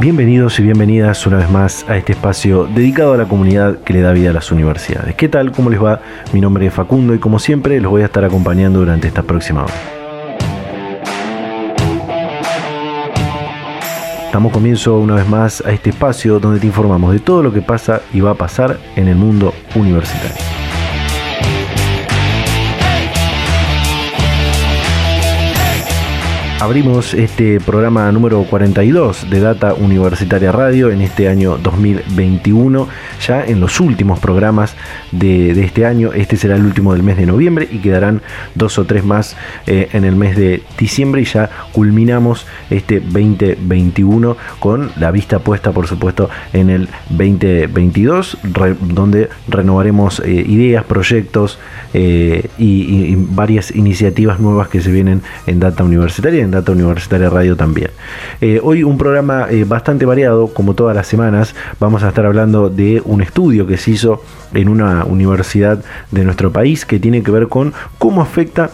Bienvenidos 0.00 0.60
y 0.60 0.62
bienvenidas 0.62 1.26
una 1.26 1.38
vez 1.38 1.50
más 1.50 1.84
a 1.88 1.96
este 1.96 2.12
espacio 2.12 2.66
dedicado 2.66 3.14
a 3.14 3.16
la 3.16 3.24
comunidad 3.24 3.78
que 3.78 3.92
le 3.92 4.00
da 4.00 4.12
vida 4.12 4.30
a 4.30 4.32
las 4.32 4.52
universidades. 4.52 5.16
¿Qué 5.16 5.28
tal? 5.28 5.50
¿Cómo 5.50 5.70
les 5.70 5.82
va? 5.82 6.00
Mi 6.32 6.40
nombre 6.40 6.64
es 6.66 6.72
Facundo 6.72 7.16
y 7.16 7.18
como 7.18 7.40
siempre 7.40 7.80
los 7.80 7.90
voy 7.90 8.02
a 8.02 8.04
estar 8.04 8.24
acompañando 8.24 8.78
durante 8.78 9.08
esta 9.08 9.24
próxima 9.24 9.64
hora. 9.64 9.74
Damos 14.32 14.52
comienzo 14.52 15.00
una 15.00 15.16
vez 15.16 15.26
más 15.26 15.64
a 15.66 15.72
este 15.72 15.90
espacio 15.90 16.38
donde 16.38 16.60
te 16.60 16.66
informamos 16.68 17.12
de 17.12 17.18
todo 17.18 17.42
lo 17.42 17.52
que 17.52 17.60
pasa 17.60 18.00
y 18.12 18.20
va 18.20 18.30
a 18.30 18.34
pasar 18.34 18.78
en 18.94 19.08
el 19.08 19.16
mundo 19.16 19.52
universitario. 19.74 20.67
Abrimos 26.60 27.14
este 27.14 27.60
programa 27.60 28.10
número 28.10 28.42
42 28.42 29.30
de 29.30 29.38
Data 29.38 29.74
Universitaria 29.74 30.50
Radio 30.50 30.90
en 30.90 31.02
este 31.02 31.28
año 31.28 31.56
2021, 31.56 32.88
ya 33.24 33.44
en 33.44 33.60
los 33.60 33.78
últimos 33.78 34.18
programas 34.18 34.74
de, 35.12 35.52
este 35.62 35.86
año. 35.86 36.12
Este 36.12 36.36
será 36.36 36.56
el 36.56 36.64
último 36.64 36.94
del 36.94 37.04
mes 37.04 37.16
de 37.16 37.26
noviembre 37.26 37.68
y 37.70 37.78
quedarán 37.78 38.22
dos 38.56 38.76
o 38.78 38.86
tres 38.86 39.04
más 39.04 39.36
eh, 39.68 39.88
en 39.92 40.02
el 40.02 40.16
mes 40.16 40.36
de 40.36 40.64
diciembre 40.76 41.22
y 41.22 41.26
ya 41.26 41.48
culminamos 41.70 42.44
este 42.70 42.98
2021 42.98 44.36
con 44.58 44.90
la 44.96 45.12
vista 45.12 45.38
puesta, 45.38 45.70
por 45.70 45.86
supuesto, 45.86 46.28
en 46.52 46.70
el 46.70 46.88
2022, 47.10 48.36
donde 48.80 49.28
renovaremos 49.46 50.18
eh, 50.24 50.32
ideas, 50.32 50.84
proyectos 50.84 51.60
eh, 51.94 52.48
y, 52.58 53.12
y 53.12 53.14
varias 53.16 53.70
iniciativas 53.70 54.40
nuevas 54.40 54.66
que 54.66 54.80
se 54.80 54.90
vienen 54.90 55.22
en 55.46 55.60
Data 55.60 55.84
Universitaria 55.84 56.47
Data 56.50 56.72
Universitaria 56.72 57.30
Radio 57.30 57.56
también. 57.56 57.90
Eh, 58.40 58.60
hoy 58.62 58.82
un 58.82 58.98
programa 58.98 59.46
eh, 59.50 59.64
bastante 59.64 60.06
variado, 60.06 60.48
como 60.48 60.74
todas 60.74 60.94
las 60.94 61.06
semanas, 61.06 61.54
vamos 61.80 62.02
a 62.02 62.08
estar 62.08 62.26
hablando 62.26 62.68
de 62.68 63.02
un 63.04 63.22
estudio 63.22 63.66
que 63.66 63.76
se 63.76 63.92
hizo 63.92 64.22
en 64.54 64.68
una 64.68 65.04
universidad 65.04 65.82
de 66.10 66.24
nuestro 66.24 66.52
país 66.52 66.84
que 66.84 66.98
tiene 66.98 67.22
que 67.22 67.30
ver 67.30 67.48
con 67.48 67.72
cómo 67.98 68.22
afecta 68.22 68.70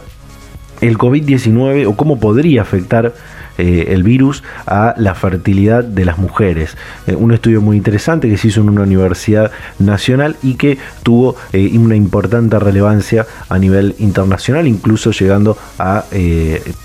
el 0.80 0.98
COVID-19 0.98 1.86
o 1.86 1.96
cómo 1.96 2.20
podría 2.20 2.62
afectar 2.62 3.14
eh, 3.56 3.86
el 3.90 4.02
virus 4.02 4.42
a 4.66 4.94
la 4.96 5.14
fertilidad 5.14 5.84
de 5.84 6.04
las 6.04 6.18
mujeres. 6.18 6.76
Eh, 7.06 7.14
un 7.14 7.32
estudio 7.32 7.60
muy 7.60 7.76
interesante 7.76 8.28
que 8.28 8.36
se 8.36 8.48
hizo 8.48 8.60
en 8.60 8.68
una 8.68 8.82
universidad 8.82 9.52
nacional 9.78 10.36
y 10.42 10.54
que 10.54 10.76
tuvo 11.04 11.36
eh, 11.52 11.70
una 11.78 11.94
importante 11.94 12.58
relevancia 12.58 13.26
a 13.48 13.58
nivel 13.58 13.94
internacional, 13.98 14.66
incluso 14.66 15.12
llegando 15.12 15.56
a 15.78 16.04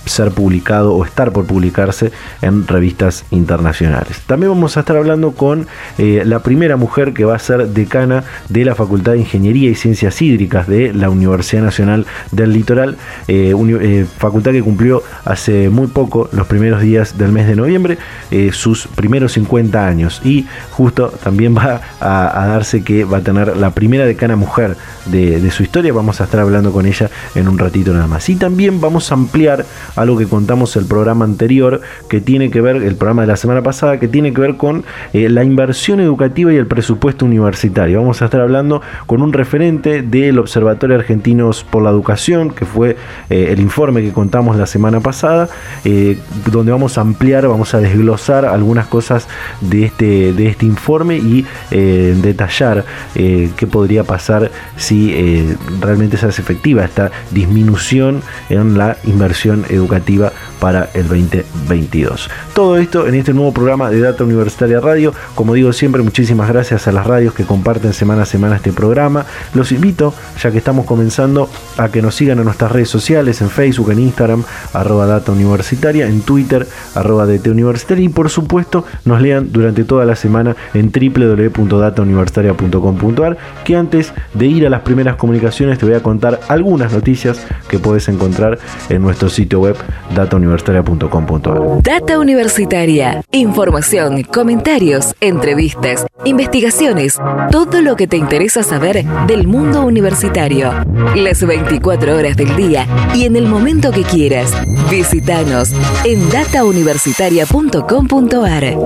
ser 0.05 0.31
publicado 0.31 0.93
o 0.93 1.05
estar 1.05 1.31
por 1.31 1.45
publicarse 1.45 2.11
en 2.41 2.67
revistas 2.67 3.25
internacionales. 3.31 4.21
También 4.27 4.51
vamos 4.51 4.77
a 4.77 4.81
estar 4.81 4.97
hablando 4.97 5.31
con 5.31 5.67
la 5.97 6.39
primera 6.39 6.77
mujer 6.77 7.13
que 7.13 7.25
va 7.25 7.35
a 7.35 7.39
ser 7.39 7.67
decana 7.67 8.23
de 8.49 8.65
la 8.65 8.75
Facultad 8.75 9.13
de 9.13 9.19
Ingeniería 9.19 9.69
y 9.69 9.75
Ciencias 9.75 10.21
Hídricas 10.21 10.67
de 10.67 10.93
la 10.93 11.09
Universidad 11.09 11.63
Nacional 11.63 12.05
del 12.31 12.53
Litoral, 12.53 12.97
facultad 14.17 14.52
que 14.52 14.63
cumplió 14.63 15.03
hace 15.25 15.69
muy 15.69 15.87
poco 15.87 16.29
los 16.31 16.47
primeros 16.47 16.58
primeros 16.59 16.81
días 16.81 17.17
del 17.17 17.31
mes 17.31 17.47
de 17.47 17.55
noviembre 17.55 17.97
eh, 18.31 18.52
sus 18.52 18.87
primeros 18.87 19.31
50 19.33 19.87
años 19.87 20.21
y 20.25 20.45
justo 20.71 21.08
también 21.23 21.55
va 21.55 21.81
a, 22.02 22.47
darse 22.47 22.83
que 22.83 23.05
va 23.05 23.17
a 23.17 23.21
tener 23.21 23.55
la 23.55 23.71
primera 23.71 24.05
decana 24.05 24.36
mujer 24.36 24.75
de, 25.05 25.49
su 25.52 25.64
historia, 25.64 25.92
vamos 25.93 26.21
a 26.21 26.25
estar 26.25 26.39
hablando 26.39 26.71
con 26.71 26.86
ella 26.86 27.09
en 27.33 27.47
un 27.47 27.58
ratito 27.58 27.93
nada 27.93 28.08
más. 28.08 28.30
Y 28.30 28.36
también 28.36 28.80
vamos 28.80 29.11
a 29.11 29.15
ampliar 29.15 29.65
algo 29.95 30.17
que 30.17 30.27
contamos 30.27 30.75
el 30.75 30.86
programa 30.86 31.25
anterior, 31.25 31.81
que 32.08 32.21
tiene 32.21 32.52
que 32.52 32.61
ver, 32.61 32.76
el 32.77 32.95
programa 32.95 33.23
de 33.23 33.30
la 33.30 33.36
semana 33.36 33.64
pasada, 33.64 33.99
que 33.99 34.08
tiene 34.08 34.33
que 34.33 34.41
ver 34.41 34.58
con 34.58 34.83
eh, 35.14 35.30
la 35.30 35.43
inversión 35.43 35.99
educativa 35.99 36.53
y 36.53 36.58
el 36.58 36.67
presupuesto 36.67 37.26
universitario. 37.26 37.99
Vamos 37.99 38.21
a 38.21 38.26
estar 38.26 38.41
hablando 38.41 38.81
con 39.08 39.21
un 39.21 39.33
referente 39.33 40.03
del 40.03 40.37
Observatorio 40.37 40.97
Argentinos 40.97 41.64
por 41.64 41.81
la 41.81 41.89
Educación, 41.89 42.52
que 42.52 42.65
fue 42.65 42.97
eh, 43.30 43.49
el 43.52 43.59
informe 43.59 44.02
que 44.02 44.11
contamos 44.11 44.58
la 44.58 44.67
semana 44.67 44.99
pasada, 44.99 45.49
donde 46.52 46.71
vamos 46.71 46.98
a 46.98 47.02
ampliar, 47.02 47.48
vamos 47.48 47.73
a 47.73 47.80
desglosar 47.80 48.45
algunas 48.45 48.87
cosas 48.87 49.27
de 49.61 49.86
este, 49.86 50.33
de 50.33 50.48
este 50.48 50.65
informe 50.65 51.17
y 51.17 51.45
eh, 51.71 52.15
detallar 52.21 52.86
eh, 53.15 53.49
qué 53.55 53.67
podría 53.67 54.04
pasar 54.04 54.52
si 54.77 55.11
eh, 55.14 55.58
realmente 55.80 56.17
se 56.17 56.27
hace 56.27 56.42
efectiva 56.42 56.83
esta 56.83 57.11
disminución 57.32 58.21
en 58.49 58.77
la 58.77 58.98
inversión 59.04 59.65
educativa 59.70 60.32
para 60.59 60.89
el 60.93 61.08
2022. 61.08 62.30
Todo 62.54 62.77
esto 62.77 63.08
en 63.08 63.15
este 63.15 63.33
nuevo 63.33 63.54
programa 63.54 63.89
de 63.89 64.02
Data 64.02 64.23
Universitaria 64.23 64.80
Radio. 64.80 65.14
Como 65.36 65.54
digo 65.54 65.73
siempre, 65.73 66.02
muchísimas 66.02 66.49
gracias 66.49 66.88
a 66.88 66.92
las 66.92 67.08
radios 67.08 67.33
que 67.33 67.45
comparten 67.45 67.93
semana 67.93 68.23
a 68.23 68.26
semana 68.26 68.58
este 68.58 68.73
programa. 68.73 69.26
Los 69.54 69.71
invito, 69.71 70.14
ya 70.42 70.52
que 70.52 70.58
estamos 70.58 70.86
comenzando, 70.86 71.49
a 71.77 71.89
que 71.89 72.02
nos 72.02 72.15
sigan 72.15 72.39
en 72.39 72.45
nuestras 72.45 72.71
redes 72.71 72.89
sociales, 72.89 73.42
en 73.42 73.49
Facebook, 73.49 73.92
en 73.92 73.99
Instagram, 73.99 74.43
arroba 74.73 75.05
Data 75.05 75.32
Universitaria, 75.32 76.08
en 76.08 76.21
Twitter, 76.21 76.39
arroba 76.95 77.26
DT 77.26 77.48
Universitaria 77.48 78.05
y 78.05 78.10
por 78.10 78.30
supuesto 78.30 78.86
nos 79.05 79.22
lean 79.22 79.52
durante 79.52 79.83
toda 79.83 80.05
la 80.05 80.16
semana 80.16 80.55
en 80.73 80.92
www.datauniversitaria.com.ar 80.92 83.38
que 83.64 83.76
antes 83.76 84.14
de 84.33 84.45
ir 84.45 84.66
a 84.66 84.70
las 84.70 84.82
primeras 84.82 85.16
comunicaciones 85.16 85.80
te 85.80 85.86
voy 85.86 85.95
a 85.95 86.04
contar 86.04 86.39
algunas 86.48 86.94
noticias 86.94 87.45
que 87.67 87.80
puedes 87.80 88.08
encontrar 88.10 88.60
en 88.89 89.02
nuestro 89.02 89.30
sitio 89.30 89.61
web 89.61 89.76
Data 90.16 90.36
Universitaria 90.36 90.83
Data 91.83 92.20
Universitaria. 92.20 93.23
Información, 93.32 94.23
comentarios, 94.23 95.16
entrevistas, 95.20 96.06
investigaciones, 96.26 97.17
todo 97.52 97.82
lo 97.82 97.95
que 97.95 98.08
te 98.08 98.17
interesa 98.17 98.64
saber 98.64 99.06
del 99.27 99.48
mundo 99.48 99.82
universitario. 99.82 100.71
Las 101.16 101.45
24 101.45 102.16
horas 102.16 102.38
del 102.38 102.56
día 102.56 102.88
y 103.16 103.26
en 103.26 103.36
el 103.36 103.48
momento 103.48 103.92
que 103.92 104.04
quieras. 104.04 104.52
Visítanos 104.89 105.71
en 106.06 106.28
datauniversitaria.com.ar. 106.31 108.77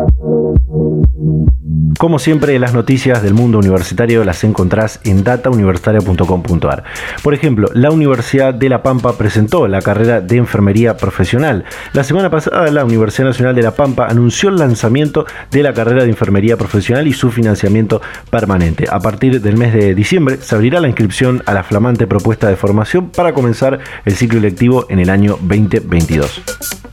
Como 1.97 2.19
siempre, 2.19 2.57
las 2.59 2.73
noticias 2.73 3.21
del 3.21 3.33
mundo 3.33 3.59
universitario 3.59 4.23
las 4.23 4.43
encontrás 4.43 4.99
en 5.03 5.23
datauniversitaria.com.ar. 5.23 6.83
Por 7.21 7.33
ejemplo, 7.33 7.69
la 7.73 7.91
Universidad 7.91 8.53
de 8.53 8.69
La 8.69 8.81
Pampa 8.81 9.17
presentó 9.17 9.67
la 9.67 9.81
carrera 9.81 10.21
de 10.21 10.37
enfermería 10.37 10.97
profesional. 10.97 11.65
La 11.93 12.03
semana 12.03 12.29
pasada, 12.29 12.69
la 12.71 12.85
Universidad 12.85 13.27
Nacional 13.27 13.55
de 13.55 13.61
La 13.61 13.75
Pampa 13.75 14.07
anunció 14.07 14.49
el 14.49 14.57
lanzamiento 14.57 15.25
de 15.51 15.63
la 15.63 15.73
carrera 15.73 16.03
de 16.03 16.09
enfermería 16.09 16.57
profesional 16.57 17.07
y 17.07 17.13
su 17.13 17.31
financiamiento 17.31 18.01
permanente. 18.29 18.85
A 18.89 18.99
partir 18.99 19.41
del 19.41 19.57
mes 19.57 19.73
de 19.73 19.95
diciembre 19.95 20.37
se 20.41 20.55
abrirá 20.55 20.81
la 20.81 20.87
inscripción 20.87 21.43
a 21.45 21.53
la 21.53 21.63
flamante 21.63 22.07
propuesta 22.07 22.49
de 22.49 22.55
formación 22.55 23.09
para 23.09 23.33
comenzar 23.33 23.79
el 24.05 24.15
ciclo 24.15 24.39
electivo 24.39 24.85
en 24.89 24.99
el 24.99 25.09
año 25.09 25.37
2022 25.41 26.92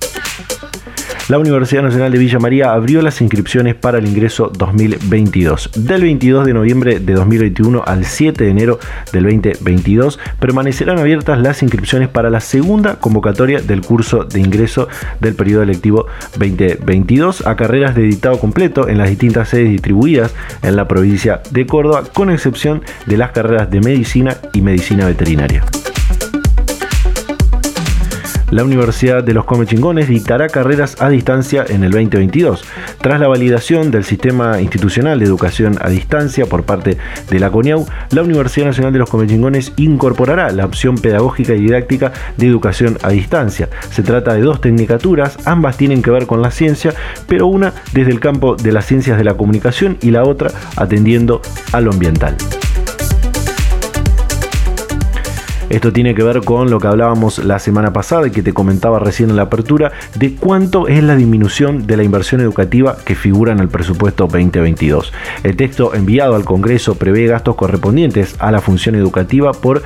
la 1.30 1.38
Universidad 1.38 1.84
Nacional 1.84 2.10
de 2.10 2.18
Villa 2.18 2.40
María 2.40 2.72
abrió 2.72 3.02
las 3.02 3.20
inscripciones 3.20 3.76
para 3.76 3.98
el 3.98 4.08
ingreso 4.08 4.50
2022. 4.52 5.70
Del 5.76 6.02
22 6.02 6.44
de 6.44 6.52
noviembre 6.52 6.98
de 6.98 7.12
2021 7.12 7.84
al 7.86 8.04
7 8.04 8.42
de 8.42 8.50
enero 8.50 8.80
del 9.12 9.22
2022 9.22 10.18
permanecerán 10.40 10.98
abiertas 10.98 11.38
las 11.38 11.62
inscripciones 11.62 12.08
para 12.08 12.30
la 12.30 12.40
segunda 12.40 12.96
convocatoria 12.96 13.60
del 13.60 13.80
curso 13.80 14.24
de 14.24 14.40
ingreso 14.40 14.88
del 15.20 15.36
periodo 15.36 15.62
electivo 15.62 16.06
2022 16.36 17.46
a 17.46 17.54
carreras 17.54 17.94
de 17.94 18.06
editado 18.06 18.40
completo 18.40 18.88
en 18.88 18.98
las 18.98 19.08
distintas 19.08 19.50
sedes 19.50 19.70
distribuidas 19.70 20.34
en 20.64 20.74
la 20.74 20.88
provincia 20.88 21.42
de 21.52 21.64
Córdoba, 21.64 22.02
con 22.12 22.30
excepción 22.30 22.82
de 23.06 23.16
las 23.16 23.30
carreras 23.30 23.70
de 23.70 23.80
medicina 23.80 24.36
y 24.52 24.62
medicina 24.62 25.06
veterinaria. 25.06 25.62
La 28.50 28.64
Universidad 28.64 29.22
de 29.22 29.34
los 29.34 29.44
Comechingones 29.44 30.08
dictará 30.08 30.48
carreras 30.48 31.00
a 31.00 31.08
distancia 31.08 31.64
en 31.68 31.84
el 31.84 31.90
2022. 31.92 32.64
Tras 33.00 33.20
la 33.20 33.28
validación 33.28 33.90
del 33.90 34.04
sistema 34.04 34.60
institucional 34.60 35.18
de 35.18 35.26
educación 35.26 35.78
a 35.80 35.88
distancia 35.88 36.46
por 36.46 36.64
parte 36.64 36.96
de 37.28 37.40
la 37.40 37.50
CONIAU, 37.50 37.86
la 38.10 38.22
Universidad 38.22 38.66
Nacional 38.66 38.92
de 38.92 38.98
los 38.98 39.10
Comechingones 39.10 39.72
incorporará 39.76 40.50
la 40.50 40.64
opción 40.64 40.96
pedagógica 40.96 41.54
y 41.54 41.60
didáctica 41.60 42.12
de 42.36 42.46
educación 42.46 42.98
a 43.02 43.10
distancia. 43.10 43.68
Se 43.90 44.02
trata 44.02 44.34
de 44.34 44.42
dos 44.42 44.60
tecnicaturas, 44.60 45.38
ambas 45.44 45.76
tienen 45.76 46.02
que 46.02 46.10
ver 46.10 46.26
con 46.26 46.42
la 46.42 46.50
ciencia, 46.50 46.94
pero 47.26 47.46
una 47.46 47.72
desde 47.92 48.10
el 48.10 48.20
campo 48.20 48.56
de 48.56 48.72
las 48.72 48.86
ciencias 48.86 49.18
de 49.18 49.24
la 49.24 49.34
comunicación 49.34 49.98
y 50.00 50.10
la 50.10 50.24
otra 50.24 50.50
atendiendo 50.76 51.40
a 51.72 51.80
lo 51.80 51.92
ambiental. 51.92 52.36
Esto 55.70 55.92
tiene 55.92 56.14
que 56.16 56.24
ver 56.24 56.42
con 56.42 56.68
lo 56.68 56.80
que 56.80 56.88
hablábamos 56.88 57.38
la 57.38 57.60
semana 57.60 57.92
pasada 57.92 58.26
y 58.26 58.32
que 58.32 58.42
te 58.42 58.52
comentaba 58.52 58.98
recién 58.98 59.30
en 59.30 59.36
la 59.36 59.42
apertura, 59.42 59.92
de 60.16 60.34
cuánto 60.34 60.88
es 60.88 61.00
la 61.04 61.14
disminución 61.14 61.86
de 61.86 61.96
la 61.96 62.02
inversión 62.02 62.40
educativa 62.40 62.96
que 63.04 63.14
figura 63.14 63.52
en 63.52 63.60
el 63.60 63.68
presupuesto 63.68 64.26
2022. 64.26 65.12
El 65.44 65.54
texto 65.54 65.94
enviado 65.94 66.34
al 66.34 66.44
Congreso 66.44 66.96
prevé 66.96 67.28
gastos 67.28 67.54
correspondientes 67.54 68.34
a 68.40 68.50
la 68.50 68.60
función 68.60 68.96
educativa 68.96 69.52
por 69.52 69.84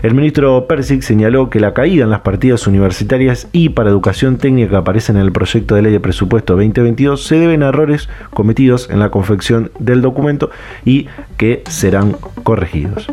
El 0.02 0.14
ministro 0.14 0.66
Persic 0.66 1.02
señaló 1.02 1.50
que 1.50 1.60
la 1.60 1.74
caída 1.74 2.04
en 2.04 2.10
las 2.10 2.20
partidas 2.20 2.66
universitarias 2.66 3.48
y 3.52 3.70
para 3.70 3.90
educación 3.90 4.36
técnica 4.36 4.70
que 4.70 4.76
aparecen 4.76 5.16
en 5.16 5.22
el 5.22 5.32
proyecto 5.32 5.74
de 5.74 5.82
ley 5.82 5.92
de 5.92 6.00
presupuesto 6.00 6.54
2022 6.54 7.24
se 7.24 7.38
deben 7.38 7.62
a 7.62 7.68
errores 7.68 7.97
cometidos 8.32 8.88
en 8.90 9.00
la 9.00 9.10
confección 9.10 9.70
del 9.78 10.02
documento 10.02 10.50
y 10.84 11.08
que 11.36 11.64
serán 11.68 12.16
corregidos. 12.42 13.08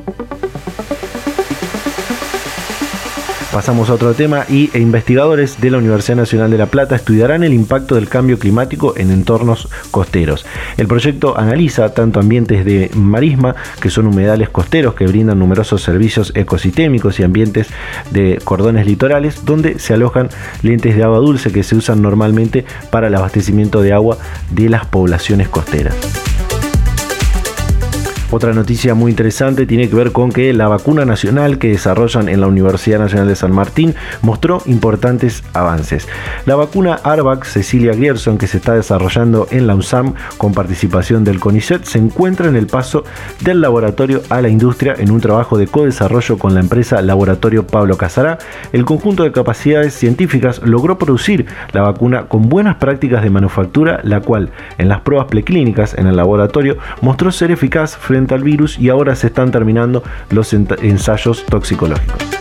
Pasamos 3.56 3.90
a 3.90 3.94
otro 3.94 4.14
tema 4.14 4.44
y 4.50 4.70
investigadores 4.78 5.62
de 5.62 5.72
la 5.72 5.78
Universidad 5.78 6.18
Nacional 6.18 6.52
de 6.52 6.58
La 6.58 6.66
Plata 6.66 6.98
estudiarán 6.98 7.42
el 7.42 7.54
impacto 7.54 7.96
del 7.96 8.10
cambio 8.10 8.38
climático 8.38 8.96
en 8.98 9.12
entornos 9.12 9.70
costeros. 9.92 10.46
El 10.76 10.90
proyecto 10.90 11.38
analiza 11.40 11.94
tanto 11.94 12.20
ambientes 12.20 12.66
de 12.66 12.92
marisma, 12.94 13.56
que 13.80 13.90
son 13.90 14.08
humedales 14.08 14.50
costeros 14.50 14.94
que 14.96 15.08
brindan 15.08 15.40
numerosos 15.40 15.82
servicios 15.82 16.34
ecosistémicos 16.36 17.18
y 17.22 17.24
ambientes 17.24 17.70
de 18.12 18.42
cordones 18.44 18.86
litorales, 18.88 19.46
donde 19.46 19.80
se 19.80 19.94
alojan 19.94 20.28
lentes 20.62 20.98
de 20.98 21.04
agua 21.04 21.20
dulce 21.20 21.54
que 21.54 21.64
se 21.64 21.78
usan 21.78 22.02
normalmente 22.02 22.66
para 22.90 23.08
el 23.08 23.16
abastecimiento 23.16 23.82
de 23.82 23.94
agua 23.94 24.18
de 24.52 24.68
las 24.68 24.86
poblaciones 24.86 25.48
costeras. 25.48 25.96
Otra 28.32 28.54
noticia 28.54 28.96
muy 28.96 29.12
interesante 29.12 29.68
tiene 29.68 29.88
que 29.88 29.96
ver 29.96 30.12
con 30.12 30.32
que 30.32 30.52
la 30.52 30.68
vacuna 30.68 31.06
nacional 31.06 31.60
que 31.60 31.70
desarrollan 31.70 32.28
en 32.28 32.42
la 32.42 32.48
Universidad 32.48 32.98
Nacional 32.98 33.28
de 33.28 33.36
San 33.36 33.52
Martín 33.52 33.94
mostró 34.24 34.64
importantes 34.66 35.44
avances. 35.54 36.08
La 36.48 36.56
vacuna 36.56 36.96
Arvac 37.04 37.46
Cecilia 37.46 37.94
Gerson 37.94 38.40
que 38.40 38.48
se 38.48 38.58
está 38.58 38.74
desarrollando 38.74 39.48
en 39.52 39.68
la 39.68 39.76
USAM 39.76 40.16
con 40.38 40.54
participación 40.54 41.24
del 41.24 41.40
CONICET 41.40 41.84
se 41.84 42.00
encuentra 42.00 42.48
en 42.48 42.56
el 42.56 42.66
paso 42.66 43.04
del 43.42 43.62
laboratorio 43.62 44.24
a 44.30 44.42
la 44.42 44.50
industria 44.50 44.96
en 44.98 45.12
un 45.12 45.22
trabajo 45.22 45.60
de 45.60 45.68
co-desarrollo 45.68 46.40
con 46.40 46.56
la 46.56 46.62
empresa 46.62 47.04
Laboratorio 47.04 47.68
Pablo 47.68 47.96
Casará. 47.96 48.40
El 48.74 48.86
conjunto 48.86 49.22
de 49.22 49.34
capacidades 49.34 49.94
científicas 49.94 50.62
logró 50.64 50.98
producir 50.98 51.46
la 51.74 51.84
vacuna 51.84 52.26
con 52.26 52.50
buenas 52.50 52.78
prácticas 52.78 53.22
de 53.22 53.30
manufactura, 53.30 54.00
la 54.04 54.22
cual 54.22 54.50
en 54.80 54.90
las 54.90 55.02
pruebas 55.02 55.28
preclínicas 55.28 55.94
en 55.94 56.08
el 56.08 56.16
laboratorio 56.16 56.78
mostró 57.02 57.32
ser 57.32 57.52
eficaz 57.52 57.96
frente 57.96 58.15
al 58.16 58.44
virus 58.44 58.80
y 58.80 58.90
ahora 58.90 59.16
se 59.16 59.28
están 59.28 59.52
terminando 59.52 60.04
los 60.30 60.54
ensayos 60.54 61.46
toxicológicos. 61.46 62.35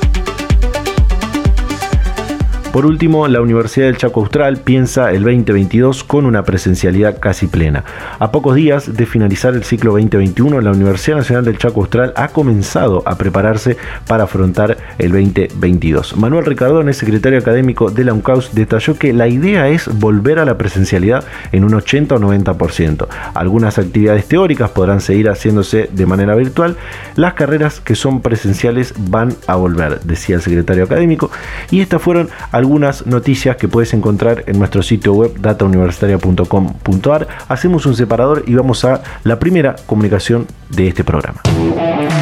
Por 2.74 2.86
último, 2.86 3.28
la 3.28 3.40
Universidad 3.40 3.86
del 3.86 3.98
Chaco 3.98 4.18
Austral 4.18 4.56
piensa 4.56 5.12
el 5.12 5.22
2022 5.22 6.02
con 6.02 6.26
una 6.26 6.42
presencialidad 6.42 7.20
casi 7.20 7.46
plena. 7.46 7.84
A 8.18 8.32
pocos 8.32 8.56
días 8.56 8.96
de 8.96 9.06
finalizar 9.06 9.54
el 9.54 9.62
ciclo 9.62 9.92
2021, 9.92 10.60
la 10.60 10.72
Universidad 10.72 11.18
Nacional 11.18 11.44
del 11.44 11.56
Chaco 11.56 11.82
Austral 11.82 12.12
ha 12.16 12.30
comenzado 12.30 13.04
a 13.06 13.16
prepararse 13.16 13.76
para 14.08 14.24
afrontar 14.24 14.76
el 14.98 15.12
2022. 15.12 16.16
Manuel 16.16 16.46
Ricardone, 16.46 16.92
secretario 16.94 17.38
académico 17.38 17.92
de 17.92 18.02
la 18.02 18.12
UNCAUS, 18.12 18.56
detalló 18.56 18.98
que 18.98 19.12
la 19.12 19.28
idea 19.28 19.68
es 19.68 19.86
volver 19.86 20.40
a 20.40 20.44
la 20.44 20.58
presencialidad 20.58 21.24
en 21.52 21.62
un 21.62 21.74
80 21.74 22.16
o 22.16 22.18
90%. 22.18 23.06
Algunas 23.34 23.78
actividades 23.78 24.26
teóricas 24.26 24.70
podrán 24.70 25.00
seguir 25.00 25.28
haciéndose 25.28 25.88
de 25.92 26.06
manera 26.06 26.34
virtual. 26.34 26.76
Las 27.14 27.34
carreras 27.34 27.78
que 27.78 27.94
son 27.94 28.20
presenciales 28.20 28.94
van 28.98 29.32
a 29.46 29.54
volver, 29.54 30.00
decía 30.00 30.34
el 30.34 30.42
secretario 30.42 30.82
académico. 30.82 31.30
Y 31.70 31.80
estas 31.80 32.02
fueron 32.02 32.30
algunas 32.50 32.63
noticias 33.06 33.56
que 33.56 33.68
puedes 33.68 33.94
encontrar 33.94 34.44
en 34.46 34.58
nuestro 34.58 34.82
sitio 34.82 35.14
web 35.14 35.38
datauniversitaria.com.ar. 35.40 37.28
Hacemos 37.48 37.86
un 37.86 37.94
separador 37.94 38.44
y 38.46 38.54
vamos 38.54 38.84
a 38.84 39.02
la 39.24 39.38
primera 39.38 39.76
comunicación 39.86 40.46
de 40.70 40.88
este 40.88 41.04
programa. 41.04 41.42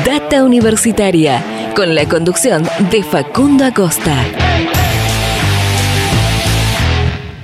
Data 0.04 0.44
Universitaria, 0.44 1.72
con 1.74 1.94
la 1.94 2.08
conducción 2.08 2.64
de 2.90 3.02
Facundo 3.02 3.64
Acosta. 3.64 4.16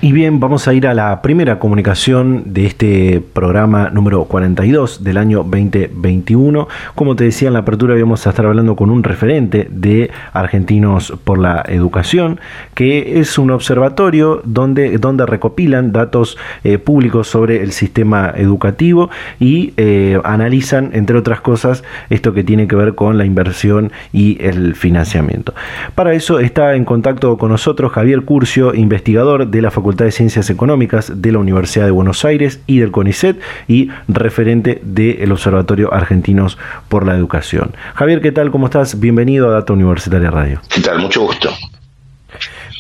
Y 0.00 0.12
bien, 0.12 0.38
vamos 0.38 0.68
a 0.68 0.74
ir 0.74 0.86
a 0.86 0.94
la 0.94 1.22
primera 1.22 1.58
comunicación 1.58 2.44
de 2.46 2.66
este 2.66 3.20
programa 3.32 3.90
número 3.90 4.26
42 4.26 5.02
del 5.02 5.16
año 5.16 5.38
2021. 5.38 6.68
Como 6.94 7.16
te 7.16 7.24
decía 7.24 7.48
en 7.48 7.54
la 7.54 7.60
apertura, 7.60 7.96
vamos 7.96 8.24
a 8.24 8.30
estar 8.30 8.46
hablando 8.46 8.76
con 8.76 8.90
un 8.90 9.02
referente 9.02 9.66
de 9.68 10.12
Argentinos 10.32 11.14
por 11.24 11.40
la 11.40 11.64
Educación, 11.66 12.38
que 12.74 13.18
es 13.18 13.38
un 13.38 13.50
observatorio 13.50 14.40
donde, 14.44 14.98
donde 14.98 15.26
recopilan 15.26 15.90
datos 15.90 16.38
eh, 16.62 16.78
públicos 16.78 17.26
sobre 17.26 17.64
el 17.64 17.72
sistema 17.72 18.32
educativo 18.36 19.10
y 19.40 19.74
eh, 19.78 20.20
analizan, 20.22 20.90
entre 20.92 21.18
otras 21.18 21.40
cosas, 21.40 21.82
esto 22.08 22.32
que 22.32 22.44
tiene 22.44 22.68
que 22.68 22.76
ver 22.76 22.94
con 22.94 23.18
la 23.18 23.24
inversión 23.24 23.90
y 24.12 24.38
el 24.44 24.76
financiamiento. 24.76 25.54
Para 25.96 26.14
eso 26.14 26.38
está 26.38 26.76
en 26.76 26.84
contacto 26.84 27.36
con 27.36 27.50
nosotros 27.50 27.90
Javier 27.90 28.22
Curcio, 28.22 28.76
investigador 28.76 29.48
de 29.48 29.60
la 29.60 29.72
Facultad 29.72 29.87
Facultad 29.88 30.04
de 30.04 30.12
Ciencias 30.12 30.50
Económicas 30.50 31.22
de 31.22 31.32
la 31.32 31.38
Universidad 31.38 31.86
de 31.86 31.92
Buenos 31.92 32.22
Aires 32.26 32.60
y 32.66 32.80
del 32.80 32.90
CONICET 32.90 33.40
y 33.68 33.88
referente 34.06 34.82
del 34.84 35.32
Observatorio 35.32 35.94
Argentinos 35.94 36.58
por 36.90 37.06
la 37.06 37.16
Educación. 37.16 37.74
Javier, 37.94 38.20
¿qué 38.20 38.30
tal? 38.30 38.50
¿Cómo 38.50 38.66
estás? 38.66 39.00
Bienvenido 39.00 39.48
a 39.48 39.52
Data 39.52 39.72
Universitaria 39.72 40.30
Radio. 40.30 40.60
¿Qué 40.68 40.82
tal? 40.82 40.98
Mucho 40.98 41.22
gusto. 41.22 41.48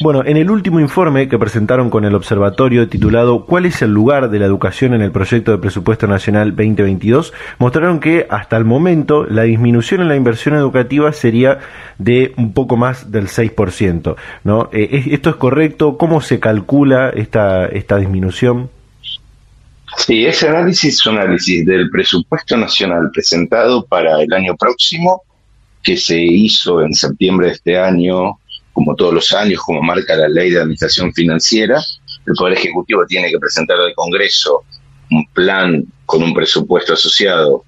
Bueno, 0.00 0.22
en 0.24 0.36
el 0.36 0.48
último 0.48 0.78
informe 0.78 1.28
que 1.28 1.40
presentaron 1.40 1.90
con 1.90 2.04
el 2.04 2.14
observatorio 2.14 2.88
titulado 2.88 3.44
¿Cuál 3.46 3.66
es 3.66 3.82
el 3.82 3.90
lugar 3.90 4.30
de 4.30 4.38
la 4.38 4.46
educación 4.46 4.94
en 4.94 5.02
el 5.02 5.10
proyecto 5.10 5.50
de 5.50 5.58
presupuesto 5.58 6.06
nacional 6.06 6.50
2022? 6.54 7.32
mostraron 7.58 7.98
que 7.98 8.24
hasta 8.30 8.56
el 8.56 8.64
momento 8.64 9.24
la 9.24 9.42
disminución 9.42 10.00
en 10.00 10.08
la 10.08 10.14
inversión 10.14 10.54
educativa 10.54 11.12
sería 11.12 11.58
de 11.98 12.32
un 12.36 12.52
poco 12.52 12.76
más 12.76 13.10
del 13.10 13.26
6%. 13.26 14.14
¿no? 14.44 14.70
Eh, 14.72 15.02
¿Esto 15.10 15.30
es 15.30 15.36
correcto? 15.36 15.98
¿Cómo 15.98 16.20
se 16.20 16.38
calcula 16.38 17.10
esta, 17.10 17.66
esta 17.66 17.96
disminución? 17.96 18.70
Sí, 19.96 20.26
ese 20.26 20.48
análisis 20.48 20.94
es 20.94 21.06
un 21.06 21.18
análisis 21.18 21.66
del 21.66 21.90
presupuesto 21.90 22.56
nacional 22.56 23.10
presentado 23.12 23.84
para 23.84 24.22
el 24.22 24.32
año 24.32 24.56
próximo, 24.56 25.22
que 25.82 25.96
se 25.96 26.22
hizo 26.22 26.82
en 26.82 26.94
septiembre 26.94 27.48
de 27.48 27.52
este 27.54 27.78
año 27.78 28.38
como 28.78 28.94
todos 28.94 29.12
los 29.12 29.32
años, 29.32 29.60
como 29.66 29.82
marca 29.82 30.14
la 30.14 30.28
ley 30.28 30.50
de 30.50 30.60
administración 30.60 31.12
financiera, 31.12 31.82
el 32.26 32.34
Poder 32.34 32.56
Ejecutivo 32.56 33.04
tiene 33.08 33.28
que 33.28 33.36
presentar 33.36 33.76
al 33.76 33.92
Congreso 33.92 34.62
un 35.10 35.26
plan 35.32 35.84
con 36.06 36.22
un 36.22 36.32
presupuesto 36.32 36.92
asociado 36.92 37.64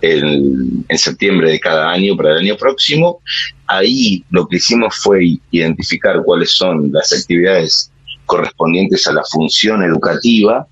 en, 0.00 0.86
septiembre 0.96 1.50
de 1.50 1.58
cada 1.58 1.90
año 1.90 2.16
para 2.16 2.30
el 2.30 2.38
año 2.38 2.56
próximo. 2.56 3.20
Ahí 3.66 4.24
lo 4.30 4.46
que 4.46 4.58
hicimos 4.58 4.94
fue 4.94 5.38
identificar 5.50 6.22
cuáles 6.24 6.52
son 6.52 6.92
las 6.92 7.12
actividades 7.12 7.90
correspondientes 8.24 9.08
a 9.08 9.12
la 9.12 9.24
función 9.24 9.82
educativa 9.82 10.68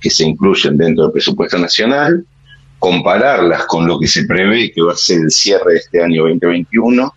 que 0.00 0.08
se 0.08 0.24
incluyen 0.24 0.78
dentro 0.78 1.04
del 1.04 1.12
presupuesto 1.12 1.58
nacional. 1.58 2.24
compararlas 2.78 3.66
con 3.66 3.86
lo 3.86 3.98
que 3.98 4.06
se 4.06 4.24
prevé 4.24 4.72
que 4.72 4.80
va 4.80 4.94
a 4.94 4.96
ser 4.96 5.20
el 5.20 5.30
cierre 5.30 5.74
de 5.74 5.78
este 5.78 6.02
año 6.02 6.22
2021, 6.22 7.12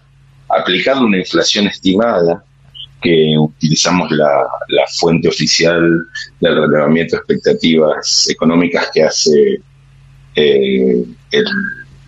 aplicando 0.49 1.05
una 1.05 1.17
inflación 1.17 1.67
estimada, 1.67 2.43
que 3.01 3.35
utilizamos 3.37 4.11
la, 4.11 4.45
fuente 4.99 5.29
oficial 5.29 6.05
del 6.41 6.55
relevamiento 6.55 7.15
de 7.15 7.19
expectativas 7.19 8.27
económicas 8.29 8.89
que 8.93 9.03
hace 9.03 9.61
eh, 10.35 11.05
el, 11.31 11.45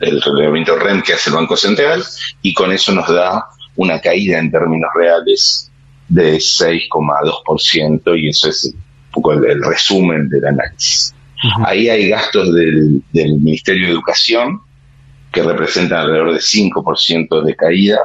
el 0.01 0.21
relevamiento 0.21 0.75
REM 0.75 1.01
que 1.01 1.13
hace 1.13 1.29
el 1.29 1.37
Banco 1.37 1.55
Central, 1.55 2.03
y 2.41 2.53
con 2.53 2.71
eso 2.71 2.91
nos 2.91 3.07
da 3.07 3.45
una 3.75 4.01
caída 4.01 4.39
en 4.39 4.51
términos 4.51 4.89
reales 4.95 5.71
de 6.09 6.35
6,2%, 6.37 8.19
y 8.19 8.29
eso 8.29 8.49
es 8.49 8.65
un 8.65 8.81
poco 9.13 9.33
el 9.33 9.63
resumen 9.63 10.27
del 10.27 10.45
análisis. 10.45 11.13
Ahí 11.65 11.89
hay 11.89 12.09
gastos 12.09 12.53
del, 12.53 13.01
Ministerio 13.13 13.87
de 13.87 13.93
Educación, 13.93 14.61
que 15.31 15.41
representan 15.41 15.99
alrededor 15.99 16.33
de 16.33 16.39
5% 16.39 17.43
de 17.43 17.55
caída, 17.55 17.99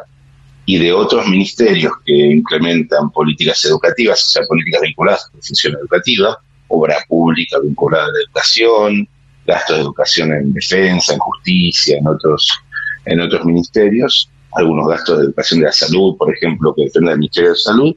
y 0.66 0.78
de 0.78 0.92
otros 0.92 1.26
ministerios 1.28 1.92
que 2.04 2.12
implementan 2.12 3.11
políticas 3.11 3.64
educativas, 3.64 4.20
o 4.25 4.28
sea, 4.28 4.42
políticas 4.49 4.82
vinculadas 4.82 5.25
a 5.25 5.37
la 5.37 5.42
función 5.42 5.75
educativa, 5.80 6.38
obra 6.68 6.96
pública 7.08 7.58
vinculada 7.61 8.06
a 8.06 8.08
la 8.08 8.18
educación, 8.26 9.08
gastos 9.46 9.76
de 9.76 9.82
educación 9.82 10.32
en 10.32 10.52
defensa, 10.52 11.14
en 11.14 11.20
justicia, 11.20 11.99
en 11.99 12.08
otros, 12.08 12.61
en 13.04 13.20
otros 13.20 13.44
ministerios, 13.44 14.28
algunos 14.56 14.88
gastos 14.88 15.18
de 15.18 15.25
educación 15.26 15.61
de 15.61 15.66
la 15.66 15.73
salud, 15.73 16.16
por 16.16 16.35
ejemplo, 16.35 16.75
que 16.75 16.85
dependen 16.85 17.11
del 17.11 17.18
Ministerio 17.20 17.50
de 17.50 17.56
Salud, 17.56 17.94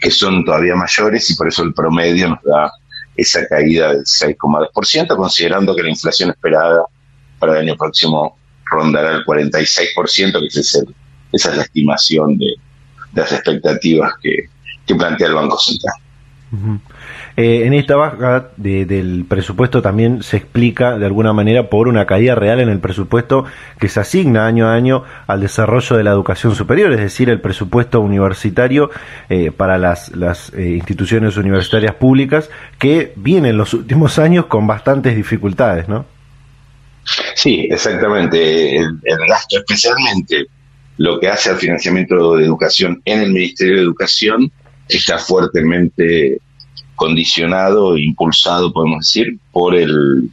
que 0.00 0.10
son 0.10 0.42
todavía 0.44 0.74
mayores 0.74 1.30
y 1.30 1.36
por 1.36 1.48
eso 1.48 1.64
el 1.64 1.74
promedio 1.74 2.30
nos 2.30 2.42
da 2.44 2.72
esa 3.14 3.46
caída 3.46 3.92
del 3.92 4.04
6,2%, 4.04 5.16
considerando 5.16 5.76
que 5.76 5.82
la 5.82 5.90
inflación 5.90 6.30
esperada 6.30 6.84
para 7.38 7.52
el 7.52 7.68
año 7.68 7.76
próximo 7.76 8.38
rondará 8.70 9.16
el 9.16 9.24
46%, 9.24 10.40
que 10.40 10.60
es 10.60 10.84
esa 11.32 11.50
es 11.50 11.56
la 11.56 11.62
estimación 11.62 12.38
de, 12.38 12.54
las 13.14 13.32
expectativas 13.32 14.12
que, 14.22 14.48
plantea 14.94 15.26
el 15.28 15.34
Banco 15.34 15.58
Central. 15.58 15.94
Eh, 17.36 17.66
en 17.66 17.74
esta 17.74 17.96
baja 17.96 18.50
del 18.56 19.26
presupuesto 19.28 19.82
también 19.82 20.22
se 20.22 20.36
explica 20.36 20.96
de 20.96 21.04
alguna 21.04 21.32
manera 21.32 21.68
por 21.68 21.88
una 21.88 22.06
caída 22.06 22.34
real 22.34 22.60
en 22.60 22.68
el 22.68 22.78
presupuesto 22.78 23.44
que 23.78 23.88
se 23.88 24.00
asigna 24.00 24.46
año 24.46 24.68
a 24.68 24.74
año 24.74 25.02
al 25.26 25.40
desarrollo 25.40 25.96
de 25.96 26.04
la 26.04 26.12
educación 26.12 26.54
superior, 26.54 26.92
es 26.92 27.00
decir, 27.00 27.28
el 27.28 27.40
presupuesto 27.40 28.00
universitario 28.00 28.90
eh, 29.28 29.50
para 29.50 29.76
las, 29.76 30.10
eh, 30.54 30.70
instituciones 30.76 31.36
universitarias 31.36 31.94
públicas 31.96 32.48
que 32.78 33.12
viene 33.16 33.50
en 33.50 33.58
los 33.58 33.74
últimos 33.74 34.18
años 34.20 34.46
con 34.46 34.66
bastantes 34.66 35.16
dificultades, 35.16 35.88
¿no? 35.88 36.06
Sí, 37.34 37.68
exactamente. 37.70 38.76
el 38.76 38.98
gasto 39.28 39.58
especialmente 39.58 40.46
lo 40.98 41.20
que 41.20 41.28
hace 41.28 41.50
al 41.50 41.58
financiamiento 41.58 42.36
de 42.36 42.44
educación 42.44 43.02
en 43.04 43.20
el 43.20 43.32
Ministerio 43.32 43.76
de 43.76 43.82
Educación 43.82 44.50
está 44.88 45.18
fuertemente 45.18 46.40
condicionado 46.94 47.96
e 47.96 48.02
impulsado, 48.02 48.72
podemos 48.72 49.00
decir, 49.00 49.38
por 49.52 49.74
el, 49.74 50.30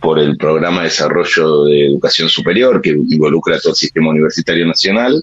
por 0.00 0.18
el 0.18 0.36
Programa 0.36 0.78
de 0.78 0.84
Desarrollo 0.84 1.64
de 1.64 1.86
Educación 1.86 2.28
Superior, 2.28 2.80
que 2.80 2.90
involucra 2.90 3.56
a 3.56 3.60
todo 3.60 3.72
el 3.72 3.76
sistema 3.76 4.10
universitario 4.10 4.66
nacional, 4.66 5.22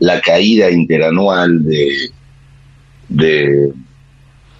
la 0.00 0.20
caída 0.20 0.70
interanual 0.70 1.64
de, 1.64 2.10
de, 3.08 3.72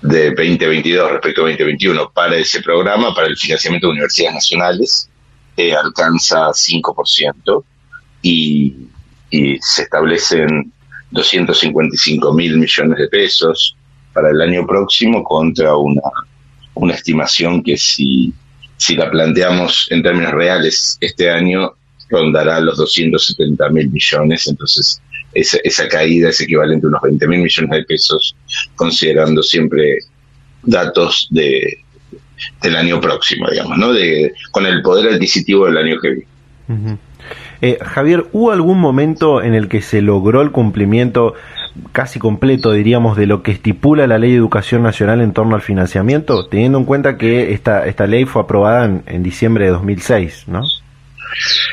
de 0.02 0.30
2022 0.30 1.10
respecto 1.10 1.40
a 1.40 1.48
2021 1.48 2.12
para 2.14 2.36
ese 2.36 2.62
programa, 2.62 3.12
para 3.14 3.26
el 3.26 3.36
financiamiento 3.36 3.88
de 3.88 3.92
universidades 3.92 4.34
nacionales, 4.34 5.10
eh, 5.56 5.74
alcanza 5.74 6.50
5% 6.50 7.64
y, 8.22 8.74
y 9.30 9.58
se 9.60 9.82
establecen 9.82 10.72
255 11.10 12.32
mil 12.32 12.58
millones 12.58 12.98
de 12.98 13.08
pesos 13.08 13.76
para 14.12 14.30
el 14.30 14.40
año 14.40 14.66
próximo 14.66 15.22
contra 15.24 15.76
una, 15.76 16.02
una 16.74 16.94
estimación 16.94 17.62
que 17.62 17.76
si, 17.76 18.32
si 18.76 18.96
la 18.96 19.10
planteamos 19.10 19.86
en 19.90 20.02
términos 20.02 20.32
reales 20.32 20.96
este 21.00 21.30
año 21.30 21.72
rondará 22.08 22.60
los 22.60 22.76
270 22.76 23.68
mil 23.70 23.88
millones, 23.90 24.46
entonces 24.48 25.00
esa, 25.32 25.58
esa 25.62 25.88
caída 25.88 26.30
es 26.30 26.40
equivalente 26.40 26.86
a 26.86 26.88
unos 26.88 27.02
20 27.02 27.28
mil 27.28 27.40
millones 27.40 27.70
de 27.70 27.84
pesos, 27.84 28.34
considerando 28.74 29.42
siempre 29.42 29.98
datos 30.62 31.28
de, 31.30 31.78
del 32.62 32.76
año 32.76 33.00
próximo, 33.00 33.48
digamos, 33.50 33.78
¿no? 33.78 33.92
De, 33.92 34.34
con 34.50 34.66
el 34.66 34.82
poder 34.82 35.14
adquisitivo 35.14 35.66
del 35.66 35.76
año 35.76 36.00
que 36.00 36.10
viene. 36.10 36.98
Eh, 37.62 37.78
Javier, 37.82 38.26
¿hubo 38.32 38.52
algún 38.52 38.78
momento 38.78 39.42
en 39.42 39.54
el 39.54 39.68
que 39.68 39.82
se 39.82 40.00
logró 40.00 40.40
el 40.42 40.50
cumplimiento 40.50 41.34
casi 41.92 42.18
completo, 42.18 42.72
diríamos, 42.72 43.16
de 43.16 43.26
lo 43.26 43.42
que 43.42 43.52
estipula 43.52 44.06
la 44.06 44.18
Ley 44.18 44.30
de 44.30 44.36
Educación 44.36 44.82
Nacional 44.82 45.20
en 45.20 45.32
torno 45.32 45.54
al 45.54 45.62
financiamiento, 45.62 46.46
teniendo 46.46 46.78
en 46.78 46.84
cuenta 46.84 47.16
que 47.16 47.52
esta, 47.52 47.86
esta 47.86 48.06
ley 48.06 48.24
fue 48.24 48.42
aprobada 48.42 49.02
en, 49.06 49.22
diciembre 49.22 49.66
de 49.66 49.70
2006, 49.72 50.44
¿no? 50.48 50.62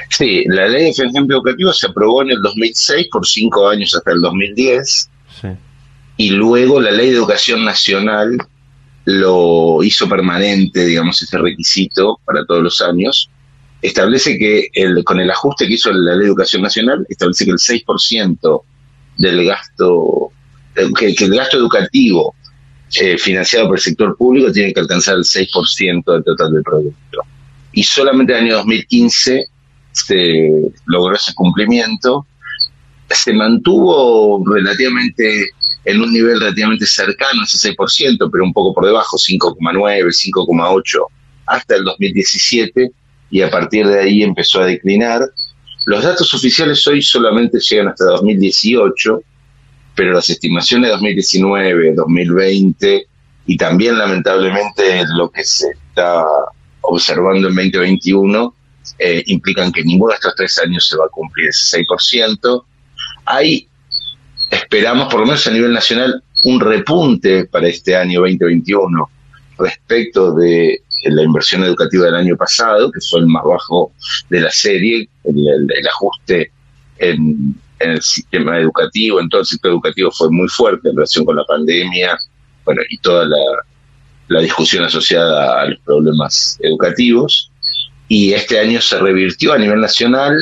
Sí, 0.10 0.44
la 0.46 0.67
Ley 0.67 0.86
de 0.86 0.94
Financiamiento 0.94 1.34
Educativo 1.34 1.74
se 1.74 1.88
aprobó 1.88 2.22
en 2.22 2.32
el 2.32 2.41
2006 2.41 3.08
por 3.12 3.25
cinco 3.25 3.67
años 3.67 3.96
hasta 3.96 4.12
el 4.12 4.22
2010, 4.22 5.10
y 6.17 6.29
luego 6.32 6.79
la 6.82 6.91
Ley 6.91 7.10
de 7.10 7.15
Educación 7.15 7.63
Nacional 7.63 8.38
lo 9.06 9.84
hizo 9.84 10.10
permanente, 10.10 10.86
digamos, 10.86 11.22
ese 11.22 11.38
requisito 11.38 12.20
para 12.25 12.46
todos 12.46 12.62
los 12.62 12.82
años, 12.82 13.29
establece 13.81 14.38
que 14.38 14.69
el, 14.74 15.03
con 15.03 15.19
el 15.19 15.29
ajuste 15.29 15.67
que 15.67 15.75
hizo 15.75 15.91
la 15.91 16.13
Ley 16.13 16.22
de 16.22 16.25
Educación 16.27 16.62
Nacional, 16.62 17.05
establece 17.10 17.46
que 17.46 17.51
el 17.51 17.57
6% 17.57 18.62
del 19.17 19.46
gasto, 19.46 20.31
eh, 20.75 20.88
que, 20.98 21.25
el 21.25 21.36
gasto 21.36 21.57
educativo 21.57 22.36
eh, 23.00 23.17
financiado 23.17 23.67
por 23.67 23.77
el 23.77 23.81
sector 23.81 24.15
público 24.17 24.51
tiene 24.51 24.74
que 24.74 24.79
alcanzar 24.79 25.15
el 25.15 25.24
6% 25.24 26.03
del 26.05 26.24
total 26.24 26.53
del 26.53 26.63
producto. 26.63 27.22
Y 27.72 27.84
solamente 27.84 28.34
en 28.34 28.39
el 28.39 28.46
año 28.46 28.55
2015 28.57 29.46
se 29.91 30.51
logró 30.86 31.15
ese 31.15 31.34
cumplimiento. 31.34 32.25
Se 33.10 33.34
mantuvo 33.34 34.43
relativamente 34.48 35.50
en 35.86 36.01
un 36.01 36.12
nivel 36.12 36.39
relativamente 36.39 36.86
cercano 36.86 37.43
ese 37.43 37.74
6%, 37.74 38.29
pero 38.31 38.43
un 38.43 38.53
poco 38.53 38.74
por 38.74 38.86
debajo, 38.86 39.17
5,9, 39.17 40.03
5,8, 40.05 41.05
hasta 41.46 41.75
el 41.75 41.84
2017, 41.86 42.91
y 43.29 43.41
a 43.41 43.50
partir 43.50 43.88
de 43.88 44.00
ahí 44.00 44.24
empezó 44.24 44.62
a 44.62 44.65
declinar 44.65 45.22
los 45.88 46.03
datos 46.03 46.34
oficiales 46.34 46.86
hoy 46.86 47.01
solamente 47.01 47.62
llegan 47.62 47.88
hasta 47.88 48.03
2018, 48.03 49.22
pero 49.96 50.12
las 50.12 50.29
estimaciones 50.29 50.88
de 50.88 50.91
2019, 50.91 51.93
2020 51.96 53.07
y 53.46 53.55
también 53.55 53.98
lamentablemente 53.98 55.05
lo 55.15 55.29
que 55.31 55.46
se 55.46 55.69
está 55.69 56.25
observando 56.81 57.48
en 57.48 57.55
2021 57.55 58.53
eh, 59.00 59.24
implican 59.27 59.72
que 59.72 59.81
ninguno 59.86 60.10
de 60.12 60.15
estos 60.15 60.36
tres 60.36 60.60
años 60.60 60.86
se 60.86 60.98
va 60.98 61.05
a 61.05 61.10
cumplir 61.10 61.48
ese 61.48 61.77
6%. 61.79 62.63
Hay, 63.24 63.69
esperamos 64.51 65.07
por 65.07 65.22
lo 65.22 65.27
menos 65.27 65.48
a 65.48 65.51
nivel 65.51 65.72
nacional, 65.72 66.22
un 66.43 66.60
repunte 66.60 67.46
para 67.46 67.69
este 67.69 67.96
año 67.96 68.19
2021 68.19 69.10
respecto 69.58 70.34
de 70.34 70.82
la 71.06 71.24
inversión 71.24 71.64
educativa 71.64 72.06
del 72.06 72.16
año 72.16 72.38
pasado, 72.38 72.92
que 72.92 73.00
fue 73.02 73.22
el 73.22 73.28
más 73.28 73.44
bajo 73.44 73.92
de 74.30 74.42
la 74.42 74.52
serie, 74.52 75.10
el, 75.24 75.88
ajuste 75.88 76.52
en, 76.98 77.56
el 77.80 78.02
sistema 78.02 78.60
educativo, 78.60 79.20
en 79.20 79.30
todo 79.30 79.42
el 79.42 79.48
sector 79.48 79.72
educativo 79.72 80.12
fue 80.12 80.30
muy 80.32 80.48
fuerte 80.48 80.90
en 80.90 80.96
relación 80.96 81.26
con 81.26 81.36
la 81.36 81.46
pandemia, 81.46 82.18
bueno, 82.66 82.82
y 82.90 82.98
toda 82.98 83.26
la, 83.26 83.38
la 84.28 84.42
discusión 84.42 84.84
asociada 84.84 85.62
a 85.62 85.66
los 85.66 85.80
problemas 85.80 86.58
educativos. 86.62 87.52
Y 88.08 88.34
este 88.34 88.60
año 88.60 88.82
se 88.82 88.98
revirtió 89.00 89.54
a 89.54 89.58
nivel 89.58 89.82
nacional. 89.82 90.36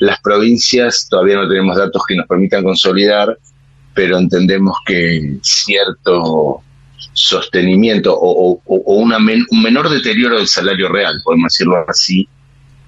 Las 0.00 0.20
provincias 0.20 1.06
todavía 1.08 1.36
no 1.36 1.48
tenemos 1.48 1.76
datos 1.76 2.02
que 2.06 2.16
nos 2.16 2.26
permitan 2.26 2.64
consolidar, 2.64 3.38
pero 3.94 4.18
entendemos 4.18 4.76
que 4.84 5.38
cierto 5.42 6.63
sostenimiento 7.14 8.14
o, 8.14 8.60
una 8.66 9.16
un 9.18 9.62
menor 9.62 9.88
deterioro 9.88 10.36
del 10.36 10.48
salario 10.48 10.88
real, 10.88 11.20
podemos 11.24 11.52
decirlo 11.52 11.84
así, 11.88 12.28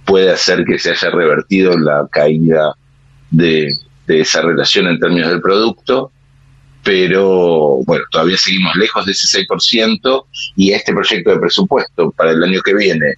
puede 0.04 0.30
hacer 0.30 0.64
que 0.64 0.78
se 0.78 0.90
haya 0.90 1.10
revertido 1.10 1.78
la 1.78 2.06
caída 2.10 2.74
de, 3.30 3.70
esa 4.06 4.42
relación 4.42 4.86
en 4.86 5.00
términos 5.00 5.30
del 5.30 5.40
producto, 5.40 6.12
pero 6.82 7.80
bueno, 7.84 8.04
todavía 8.10 8.36
seguimos 8.36 8.74
lejos 8.76 9.04
de 9.04 9.12
ese 9.12 9.44
6% 9.44 10.24
y 10.54 10.72
este 10.72 10.92
proyecto 10.92 11.30
de 11.30 11.38
presupuesto 11.40 12.12
para 12.12 12.30
el 12.30 12.42
año 12.42 12.60
que 12.62 12.74
viene 12.74 13.14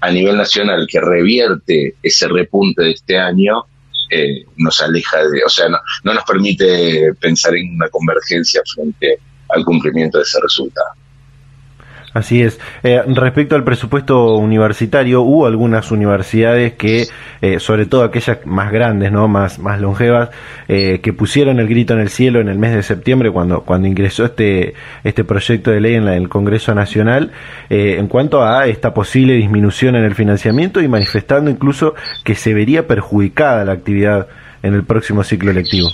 a 0.00 0.10
nivel 0.10 0.36
nacional 0.36 0.86
que 0.88 1.00
revierte 1.00 1.94
ese 2.02 2.28
repunte 2.28 2.82
de 2.82 2.90
este 2.92 3.18
año, 3.18 3.64
eh, 4.10 4.44
nos 4.56 4.80
aleja 4.80 5.18
de, 5.28 5.42
o 5.44 5.48
sea, 5.48 5.68
no, 5.68 5.78
no 6.04 6.14
nos 6.14 6.24
permite 6.24 7.12
pensar 7.20 7.56
en 7.56 7.74
una 7.74 7.88
convergencia 7.88 8.62
frente 8.72 9.18
al 9.54 9.64
cumplimiento 9.64 10.18
de 10.18 10.24
ese 10.24 10.38
resultado. 10.40 10.88
Así 12.12 12.42
es. 12.42 12.58
Eh, 12.82 13.00
respecto 13.06 13.54
al 13.54 13.62
presupuesto 13.62 14.34
universitario, 14.36 15.22
hubo 15.22 15.46
algunas 15.46 15.92
universidades 15.92 16.72
que, 16.72 17.06
eh, 17.40 17.60
sobre 17.60 17.86
todo 17.86 18.02
aquellas 18.02 18.44
más 18.46 18.72
grandes, 18.72 19.12
no, 19.12 19.28
más 19.28 19.60
más 19.60 19.80
longevas, 19.80 20.30
eh, 20.66 21.00
que 21.02 21.12
pusieron 21.12 21.60
el 21.60 21.68
grito 21.68 21.94
en 21.94 22.00
el 22.00 22.08
cielo 22.08 22.40
en 22.40 22.48
el 22.48 22.58
mes 22.58 22.74
de 22.74 22.82
septiembre 22.82 23.30
cuando 23.30 23.62
cuando 23.62 23.86
ingresó 23.86 24.24
este 24.24 24.74
este 25.04 25.22
proyecto 25.22 25.70
de 25.70 25.80
ley 25.80 25.94
en, 25.94 26.08
el 26.08 26.28
Congreso 26.28 26.74
Nacional 26.74 27.30
en 27.68 28.08
cuanto 28.08 28.42
a 28.42 28.66
esta 28.66 28.92
posible 28.92 29.34
disminución 29.34 29.94
en 29.94 30.04
el 30.04 30.14
financiamiento 30.14 30.80
y 30.80 30.88
manifestando 30.88 31.50
incluso 31.50 31.94
que 32.24 32.34
se 32.34 32.54
vería 32.54 32.86
perjudicada 32.86 33.64
la 33.64 33.72
actividad 33.72 34.26
en 34.62 34.74
el 34.74 34.84
próximo 34.84 35.22
ciclo 35.22 35.50
electivo. 35.50 35.90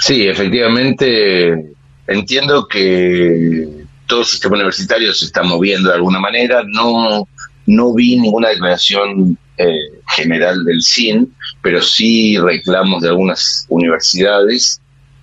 Sí, 0.00 0.26
efectivamente. 0.26 1.74
Entiendo 2.10 2.66
que 2.66 3.68
todo 4.08 4.20
el 4.20 4.26
sistema 4.26 4.56
universitario 4.56 5.14
se 5.14 5.26
está 5.26 5.44
moviendo 5.44 5.90
de 5.90 5.94
alguna 5.94 6.18
manera. 6.18 6.64
No, 6.66 7.28
no 7.66 7.94
vi 7.94 8.18
ninguna 8.18 8.48
declaración 8.48 9.38
eh, 9.56 9.78
general 10.16 10.64
del 10.64 10.82
CIN, 10.82 11.32
pero 11.62 11.80
sí 11.80 12.36
reclamos 12.36 13.02
de 13.02 13.10
algunas 13.10 13.64
universidades. 13.68 14.80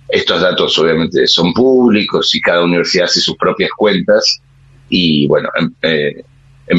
Estos 0.08 0.40
datos 0.40 0.78
obviamente 0.78 1.26
son 1.26 1.52
públicos 1.52 2.34
y 2.34 2.40
cada 2.40 2.64
universidad 2.64 3.04
hace 3.04 3.20
sus 3.20 3.36
propias 3.36 3.70
cuentas. 3.76 4.40
Y 4.88 5.26
bueno, 5.26 5.50
en, 5.56 5.76
eh, 5.82 6.24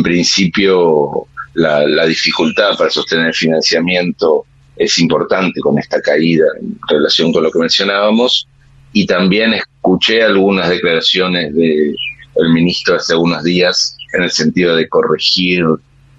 principio 0.01 1.27
la, 1.53 1.87
la 1.87 2.07
dificultad 2.07 2.75
para 2.75 2.89
sostener 2.89 3.27
el 3.27 3.35
financiamiento 3.35 4.43
es 4.75 4.97
importante 4.97 5.61
con 5.61 5.77
esta 5.77 6.01
caída 6.01 6.47
en 6.59 6.79
relación 6.89 7.31
con 7.31 7.43
lo 7.43 7.51
que 7.51 7.59
mencionábamos 7.59 8.47
y 8.93 9.05
también 9.05 9.53
escuché 9.53 10.23
algunas 10.23 10.69
declaraciones 10.69 11.53
del 11.55 11.95
el 12.35 12.49
ministro 12.53 12.95
hace 12.95 13.15
unos 13.15 13.43
días 13.43 13.97
en 14.13 14.23
el 14.23 14.31
sentido 14.31 14.75
de 14.75 14.87
corregir 14.87 15.63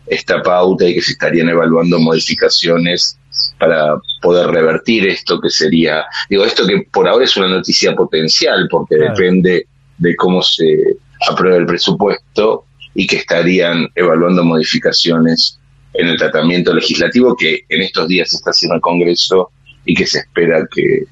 esta 0.06 0.42
pauta 0.42 0.86
y 0.86 0.94
que 0.94 1.02
se 1.02 1.12
estarían 1.12 1.48
evaluando 1.48 1.98
modificaciones 1.98 3.16
para 3.58 3.96
poder 4.20 4.48
revertir 4.48 5.06
esto 5.06 5.40
que 5.40 5.50
sería, 5.50 6.04
digo, 6.28 6.44
esto 6.44 6.66
que 6.66 6.84
por 6.92 7.08
ahora 7.08 7.24
es 7.24 7.36
una 7.36 7.48
noticia 7.48 7.94
potencial 7.94 8.66
porque 8.70 8.96
depende 8.96 9.66
de 9.98 10.16
cómo 10.16 10.42
se 10.42 10.96
apruebe 11.28 11.58
el 11.58 11.66
presupuesto 11.66 12.64
y 12.94 13.06
que 13.06 13.16
estarían 13.16 13.88
evaluando 13.94 14.44
modificaciones 14.44 15.58
en 15.94 16.08
el 16.08 16.16
tratamiento 16.16 16.74
legislativo 16.74 17.36
que 17.36 17.60
en 17.68 17.82
estos 17.82 18.08
días 18.08 18.30
se 18.30 18.36
está 18.36 18.50
haciendo 18.50 18.76
el 18.76 18.80
Congreso 18.80 19.50
y 19.84 19.94
que 19.94 20.06
se 20.06 20.20
espera 20.20 20.66
que 20.74 21.04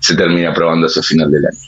se 0.00 0.16
termine 0.16 0.46
aprobando 0.48 0.86
hacia 0.86 1.02
final 1.02 1.30
del 1.30 1.46
año. 1.46 1.58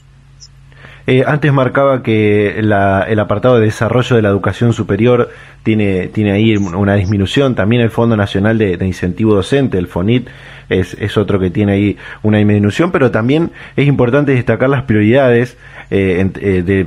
Eh, 1.07 1.25
antes 1.27 1.53
marcaba 1.53 2.03
que 2.03 2.59
el 2.59 2.73
apartado 2.73 3.57
de 3.57 3.67
desarrollo 3.67 4.17
de 4.17 4.23
la 4.23 4.29
educación 4.29 4.73
superior 4.73 5.31
tiene, 5.63 6.09
tiene 6.09 6.33
ahí 6.33 6.57
una 6.57 6.95
disminución. 6.95 7.55
También 7.55 7.83
el 7.83 7.91
Fondo 7.91 8.17
Nacional 8.17 8.59
de 8.59 8.87
Incentivo 8.87 9.35
Docente, 9.35 9.79
el 9.79 9.89
FONIT, 9.89 10.29
es, 10.69 10.95
es, 10.95 11.17
otro 11.17 11.39
que 11.39 11.51
tiene 11.51 11.73
ahí 11.73 11.97
una 12.23 12.39
disminución, 12.39 12.91
pero 12.93 13.11
también 13.11 13.51
es 13.77 13.87
importante 13.87 14.33
destacar 14.33 14.69
las 14.69 14.83
prioridades 14.83 15.57
eh, 15.95 16.27
eh, 16.41 16.63
de, 16.63 16.85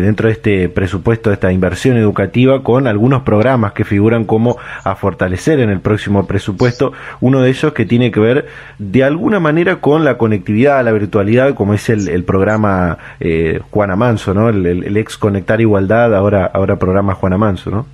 dentro 0.00 0.26
de 0.26 0.32
este 0.32 0.68
presupuesto, 0.68 1.30
de 1.30 1.34
esta 1.34 1.52
inversión 1.52 1.96
educativa, 1.96 2.64
con 2.64 2.88
algunos 2.88 3.22
programas 3.22 3.72
que 3.72 3.84
figuran 3.84 4.24
como 4.24 4.56
a 4.82 4.96
fortalecer 4.96 5.60
en 5.60 5.70
el 5.70 5.78
próximo 5.78 6.26
presupuesto. 6.26 6.92
Uno 7.20 7.40
de 7.40 7.50
ellos 7.50 7.72
que 7.72 7.86
tiene 7.86 8.10
que 8.10 8.18
ver 8.18 8.48
de 8.80 9.04
alguna 9.04 9.38
manera 9.38 9.76
con 9.76 10.04
la 10.04 10.18
conectividad, 10.18 10.84
la 10.84 10.90
virtualidad, 10.90 11.54
como 11.54 11.72
es 11.72 11.88
el, 11.88 12.24
programa 12.24 12.98
eh, 13.20 13.60
Juana 13.70 13.94
Manso, 13.94 14.34
¿no? 14.34 14.48
El, 14.48 14.96
ex 14.96 15.16
Conectar 15.16 15.60
Igualdad, 15.60 16.12
ahora, 16.16 16.50
ahora 16.52 16.80
programa 16.80 17.14
Juana 17.14 17.38
Manso, 17.38 17.70
¿no? 17.70 17.86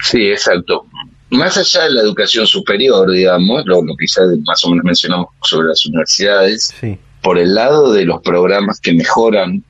Sí, 0.00 0.30
exacto 0.30 0.86
más 1.30 1.56
allá 1.56 1.84
de 1.84 1.90
la 1.90 2.02
educación 2.02 2.46
superior, 2.46 3.10
digamos, 3.10 3.64
lo, 3.66 3.82
que 3.82 3.94
quizás 4.00 4.26
más 4.46 4.64
o 4.64 4.70
menos 4.70 4.84
mencionamos 4.84 5.28
sobre 5.42 5.68
las 5.68 5.84
universidades, 5.86 6.74
sí 6.80 6.98
por 7.22 7.38
el 7.38 7.54
lado 7.54 7.92
de 7.92 8.04
los 8.04 8.22
programas 8.22 8.80
que 8.80 8.92
mejoran 8.92 9.62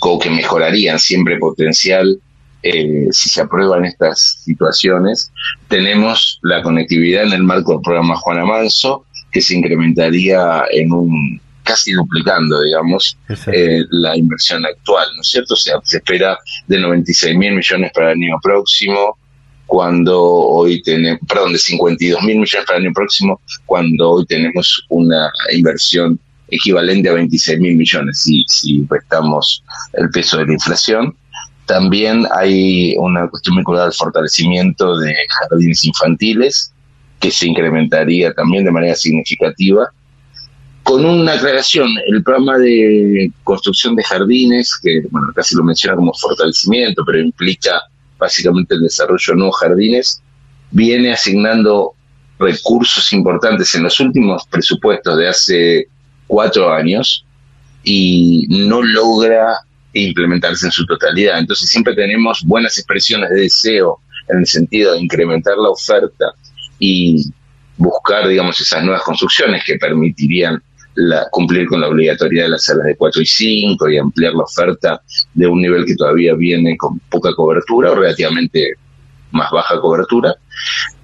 o 0.00 0.18
que 0.18 0.30
mejorarían 0.30 0.98
siempre 0.98 1.38
potencial 1.38 2.20
eh, 2.62 3.08
si 3.10 3.28
se 3.28 3.40
aprueban 3.40 3.84
estas 3.84 4.42
situaciones, 4.44 5.32
tenemos 5.66 6.38
la 6.42 6.62
conectividad 6.62 7.24
en 7.24 7.32
el 7.32 7.42
marco 7.42 7.72
del 7.72 7.82
programa 7.82 8.14
Juana 8.14 8.44
Manso, 8.44 9.04
que 9.32 9.40
se 9.40 9.56
incrementaría 9.56 10.62
en 10.70 10.92
un 10.92 11.40
casi 11.64 11.92
duplicando, 11.92 12.60
digamos, 12.62 13.16
eh, 13.46 13.82
la 13.90 14.16
inversión 14.16 14.64
actual, 14.64 15.08
¿no 15.14 15.22
es 15.22 15.28
cierto? 15.28 15.54
O 15.54 15.56
sea, 15.56 15.76
se 15.82 15.98
espera 15.98 16.38
de 16.66 16.78
96 16.78 17.36
mil 17.36 17.54
millones 17.54 17.90
para 17.92 18.12
el 18.12 18.18
año 18.18 18.36
próximo, 18.42 19.16
cuando 19.72 20.22
hoy 20.22 20.82
tenemos, 20.82 21.18
perdón, 21.26 21.54
de 21.54 21.58
52 21.58 22.22
mil 22.24 22.40
millones 22.40 22.66
para 22.66 22.78
el 22.78 22.84
año 22.84 22.92
próximo, 22.92 23.40
cuando 23.64 24.10
hoy 24.10 24.26
tenemos 24.26 24.84
una 24.90 25.32
inversión 25.50 26.20
equivalente 26.48 27.08
a 27.08 27.14
26 27.14 27.58
mil 27.58 27.76
millones 27.76 28.20
si, 28.20 28.44
si 28.48 28.86
restamos 28.90 29.64
el 29.94 30.10
peso 30.10 30.36
de 30.36 30.44
la 30.44 30.52
inflación. 30.52 31.16
También 31.64 32.26
hay 32.34 32.94
una 32.98 33.26
cuestión 33.28 33.56
vinculada 33.56 33.86
al 33.86 33.94
fortalecimiento 33.94 34.98
de 34.98 35.14
jardines 35.40 35.82
infantiles, 35.86 36.70
que 37.18 37.30
se 37.30 37.46
incrementaría 37.46 38.30
también 38.34 38.66
de 38.66 38.72
manera 38.72 38.94
significativa. 38.94 39.88
Con 40.82 41.06
una 41.06 41.32
aclaración, 41.32 41.88
el 42.08 42.22
programa 42.22 42.58
de 42.58 43.32
construcción 43.42 43.96
de 43.96 44.04
jardines, 44.04 44.78
que 44.82 45.00
bueno, 45.10 45.28
casi 45.34 45.56
lo 45.56 45.64
menciona 45.64 45.96
como 45.96 46.12
fortalecimiento, 46.12 47.02
pero 47.06 47.20
implica 47.20 47.80
básicamente 48.22 48.74
el 48.74 48.82
desarrollo 48.82 49.32
de 49.32 49.36
nuevos 49.36 49.58
jardines, 49.58 50.22
viene 50.70 51.12
asignando 51.12 51.92
recursos 52.38 53.12
importantes 53.12 53.74
en 53.74 53.82
los 53.82 53.98
últimos 54.00 54.46
presupuestos 54.46 55.18
de 55.18 55.28
hace 55.28 55.88
cuatro 56.26 56.72
años 56.72 57.24
y 57.84 58.46
no 58.48 58.80
logra 58.80 59.58
implementarse 59.92 60.66
en 60.66 60.72
su 60.72 60.86
totalidad. 60.86 61.38
Entonces 61.38 61.68
siempre 61.68 61.94
tenemos 61.94 62.42
buenas 62.44 62.78
expresiones 62.78 63.30
de 63.30 63.42
deseo 63.42 63.98
en 64.28 64.38
el 64.38 64.46
sentido 64.46 64.94
de 64.94 65.00
incrementar 65.00 65.56
la 65.58 65.70
oferta 65.70 66.26
y 66.78 67.26
buscar, 67.76 68.28
digamos, 68.28 68.60
esas 68.60 68.84
nuevas 68.84 69.02
construcciones 69.02 69.62
que 69.64 69.76
permitirían 69.76 70.62
la, 70.94 71.26
cumplir 71.30 71.66
con 71.66 71.80
la 71.80 71.88
obligatoriedad 71.88 72.46
de 72.46 72.50
las 72.50 72.64
salas 72.64 72.86
de 72.86 72.96
4 72.96 73.22
y 73.22 73.26
5 73.26 73.88
y 73.90 73.98
ampliar 73.98 74.34
la 74.34 74.44
oferta 74.44 75.02
de 75.34 75.46
un 75.46 75.60
nivel 75.62 75.84
que 75.84 75.96
todavía 75.96 76.34
viene 76.34 76.76
con 76.76 76.98
poca 77.10 77.34
cobertura 77.34 77.92
o 77.92 77.94
relativamente 77.94 78.74
más 79.30 79.50
baja 79.50 79.80
cobertura, 79.80 80.34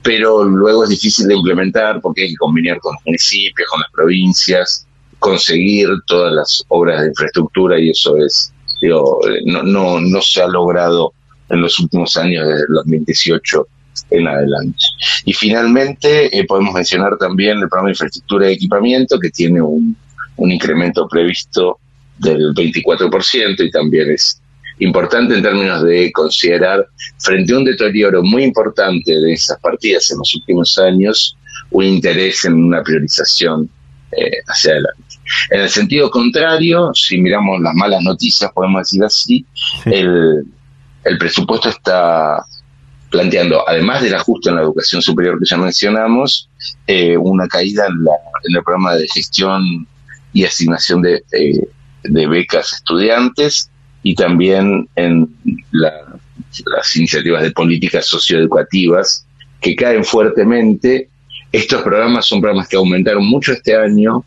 pero 0.03 0.45
luego 0.45 0.85
es 0.85 0.91
difícil 0.91 1.29
de 1.29 1.35
implementar 1.35 2.01
porque 2.01 2.23
hay 2.23 2.29
que 2.31 2.37
combinar 2.37 2.79
con 2.81 2.95
los 2.95 3.03
municipios, 3.07 3.69
con 3.71 3.81
las 3.81 3.91
provincias, 3.91 4.87
conseguir 5.19 5.89
todas 6.07 6.33
las 6.33 6.65
obras 6.69 7.01
de 7.01 7.09
infraestructura 7.09 7.79
y 7.79 7.91
eso 7.91 8.17
es, 8.19 8.53
digo, 8.83 9.21
no, 9.47 9.63
no, 9.63 10.01
no 10.01 10.21
se 10.21 10.43
ha 10.43 10.47
logrado 10.47 11.13
en 11.49 11.63
los 11.63 11.79
últimos 11.81 12.17
años, 12.17 12.47
desde 12.47 12.67
el 12.69 12.75
2018 12.75 13.67
en 14.11 14.27
adelante. 14.27 14.79
Y 15.25 15.33
finalmente 15.33 16.37
eh, 16.37 16.45
podemos 16.45 16.75
mencionar 16.75 17.17
también 17.19 17.59
el 17.59 17.69
programa 17.69 17.89
de 17.89 17.93
infraestructura 17.93 18.51
y 18.51 18.55
equipamiento 18.55 19.19
que 19.19 19.31
tiene 19.31 19.61
un, 19.61 19.97
un 20.37 20.53
incremento 20.53 21.07
previsto 21.09 21.79
del 22.19 22.55
24% 22.55 23.65
y 23.65 23.71
también 23.71 24.11
es 24.11 24.41
importante 24.81 25.35
en 25.35 25.43
términos 25.43 25.83
de 25.83 26.11
considerar, 26.13 26.87
frente 27.19 27.53
a 27.53 27.59
un 27.59 27.65
deterioro 27.65 28.23
muy 28.23 28.45
importante 28.45 29.13
de 29.13 29.33
esas 29.33 29.59
partidas 29.61 30.11
en 30.11 30.19
los 30.19 30.35
últimos 30.35 30.79
años, 30.79 31.37
un 31.71 31.85
interés 31.85 32.45
en 32.45 32.55
una 32.55 32.83
priorización 32.83 33.69
eh, 34.13 34.39
hacia 34.47 34.73
adelante. 34.73 35.03
En 35.51 35.61
el 35.61 35.69
sentido 35.69 36.11
contrario, 36.11 36.93
si 36.95 37.19
miramos 37.19 37.61
las 37.61 37.75
malas 37.75 38.03
noticias, 38.03 38.51
podemos 38.53 38.83
decir 38.83 39.05
así, 39.05 39.47
el, 39.85 40.47
presupuesto 41.19 41.71
está 41.71 42.45
planteando, 43.11 43.67
además 43.69 44.03
del 44.03 44.15
ajuste 44.15 44.51
en 44.51 44.57
la 44.57 44.63
educación 44.63 45.01
superior 45.03 45.39
que 45.39 45.47
ya 45.47 45.57
mencionamos, 45.57 46.49
eh, 46.87 47.17
una 47.17 47.47
caída 47.49 47.87
en, 47.87 48.07
el 48.55 48.63
programa 48.63 48.95
de 48.97 49.09
gestión 49.09 49.87
y 50.33 50.45
asignación 50.45 51.03
de, 51.03 51.23
eh, 51.33 51.61
becas 52.03 52.75
estudiantes 52.75 53.71
y 54.03 54.15
también 54.15 54.89
en 54.97 55.29
las 55.73 56.97
iniciativas 56.97 57.43
de 57.43 57.51
políticas 57.51 58.07
socioeducativas 58.07 59.27
que 59.61 59.75
caen 59.75 60.05
fuertemente. 60.05 61.09
Estos 61.51 61.83
programas 61.83 62.27
son 62.27 62.41
programas 62.41 62.69
que 62.69 62.77
aumentaron 62.77 63.27
mucho 63.27 63.53
este 63.53 63.77
año, 63.77 64.25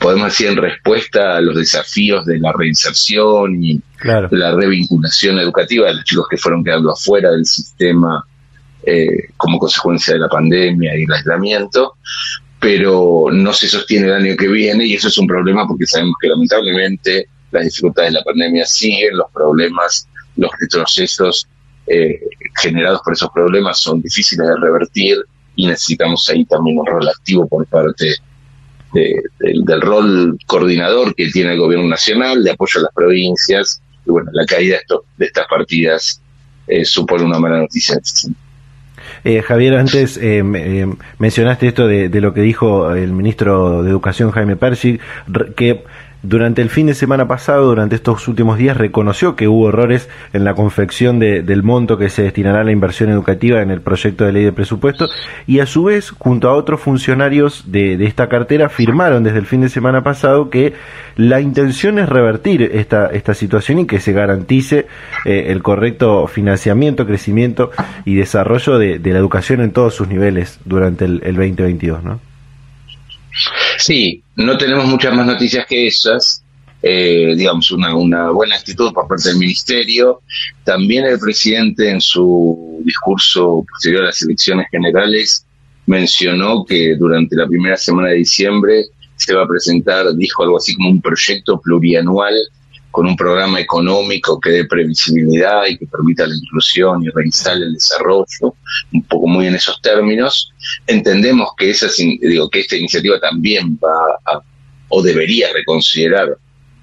podemos 0.00 0.28
decir, 0.28 0.48
en 0.48 0.56
respuesta 0.56 1.36
a 1.36 1.40
los 1.40 1.54
desafíos 1.54 2.24
de 2.24 2.38
la 2.38 2.52
reinserción 2.52 3.62
y 3.62 3.80
la 4.02 4.52
revinculación 4.52 5.38
educativa 5.38 5.88
de 5.88 5.94
los 5.94 6.04
chicos 6.04 6.26
que 6.30 6.38
fueron 6.38 6.64
quedando 6.64 6.90
afuera 6.90 7.30
del 7.30 7.44
sistema 7.44 8.24
eh, 8.82 9.28
como 9.36 9.58
consecuencia 9.58 10.14
de 10.14 10.20
la 10.20 10.28
pandemia 10.28 10.96
y 10.96 11.02
el 11.02 11.12
aislamiento, 11.12 11.94
pero 12.58 13.26
no 13.30 13.52
se 13.52 13.68
sostiene 13.68 14.06
el 14.06 14.14
año 14.14 14.36
que 14.36 14.48
viene 14.48 14.86
y 14.86 14.94
eso 14.94 15.08
es 15.08 15.18
un 15.18 15.26
problema 15.26 15.66
porque 15.68 15.86
sabemos 15.86 16.14
que 16.20 16.28
lamentablemente 16.28 17.28
las 17.50 17.64
dificultades 17.64 18.12
de 18.12 18.18
la 18.18 18.24
pandemia 18.24 18.64
siguen, 18.64 19.18
los 19.18 19.30
problemas 19.32 20.08
los 20.36 20.50
retrocesos 20.58 21.46
eh, 21.86 22.20
generados 22.62 23.00
por 23.04 23.12
esos 23.12 23.30
problemas 23.30 23.78
son 23.78 24.00
difíciles 24.00 24.46
de 24.46 24.56
revertir 24.56 25.18
y 25.56 25.66
necesitamos 25.66 26.28
ahí 26.30 26.44
también 26.46 26.78
un 26.78 26.86
rol 26.86 27.06
activo 27.08 27.46
por 27.46 27.66
parte 27.66 28.14
del 28.92 29.80
rol 29.80 30.38
coordinador 30.46 31.14
que 31.14 31.28
tiene 31.30 31.52
el 31.52 31.58
gobierno 31.58 31.88
nacional, 31.88 32.42
de 32.42 32.50
apoyo 32.50 32.80
a 32.80 32.82
las 32.82 32.94
provincias, 32.94 33.80
y 34.06 34.10
bueno, 34.10 34.30
la 34.32 34.44
caída 34.46 34.78
de, 34.88 34.96
de 35.18 35.26
estas 35.26 35.46
partidas 35.46 36.20
eh, 36.66 36.84
supone 36.84 37.24
una 37.24 37.38
mala 37.38 37.58
noticia. 37.58 37.98
Eh, 39.24 39.42
Javier, 39.42 39.74
antes 39.74 40.18
eh, 40.22 40.42
mencionaste 41.18 41.66
esto 41.66 41.86
de, 41.86 42.08
de, 42.08 42.20
lo 42.20 42.32
que 42.32 42.40
dijo 42.40 42.94
el 42.94 43.12
ministro 43.12 43.82
de 43.82 43.90
Educación 43.90 44.30
Jaime 44.30 44.56
Persig, 44.56 45.00
que 45.56 45.84
durante 46.22 46.60
el 46.60 46.68
fin 46.68 46.86
de 46.86 46.94
semana 46.94 47.26
pasado, 47.26 47.66
durante 47.66 47.96
estos 47.96 48.28
últimos 48.28 48.58
días, 48.58 48.76
reconoció 48.76 49.36
que 49.36 49.48
hubo 49.48 49.70
errores 49.70 50.08
en 50.34 50.44
la 50.44 50.54
confección 50.54 51.18
del 51.18 51.62
monto 51.62 51.96
que 51.96 52.10
se 52.10 52.22
destinará 52.22 52.60
a 52.60 52.64
la 52.64 52.72
inversión 52.72 53.10
educativa 53.10 53.62
en 53.62 53.70
el 53.70 53.80
proyecto 53.80 54.24
de 54.24 54.32
ley 54.32 54.44
de 54.44 54.52
presupuesto 54.52 55.08
y 55.46 55.60
a 55.60 55.66
su 55.66 55.84
vez, 55.84 56.10
junto 56.10 56.48
a 56.48 56.54
otros 56.54 56.80
funcionarios 56.80 57.72
de, 57.72 58.04
esta 58.04 58.28
cartera, 58.28 58.68
firmaron 58.68 59.22
desde 59.22 59.38
el 59.38 59.46
fin 59.46 59.62
de 59.62 59.70
semana 59.70 60.02
pasado 60.02 60.50
que 60.50 60.74
la 61.16 61.40
intención 61.40 61.98
es 61.98 62.08
revertir 62.08 62.62
esta, 62.62 63.06
esta 63.06 63.32
situación 63.32 63.78
y 63.78 63.86
que 63.86 64.00
se 64.00 64.12
garantice 64.12 64.86
eh, 65.24 65.46
el 65.48 65.62
correcto 65.62 66.26
financiamiento, 66.26 67.06
crecimiento 67.06 67.70
y 68.04 68.14
desarrollo 68.14 68.78
de, 68.78 69.00
la 69.10 69.18
educación 69.18 69.60
en 69.60 69.72
todos 69.72 69.94
sus 69.94 70.06
niveles 70.06 70.60
durante 70.64 71.04
el, 71.06 71.20
el 71.24 71.34
2022, 71.34 72.04
¿no? 72.04 72.20
Sí, 73.78 74.22
no 74.44 74.56
tenemos 74.58 74.86
muchas 74.86 75.14
más 75.14 75.26
noticias 75.26 75.66
que 75.66 75.86
esas. 75.86 76.42
Eh, 76.82 77.34
digamos, 77.36 77.70
una, 77.72 77.94
una 77.94 78.30
buena 78.30 78.56
actitud 78.56 78.92
por 78.92 79.06
parte 79.06 79.28
del 79.28 79.38
ministerio. 79.38 80.22
También 80.64 81.04
el 81.04 81.18
presidente 81.18 81.90
en 81.90 82.00
su 82.00 82.80
discurso 82.84 83.64
posterior 83.70 84.04
a 84.04 84.06
las 84.06 84.22
elecciones 84.22 84.66
generales 84.70 85.44
mencionó 85.84 86.64
que 86.64 86.96
durante 86.96 87.36
la 87.36 87.46
primera 87.46 87.76
semana 87.76 88.08
de 88.08 88.16
diciembre 88.16 88.86
se 89.16 89.34
va 89.34 89.44
a 89.44 89.48
presentar, 89.48 90.14
dijo 90.14 90.42
algo 90.42 90.56
así 90.56 90.74
como 90.74 90.88
un 90.88 91.02
proyecto 91.02 91.60
plurianual 91.60 92.34
con 92.90 93.06
un 93.06 93.16
programa 93.16 93.60
económico 93.60 94.40
que 94.40 94.50
dé 94.50 94.64
previsibilidad 94.64 95.66
y 95.66 95.78
que 95.78 95.86
permita 95.86 96.26
la 96.26 96.34
inclusión 96.34 97.04
y 97.04 97.08
reinstale 97.08 97.66
el 97.66 97.74
desarrollo, 97.74 98.54
un 98.92 99.02
poco 99.04 99.28
muy 99.28 99.46
en 99.46 99.54
esos 99.54 99.80
términos. 99.80 100.52
Entendemos 100.86 101.50
que, 101.56 101.70
esa, 101.70 101.88
digo, 101.96 102.50
que 102.50 102.60
esta 102.60 102.76
iniciativa 102.76 103.20
también 103.20 103.78
va 103.82 104.18
a, 104.24 104.42
o 104.88 105.02
debería 105.02 105.48
reconsiderar, 105.52 106.36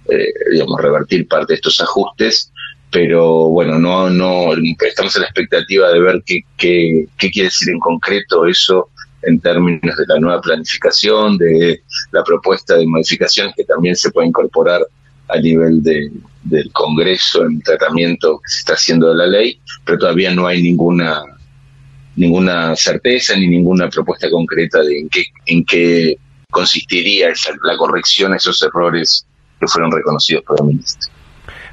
eh, 0.10 0.34
digamos, 0.52 0.82
revertir 0.82 1.28
parte 1.28 1.54
de 1.54 1.56
estos 1.56 1.82
ajustes, 1.82 2.52
pero 2.90 3.50
bueno, 3.50 3.78
no, 3.78 4.10
no 4.10 4.54
estamos 4.86 5.16
a 5.18 5.20
la 5.20 5.26
expectativa 5.26 5.92
de 5.92 6.00
ver 6.00 6.24
qué, 6.26 6.42
qué, 6.56 7.06
qué 7.18 7.30
quiere 7.30 7.50
decir 7.50 7.70
en 7.70 7.80
concreto 7.80 8.46
eso 8.48 8.90
en 9.24 9.42
términos 9.42 9.98
de 9.98 10.06
la 10.08 10.20
nueva 10.20 10.40
planificación, 10.40 11.38
de 11.38 11.82
la 12.12 12.24
propuesta 12.24 12.78
de 12.78 12.88
modificaciones 12.88 13.54
que 13.58 13.66
también 13.66 13.96
se 13.96 14.10
puede 14.12 14.28
incorporar 14.28 14.82
a 15.30 15.38
nivel 15.38 15.84
de, 15.84 16.12
del 16.44 16.72
Congreso 16.72 17.46
en 17.46 17.62
tratamiento 17.62 18.40
que 18.40 18.50
se 18.50 18.60
está 18.60 18.74
haciendo 18.74 19.10
de 19.10 19.16
la 19.16 19.28
ley, 19.28 19.60
pero 19.86 19.98
todavía 19.98 20.34
no 20.34 20.48
hay 20.48 20.62
ninguna 20.62 21.24
ninguna 22.16 22.76
certeza 22.76 23.36
ni 23.36 23.48
ninguna 23.48 23.90
propuesta 23.90 24.30
concreta 24.30 24.82
de 24.82 25.00
en 25.00 25.10
qué, 25.10 25.26
en 25.46 25.64
qué 25.64 26.18
consistiría 26.50 27.30
la 27.64 27.78
corrección 27.78 28.34
a 28.34 28.38
esos 28.38 28.62
errores 28.64 29.26
que 29.60 29.68
fueron 29.68 29.92
reconocidos 29.92 30.44
por 30.44 30.60
el 30.60 30.68
ministro. 30.68 31.12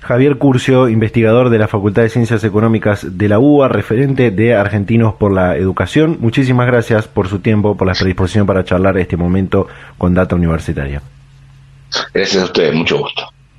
Javier 0.03 0.37
Curcio, 0.37 0.91
investigador 0.91 1.49
de 1.49 1.59
la 1.59 1.67
Facultad 1.67 2.03
de 2.03 2.11
Ciencias 2.11 2.45
Económicas 2.45 3.17
de 3.17 3.27
la 3.27 3.39
UBA, 3.39 3.69
referente 3.69 4.31
de 4.31 4.55
Argentinos 4.55 5.15
por 5.15 5.33
la 5.33 5.57
Educación. 5.57 6.19
Muchísimas 6.21 6.67
gracias 6.67 7.09
por 7.09 7.29
su 7.29 7.39
tiempo, 7.39 7.75
por 7.75 7.87
la 7.87 7.95
predisposición 7.95 8.47
para 8.47 8.65
charlar 8.65 8.99
este 8.99 9.17
momento 9.17 9.67
con 9.97 10.13
Data 10.13 10.35
Universitaria. 10.37 11.01
Gracias 12.13 12.43
a 12.43 12.45
ustedes, 12.47 12.75
mucho 12.75 12.99
gusto. 12.99 13.34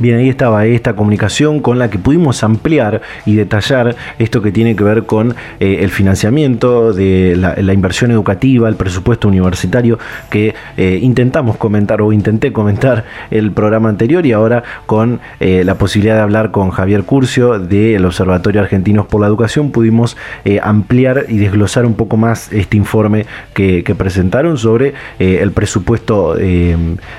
Bien, 0.00 0.18
ahí 0.18 0.28
estaba 0.28 0.66
esta 0.66 0.94
comunicación 0.94 1.60
con 1.60 1.78
la 1.78 1.88
que 1.88 1.98
pudimos 1.98 2.42
ampliar 2.42 3.00
y 3.26 3.36
detallar 3.36 3.96
esto 4.18 4.42
que 4.42 4.52
tiene 4.52 4.74
que 4.76 4.82
ver 4.84 5.04
con 5.04 5.34
eh, 5.60 5.78
el 5.80 5.90
financiamiento 5.90 6.92
de 6.92 7.36
la, 7.36 7.72
inversión 7.72 8.10
educativa, 8.10 8.68
el 8.68 8.74
presupuesto 8.74 9.28
universitario 9.28 9.98
que 10.30 10.54
eh, 10.76 10.98
intentamos 11.00 11.56
comentar 11.56 12.02
o 12.02 12.12
intenté 12.12 12.52
comentar 12.52 13.04
el 13.30 13.52
programa 13.52 13.88
anterior 13.88 14.26
y 14.26 14.32
ahora 14.32 14.62
con 14.86 15.20
eh, 15.40 15.62
la 15.64 15.78
posibilidad 15.78 16.16
de 16.16 16.22
hablar 16.22 16.50
con 16.50 16.70
Javier 16.70 17.04
Curcio 17.04 17.58
del 17.58 18.04
Observatorio 18.04 18.60
Argentinos 18.60 19.06
por 19.06 19.20
la 19.20 19.26
Educación 19.26 19.70
pudimos 19.70 20.16
ampliar 20.62 21.26
y 21.28 21.38
desglosar 21.38 21.86
un 21.86 21.94
poco 21.94 22.16
más 22.16 22.52
este 22.52 22.76
informe 22.76 23.26
que, 23.54 23.82
que 23.84 23.94
presentaron 23.94 24.58
sobre 24.58 24.94
el 25.18 25.52
presupuesto 25.52 26.36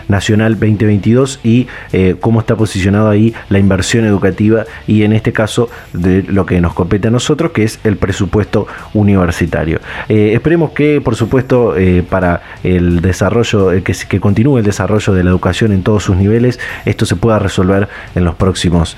nacional 0.07 0.53
2022 0.53 1.39
y 1.43 1.67
cómo 2.19 2.39
está 2.39 2.55
posicionado 2.55 3.09
ahí 3.09 3.33
la 3.49 3.59
inversión 3.59 4.05
educativa 4.05 4.65
y 4.87 5.03
en 5.03 5.13
este 5.13 5.33
caso 5.33 5.69
de 5.93 6.23
lo 6.23 6.45
que 6.45 6.61
nos 6.61 6.73
compete 6.73 7.07
a 7.07 7.11
nosotros, 7.11 7.51
que 7.51 7.63
es 7.63 7.79
el 7.83 7.97
presupuesto 7.97 8.67
universitario. 8.93 9.79
Eh, 10.09 10.31
esperemos 10.33 10.71
que, 10.71 11.01
por 11.01 11.15
supuesto, 11.15 11.75
eh, 11.77 12.03
para 12.07 12.41
el 12.63 13.01
desarrollo, 13.01 13.71
eh, 13.71 13.83
que, 13.83 13.93
que 14.07 14.19
continúe 14.19 14.59
el 14.59 14.63
desarrollo 14.63 15.13
de 15.13 15.23
la 15.23 15.29
educación 15.29 15.71
en 15.71 15.83
todos 15.83 16.03
sus 16.03 16.15
niveles, 16.15 16.59
esto 16.85 17.05
se 17.05 17.15
pueda 17.15 17.39
resolver 17.39 17.87
en 18.15 18.23
los 18.23 18.35
próximos 18.35 18.97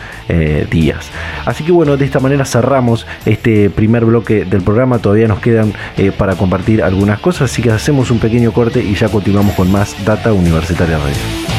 días. 0.71 1.09
Así 1.45 1.63
que 1.63 1.71
bueno, 1.71 1.97
de 1.97 2.05
esta 2.05 2.19
manera 2.19 2.45
cerramos 2.45 3.05
este 3.25 3.69
primer 3.69 4.05
bloque 4.05 4.45
del 4.45 4.61
programa. 4.61 4.99
Todavía 4.99 5.27
nos 5.27 5.39
quedan 5.39 5.73
para 6.17 6.35
compartir 6.35 6.83
algunas 6.83 7.19
cosas, 7.19 7.51
así 7.51 7.61
que 7.61 7.71
hacemos 7.71 8.11
un 8.11 8.19
pequeño 8.19 8.51
corte 8.51 8.83
y 8.83 8.95
ya 8.95 9.09
continuamos 9.09 9.55
con 9.55 9.71
más 9.71 9.95
Data 10.05 10.33
Universitaria 10.33 10.97
Radio. 10.97 11.56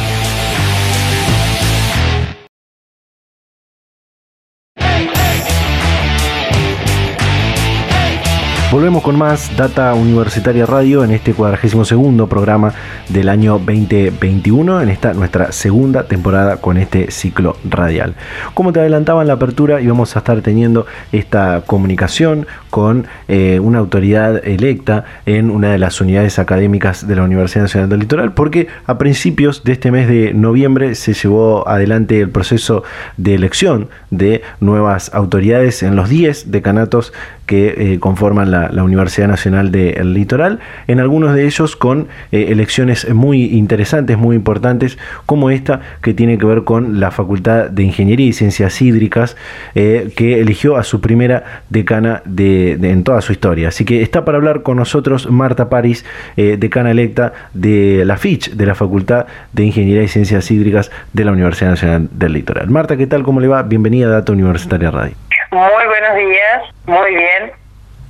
Volvemos 8.71 9.03
con 9.03 9.17
más 9.17 9.57
Data 9.57 9.95
Universitaria 9.95 10.67
Radio 10.67 11.03
en 11.03 11.11
este 11.11 11.33
42 11.33 11.89
segundo 11.89 12.27
programa 12.27 12.75
del 13.09 13.31
año 13.31 13.53
2021, 13.53 14.83
en 14.83 14.91
esta 14.91 15.15
nuestra 15.15 15.53
segunda 15.53 16.05
temporada 16.05 16.59
con 16.59 16.77
este 16.77 17.11
ciclo 17.11 17.57
radial. 17.65 18.15
Como 18.53 18.75
te 18.75 18.81
adelantaba 18.81 19.23
en 19.23 19.29
la 19.29 19.35
apertura, 19.35 19.81
íbamos 19.81 20.15
a 20.15 20.19
estar 20.19 20.43
teniendo 20.43 20.85
esta 21.13 21.63
comunicación 21.65 22.47
con 22.69 23.07
eh, 23.27 23.59
una 23.59 23.79
autoridad 23.79 24.47
electa 24.47 25.07
en 25.25 25.51
una 25.51 25.71
de 25.73 25.79
las 25.79 26.03
unidades 26.03 26.39
académicas 26.39 27.09
de 27.09 27.17
la 27.17 27.23
Universidad 27.23 27.63
Nacional 27.63 27.89
del 27.89 28.01
Litoral, 28.01 28.35
porque 28.35 28.69
a 28.85 28.99
principios 28.99 29.65
de 29.65 29.73
este 29.73 29.91
mes 29.91 30.09
de 30.09 30.35
noviembre 30.35 30.95
se 30.95 31.15
llevó 31.15 31.67
adelante 31.67 32.21
el 32.21 32.29
proceso 32.29 32.85
de 33.17 33.35
elección 33.35 33.89
de 34.11 34.43
nuevas 34.61 35.15
autoridades 35.15 35.83
en 35.83 35.97
los 35.97 36.11
10 36.11 36.51
decanatos 36.51 37.15
que 37.49 37.95
eh, 37.95 37.99
conforman 37.99 38.51
la, 38.51 38.85
Universidad 38.85 39.27
Nacional 39.27 39.73
del 39.73 40.13
Litoral, 40.13 40.61
en 40.87 41.01
algunos 41.01 41.35
de 41.35 41.47
ellos 41.47 41.77
con 41.77 42.09
eh, 42.31 42.49
elecciones 42.51 43.13
muy 43.13 43.57
interesantes, 43.57 44.19
muy 44.19 44.37
importantes, 44.37 44.99
como 45.25 45.51
esta 45.51 45.81
que 46.03 46.13
tiene 46.13 46.37
que 46.37 46.45
ver 46.45 46.65
con 46.65 47.01
la 47.01 47.11
Facultad 47.11 47.71
de 47.71 47.83
Ingeniería 47.83 48.27
y 48.27 48.33
Ciencias 48.35 48.81
Hídricas, 48.83 49.37
eh, 49.75 50.13
que 50.15 50.41
eligió 50.41 50.77
a 50.77 50.85
su 50.85 51.01
primera 51.01 51.63
decana 51.71 52.23
de, 52.27 52.73
en 52.73 53.03
toda 53.03 53.23
su 53.23 53.33
historia. 53.33 53.69
Así 53.69 53.87
que 53.87 54.03
está 54.03 54.27
para 54.27 54.37
hablar 54.37 54.63
con 54.63 54.77
nosotros 54.77 55.31
Marta 55.31 55.71
París, 55.71 56.05
decana 56.37 56.91
electa 56.91 57.33
de 57.55 58.05
la 58.05 58.19
FICH, 58.19 58.53
de 58.53 58.67
la 58.67 58.75
Facultad 58.75 59.27
de 59.55 59.65
Ingeniería 59.65 60.03
y 60.03 60.09
Ciencias 60.09 60.51
Hídricas 60.51 60.91
de 61.15 61.25
la 61.25 61.33
Universidad 61.33 61.71
Nacional 61.71 62.09
del 62.13 62.35
Litoral. 62.35 62.69
Marta, 62.69 62.97
¿qué 62.99 63.07
tal? 63.07 63.23
¿Cómo 63.23 63.41
le 63.41 63.49
va? 63.49 63.63
Bienvenida 63.63 64.09
a 64.09 64.11
Data 64.11 64.33
Universitaria 64.33 64.91
Radio. 64.91 65.15
Muy 65.51 65.87
buenos 65.87 66.17
días, 66.17 66.63
muy 66.87 67.15
bien. 67.15 67.53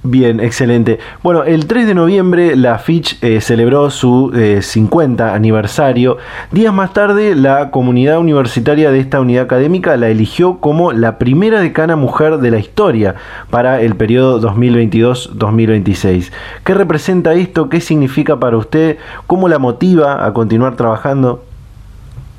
Bien, 0.03 0.40
excelente. 0.40 0.98
Bueno, 1.22 1.44
el 1.44 1.66
3 1.66 1.87
de 1.87 1.94
noviembre 1.94 2.57
la 2.57 2.79
Fitch 2.79 3.22
eh, 3.22 3.40
celebró 3.40 3.90
su 3.90 4.33
50 4.61 5.29
eh, 5.29 5.31
aniversario. 5.35 6.18
Días 6.51 6.72
más 6.72 6.92
tarde, 6.92 7.35
la 7.35 7.70
comunidad 7.70 8.18
universitaria 8.18 8.90
de 8.90 9.01
esta 9.01 9.20
unidad 9.20 9.44
académica 9.44 9.96
la 9.96 10.09
eligió 10.09 10.61
como 10.61 10.92
la 10.92 11.18
primera 11.18 11.61
decana 11.61 11.94
mujer 11.96 12.38
de 12.38 12.51
la 12.51 12.59
historia 12.59 13.16
para 13.51 13.81
el 13.81 13.96
periodo 13.96 14.40
2022-2026. 14.40 16.33
¿Qué 16.64 16.74
representa 16.74 17.35
esto? 17.35 17.68
¿Qué 17.68 17.81
significa 17.81 18.37
para 18.37 18.57
usted? 18.57 18.98
¿Cómo 19.27 19.48
la 19.48 19.59
motiva 19.59 20.24
a 20.24 20.33
continuar 20.33 20.77
trabajando? 20.77 21.44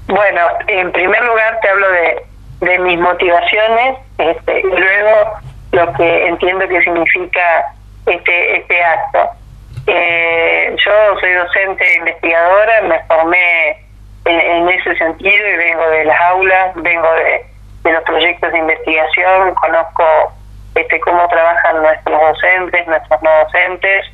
Bueno, 0.08 0.42
en 0.68 0.92
primer 0.92 1.24
lugar 1.24 1.60
te 1.62 1.70
hablo 1.70 1.88
de, 1.92 2.68
de 2.68 2.80
mis 2.80 3.00
motivaciones 3.00 4.09
este, 4.20 4.60
y 4.60 4.64
luego 4.64 5.40
lo 5.72 5.94
que 5.94 6.28
entiendo 6.28 6.68
que 6.68 6.82
significa 6.82 7.74
este, 8.06 8.58
este 8.58 8.84
acto. 8.84 9.30
Eh, 9.88 10.76
yo 10.86 11.20
soy 11.20 11.34
docente 11.34 11.98
investigadora, 11.98 12.82
me 12.82 13.00
formé 13.06 13.78
en, 14.26 14.70
ese 14.70 14.96
sentido 14.98 15.48
y 15.48 15.58
vengo 15.58 15.90
de 15.90 16.06
las 16.06 16.20
aulas, 16.22 16.76
vengo 16.76 17.08
de, 17.14 17.92
los 17.92 18.04
proyectos 18.04 18.52
de 18.52 18.58
investigación, 18.60 19.56
conozco 19.56 20.04
este 20.76 21.00
cómo 21.00 21.28
trabajan 21.30 21.82
nuestros 21.82 22.20
docentes, 22.20 22.88
nuestros 22.88 23.22
no 23.24 23.30
docentes 23.46 24.06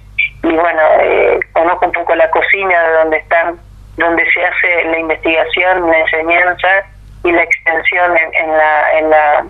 y 0.44 0.56
bueno, 0.56 0.82
eh, 1.02 1.40
conozco 1.52 1.88
un 1.88 1.92
poco 1.92 2.16
la 2.16 2.30
cocina 2.30 2.82
de 2.84 2.94
donde 2.94 3.18
están, 3.18 3.60
donde 3.98 4.24
se 4.32 4.46
hace 4.46 4.84
la 4.86 5.00
investigación, 5.00 5.90
la 5.90 6.00
enseñanza 6.00 6.68
y 7.24 7.32
la 7.32 7.44
extensión 7.44 8.16
en, 8.18 8.34
en 8.36 8.58
la, 8.58 9.00
en 9.00 9.10
la 9.10 9.46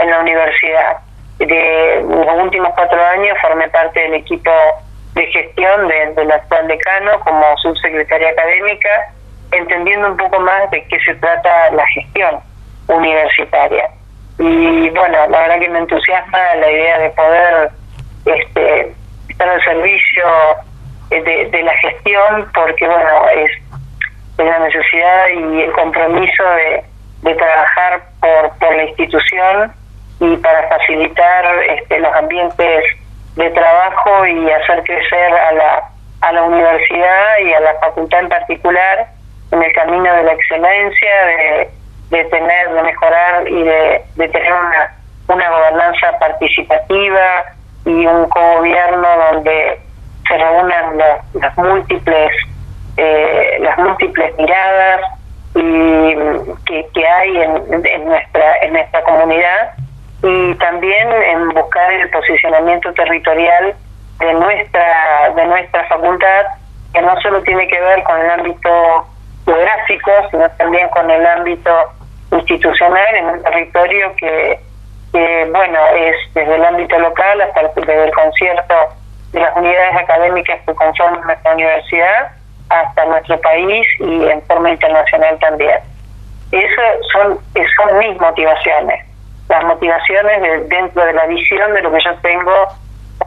en 0.00 0.10
la 0.10 0.20
universidad. 0.20 0.98
De 1.38 2.04
los 2.06 2.42
últimos 2.42 2.70
cuatro 2.74 3.02
años 3.02 3.36
formé 3.40 3.68
parte 3.68 4.00
del 4.00 4.14
equipo 4.14 4.50
de 5.14 5.26
gestión 5.26 5.88
del 5.88 6.30
actual 6.30 6.68
decano 6.68 7.18
como 7.20 7.56
subsecretaria 7.58 8.28
académica, 8.28 9.12
entendiendo 9.52 10.08
un 10.08 10.16
poco 10.16 10.38
más 10.40 10.70
de 10.70 10.84
qué 10.84 10.98
se 11.00 11.14
trata 11.16 11.70
la 11.72 11.86
gestión 11.88 12.40
universitaria. 12.88 13.88
Y 14.38 14.88
bueno, 14.90 15.18
la 15.28 15.40
verdad 15.40 15.60
que 15.60 15.68
me 15.68 15.80
entusiasma 15.80 16.38
la 16.56 16.70
idea 16.70 16.98
de 16.98 17.10
poder 17.10 17.70
este, 18.26 18.94
estar 19.28 19.48
al 19.48 19.62
servicio 19.64 20.24
de, 21.10 21.48
de 21.50 21.62
la 21.62 21.76
gestión, 21.78 22.50
porque 22.54 22.86
bueno, 22.86 23.28
es, 23.34 23.50
la 24.38 24.58
necesidad 24.60 25.28
y 25.28 25.62
el 25.62 25.72
compromiso 25.72 26.42
de, 26.42 26.84
de 27.22 27.34
trabajar 27.34 28.02
por, 28.20 28.58
por 28.58 28.74
la 28.74 28.84
institución 28.84 29.72
y 30.20 30.36
para 30.36 30.68
facilitar 30.68 31.46
este, 31.68 31.98
los 31.98 32.14
ambientes 32.14 32.84
de 33.36 33.50
trabajo 33.50 34.26
y 34.26 34.50
hacer 34.50 34.82
crecer 34.84 35.32
a 35.32 35.52
la, 35.52 35.90
a 36.20 36.32
la 36.32 36.42
universidad 36.42 37.38
y 37.42 37.54
a 37.54 37.60
la 37.60 37.74
facultad 37.80 38.20
en 38.20 38.28
particular 38.28 39.06
en 39.50 39.62
el 39.62 39.72
camino 39.72 40.14
de 40.14 40.22
la 40.22 40.32
excelencia, 40.32 41.26
de, 41.26 41.70
de 42.10 42.24
tener, 42.24 42.72
de 42.72 42.82
mejorar 42.82 43.48
y 43.48 43.62
de, 43.62 44.02
tener 44.16 44.52
una, 44.52 44.94
una 45.28 45.50
gobernanza 45.50 46.18
participativa 46.18 47.44
y 47.86 48.06
un 48.06 48.28
gobierno 48.28 49.08
donde 49.32 49.80
se 50.28 50.36
reúnan 50.36 50.98
las, 51.34 51.56
múltiples 51.56 52.30
eh, 52.98 53.58
las 53.60 53.78
múltiples 53.78 54.36
miradas 54.36 55.00
y 55.54 56.14
que, 56.66 56.86
que 56.92 57.06
hay 57.06 57.36
en, 57.38 57.86
en 57.86 58.04
nuestra 58.04 58.56
en 58.62 58.72
nuestra 58.74 59.02
comunidad 59.02 59.72
y 60.22 60.54
también 60.56 61.08
en 61.12 61.48
buscar 61.50 61.92
el 61.92 62.10
posicionamiento 62.10 62.92
territorial 62.92 63.74
de 64.18 64.34
nuestra 64.34 65.30
de 65.34 65.46
nuestra 65.46 65.84
facultad 65.84 66.46
que 66.92 67.00
no 67.00 67.18
solo 67.20 67.42
tiene 67.42 67.66
que 67.68 67.80
ver 67.80 68.02
con 68.02 68.20
el 68.20 68.30
ámbito 68.30 69.06
geográfico 69.46 70.10
sino 70.30 70.50
también 70.58 70.88
con 70.90 71.10
el 71.10 71.24
ámbito 71.24 71.70
institucional 72.32 73.14
en 73.14 73.26
un 73.26 73.42
territorio 73.42 74.12
que, 74.16 74.60
bueno 75.50 75.78
es 75.96 76.16
desde 76.34 76.54
el 76.54 76.64
ámbito 76.64 76.98
local 76.98 77.40
hasta 77.40 77.60
el, 77.62 77.70
desde 77.76 78.04
el 78.04 78.12
concierto 78.12 78.74
de 79.32 79.40
las 79.40 79.56
unidades 79.56 79.96
académicas 79.96 80.60
que 80.66 80.74
conforman 80.74 81.22
nuestra 81.22 81.54
universidad 81.54 82.32
hasta 82.68 83.04
nuestro 83.06 83.40
país 83.40 83.86
y 83.98 84.28
en 84.28 84.42
forma 84.42 84.70
internacional 84.70 85.38
también. 85.40 85.78
Esas 86.52 86.96
son, 87.12 87.38
son 87.76 87.98
mis 87.98 88.20
motivaciones 88.20 89.09
las 89.50 89.64
motivaciones 89.64 90.68
dentro 90.68 91.04
de 91.04 91.12
la 91.12 91.26
visión 91.26 91.74
de 91.74 91.82
lo 91.82 91.92
que 91.92 91.98
yo 92.02 92.14
tengo, 92.22 92.54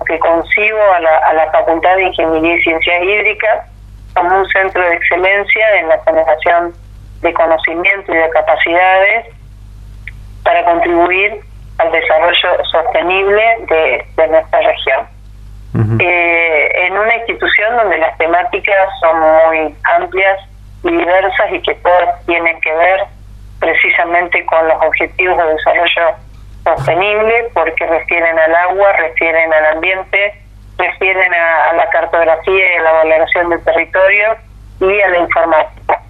que 0.07 0.17
concibo 0.19 0.81
a 0.95 0.99
la, 1.01 1.17
a 1.17 1.33
la 1.33 1.51
Facultad 1.51 1.95
de 1.97 2.03
Ingeniería 2.03 2.55
y 2.55 2.63
Ciencias 2.63 3.03
Hídricas 3.03 3.67
como 4.15 4.37
un 4.39 4.47
centro 4.47 4.81
de 4.81 4.95
excelencia 4.95 5.79
en 5.79 5.89
la 5.89 5.99
generación 6.03 6.73
de 7.21 7.33
conocimiento 7.33 8.13
y 8.13 8.17
de 8.17 8.29
capacidades 8.29 9.25
para 10.43 10.63
contribuir 10.65 11.39
al 11.77 11.91
desarrollo 11.91 12.63
sostenible 12.71 13.43
de, 13.67 14.05
de 14.15 14.27
nuestra 14.27 14.59
región. 14.61 15.07
eh, 15.99 16.69
en 16.87 16.97
una 16.97 17.15
institución 17.15 17.75
donde 17.77 17.97
las 17.97 18.17
temáticas 18.17 18.89
son 19.01 19.19
muy 19.19 19.75
amplias 19.97 20.39
y 20.83 20.91
diversas 20.91 21.51
y 21.51 21.61
que 21.61 21.73
todas 21.75 22.25
tienen 22.25 22.59
que 22.61 22.73
ver 22.75 23.03
precisamente 23.63 24.45
con 24.45 24.67
los 24.67 24.77
objetivos 24.83 25.37
de 25.37 25.53
desarrollo 25.53 26.17
sostenible 26.65 27.49
porque 27.53 27.85
refieren 27.85 28.37
al 28.37 28.55
agua, 28.55 28.91
refieren 28.93 29.53
al 29.53 29.65
ambiente, 29.77 30.33
refieren 30.77 31.33
a, 31.33 31.73
la 31.73 31.89
cartografía 31.89 32.73
y 32.73 32.77
a 32.77 32.81
la 32.81 32.91
valoración 32.91 33.49
del 33.49 33.63
territorio 33.63 34.35
y 34.81 34.99
a 34.99 35.07
la 35.07 35.17
informática. 35.19 36.01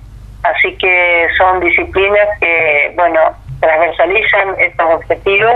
Así 0.43 0.75
que 0.77 1.27
son 1.37 1.59
disciplinas 1.59 2.27
que, 2.39 2.91
bueno, 2.95 3.19
transversalizan 3.59 4.59
estos 4.59 4.95
objetivos 4.95 5.55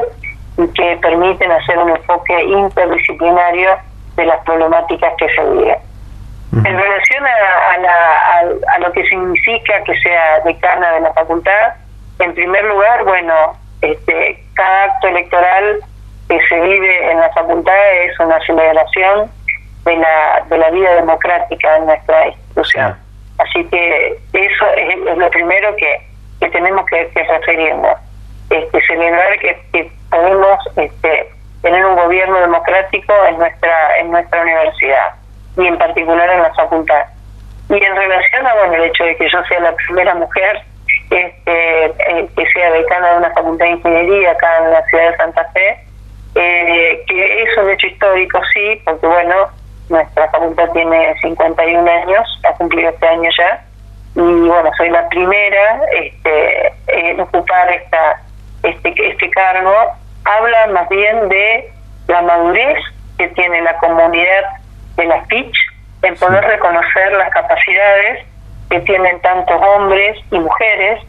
y 0.57 0.67
que 0.73 0.97
permiten 1.01 1.51
hacer 1.51 1.79
un 1.79 1.89
enfoque 1.89 2.43
interdisciplinario 2.43 3.75
de 4.15 4.25
las 4.25 4.39
problemáticas 4.45 5.13
que 5.17 5.27
se 5.29 5.43
viven. 5.49 5.77
En 6.53 6.63
relación 6.77 7.25
a, 7.25 8.39
a, 8.73 8.79
lo 8.79 8.91
que 8.93 9.03
significa 9.03 9.83
que 9.83 9.99
sea 9.99 10.39
decana 10.45 10.91
de 10.93 11.01
la 11.01 11.13
facultad, 11.13 11.73
en 12.19 12.33
primer 12.33 12.63
lugar, 12.65 13.03
bueno, 13.03 13.57
este, 13.81 14.43
cada 14.55 14.83
acto 14.85 15.07
electoral 15.07 15.79
que 16.27 16.39
se 16.49 16.59
vive 16.59 17.11
en 17.11 17.19
la 17.19 17.29
facultad 17.29 17.93
es 18.03 18.19
una 18.19 18.39
celebración 18.41 19.31
de 19.85 19.95
la, 19.95 20.45
de 20.49 20.57
la 20.57 20.69
vida 20.71 20.95
democrática 20.95 21.77
en 21.77 21.85
nuestra 21.85 22.27
institución. 22.27 22.97
Así 23.37 23.63
que 23.65 24.19
eso 24.33 24.65
es, 24.75 25.17
lo 25.17 25.29
primero 25.29 25.75
que, 25.75 26.01
que 26.39 26.49
tenemos 26.49 26.85
que, 26.87 27.07
que 27.09 27.23
referirnos. 27.23 27.97
Este, 28.49 28.81
celebrar 28.87 29.39
que, 29.39 29.91
podemos 30.09 30.59
este, 30.77 31.29
tener 31.61 31.85
un 31.85 31.95
gobierno 31.95 32.39
democrático 32.39 33.13
en 33.27 33.37
nuestra 33.37 33.97
en 33.99 34.09
nuestra 34.09 34.41
universidad 34.41 35.15
y 35.57 35.67
en 35.67 35.77
particular 35.77 36.29
en 36.29 36.41
la 36.43 36.53
facultad. 36.53 37.03
Y 37.69 37.73
en 37.83 37.95
relación 37.95 38.47
a 38.47 38.55
bueno 38.55 38.73
el 38.75 38.83
hecho 38.85 39.03
de 39.03 39.17
que 39.17 39.29
yo 39.29 39.43
sea 39.43 39.59
la 39.59 39.75
primera 39.75 40.15
mujer 40.15 40.61
este, 41.09 41.85
eh, 41.85 42.29
que 42.35 42.45
sea 42.51 42.71
decana 42.71 43.11
de 43.11 43.17
una 43.17 43.33
facultad 43.33 43.65
de 43.65 43.71
ingeniería 43.71 44.31
acá 44.31 44.57
en 44.63 44.71
la 44.71 44.85
ciudad 44.85 45.11
de 45.11 45.17
Santa 45.17 45.49
Fe, 45.53 45.79
eh, 46.35 47.03
que 47.07 47.43
es 47.43 47.57
un 47.57 47.69
hecho 47.69 47.87
histórico, 47.87 48.39
sí, 48.53 48.81
porque 48.85 49.07
bueno, 49.07 49.47
nuestra 49.89 50.29
facultad 50.29 50.69
tiene 50.71 51.15
51 51.21 51.89
años, 51.89 52.41
ha 52.43 52.53
cumplido 52.53 52.89
este 52.89 53.07
año 53.07 53.29
ya, 53.37 53.63
y 54.15 54.47
bueno, 54.47 54.69
soy 54.77 54.89
la 54.89 55.07
primera 55.09 55.81
este, 55.93 56.73
en 56.87 57.19
ocupar 57.21 57.71
esta, 57.71 58.21
este, 58.63 58.93
este 58.97 59.29
cargo, 59.29 59.75
habla 60.25 60.67
más 60.67 60.89
bien 60.89 61.29
de 61.29 61.71
la 62.07 62.21
madurez 62.21 62.79
que 63.17 63.27
tiene 63.29 63.61
la 63.61 63.77
comunidad 63.77 64.43
de 64.95 65.05
la 65.05 65.23
FICH 65.25 65.57
en 66.03 66.15
poder 66.15 66.43
reconocer 66.43 67.11
las 67.13 67.29
capacidades 67.29 68.25
que 68.69 68.79
tienen 68.81 69.19
tantos 69.21 69.55
hombres 69.61 70.17
y 70.31 70.39
mujeres 70.39 70.99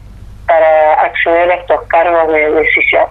para 0.47 0.93
acceder 1.01 1.51
a 1.51 1.55
estos 1.55 1.81
cargos 1.87 2.33
de 2.33 2.51
decisión. 2.51 3.05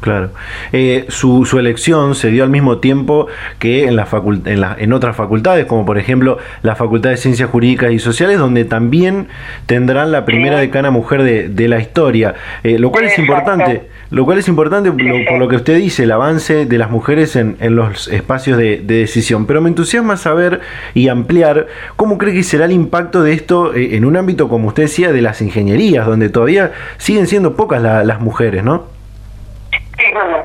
Claro. 0.00 0.30
Eh, 0.72 1.06
su, 1.08 1.46
su, 1.46 1.58
elección 1.58 2.14
se 2.14 2.30
dio 2.30 2.44
al 2.44 2.50
mismo 2.50 2.78
tiempo 2.78 3.26
que 3.58 3.84
en, 3.84 3.96
la 3.96 4.06
en, 4.44 4.60
la, 4.60 4.76
en 4.78 4.92
otras 4.92 5.16
facultades, 5.16 5.66
como 5.66 5.86
por 5.86 5.98
ejemplo 5.98 6.38
la 6.62 6.76
Facultad 6.76 7.10
de 7.10 7.16
Ciencias 7.16 7.48
Jurídicas 7.50 7.92
y 7.92 7.98
Sociales, 7.98 8.38
donde 8.38 8.64
también 8.64 9.28
tendrán 9.64 10.12
la 10.12 10.24
primera 10.24 10.58
decana 10.58 10.90
mujer 10.90 11.22
de, 11.22 11.48
de 11.48 11.68
la 11.68 11.80
historia, 11.80 12.34
eh, 12.62 12.78
lo 12.78 12.92
cual 12.92 13.04
es 13.04 13.18
importante. 13.18 13.88
Lo 14.10 14.24
cual 14.24 14.38
es 14.38 14.46
importante 14.46 14.92
por 14.92 15.38
lo 15.38 15.48
que 15.48 15.56
usted 15.56 15.76
dice, 15.78 16.04
el 16.04 16.12
avance 16.12 16.64
de 16.64 16.78
las 16.78 16.90
mujeres 16.90 17.34
en, 17.34 17.56
en 17.58 17.74
los 17.74 18.06
espacios 18.06 18.56
de, 18.56 18.78
decisión. 18.78 19.46
Pero 19.46 19.60
me 19.60 19.68
entusiasma 19.68 20.16
saber 20.16 20.60
y 20.94 21.08
ampliar 21.08 21.66
cómo 21.96 22.16
cree 22.16 22.32
que 22.32 22.44
será 22.44 22.66
el 22.66 22.72
impacto 22.72 23.24
de 23.24 23.32
esto 23.32 23.74
eh, 23.74 23.96
en 23.96 24.04
un 24.04 24.16
ámbito, 24.16 24.48
como 24.48 24.68
usted 24.68 24.84
decía, 24.84 25.10
de 25.10 25.22
las 25.22 25.42
ingenierías, 25.42 26.06
donde 26.06 26.28
todavía 26.28 26.70
siguen 26.98 27.26
siendo 27.26 27.56
pocas 27.56 27.82
las 27.82 28.20
mujeres, 28.20 28.62
¿no? 28.62 28.95
Sí, 29.98 30.04
bueno, 30.12 30.44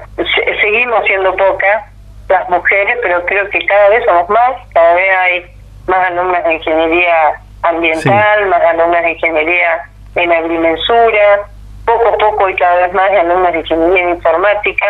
seguimos 0.61 1.05
siendo 1.05 1.35
pocas 1.35 1.83
las 2.29 2.49
mujeres, 2.49 2.97
pero 3.01 3.25
creo 3.25 3.49
que 3.49 3.65
cada 3.65 3.89
vez 3.89 4.03
somos 4.05 4.29
más, 4.29 4.51
cada 4.73 4.93
vez 4.95 5.17
hay 5.17 5.45
más 5.87 6.09
alumnas 6.09 6.43
de 6.45 6.53
ingeniería 6.53 7.33
ambiental, 7.63 8.45
más 8.47 8.61
alumnas 8.61 9.03
de 9.03 9.11
ingeniería 9.11 9.83
en 10.15 10.31
agrimensura, 10.31 11.41
poco 11.85 12.07
a 12.07 12.17
poco 12.17 12.49
y 12.49 12.55
cada 12.55 12.87
vez 12.87 12.93
más 12.93 13.11
de 13.11 13.19
alumnos 13.19 13.51
de 13.51 13.59
ingeniería 13.59 14.03
en 14.03 14.09
informática 14.09 14.85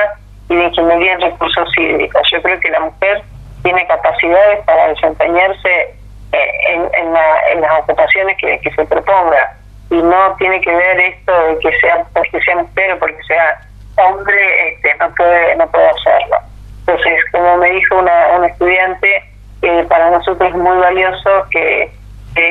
y 0.49 0.55
de 0.55 0.63
ingeniería 0.65 1.13
en 1.13 1.21
recursos 1.21 1.69
hídricos. 1.77 2.21
Yo 2.31 2.41
creo 2.41 2.59
que 2.59 2.69
la 2.69 2.79
mujer 2.81 3.23
tiene 3.63 3.85
capacidades 3.87 4.59
para 4.65 4.87
desempeñarse 4.89 5.95
eh, 6.33 6.51
en, 6.69 6.89
en, 6.93 7.61
las 7.61 7.79
ocupaciones 7.81 8.37
que, 8.37 8.71
se 8.75 8.85
proponga. 8.85 9.53
y 9.89 10.01
no 10.01 10.35
tiene 10.37 10.61
que 10.61 10.73
ver 10.73 10.99
esto 10.99 11.47
de 11.47 11.59
que 11.59 11.77
sea 11.79 12.05
porque 12.13 12.41
sea 12.41 12.55
mujer 12.57 12.93
o 12.93 12.99
porque 12.99 13.21
sea 13.23 13.59
hombre, 13.97 14.69
este, 14.69 14.95
no 14.99 15.13
puede 15.15 15.55
no 15.55 15.67
puede 15.71 15.89
hacerlo. 15.89 16.37
Entonces, 16.79 17.23
como 17.31 17.57
me 17.57 17.69
dijo 17.71 17.97
una, 17.97 18.27
una 18.37 18.47
estudiante, 18.47 19.23
eh, 19.61 19.85
para 19.87 20.09
nosotros 20.09 20.49
es 20.49 20.55
muy 20.55 20.77
valioso 20.77 21.29
que, 21.51 21.91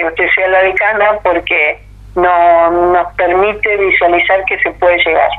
usted 0.06 0.28
sea 0.34 0.48
la 0.48 0.62
decana 0.62 1.18
porque 1.22 1.78
no, 2.14 2.70
nos 2.92 3.12
permite 3.14 3.76
visualizar 3.76 4.44
que 4.44 4.58
se 4.58 4.70
puede 4.72 4.98
llegar. 5.04 5.30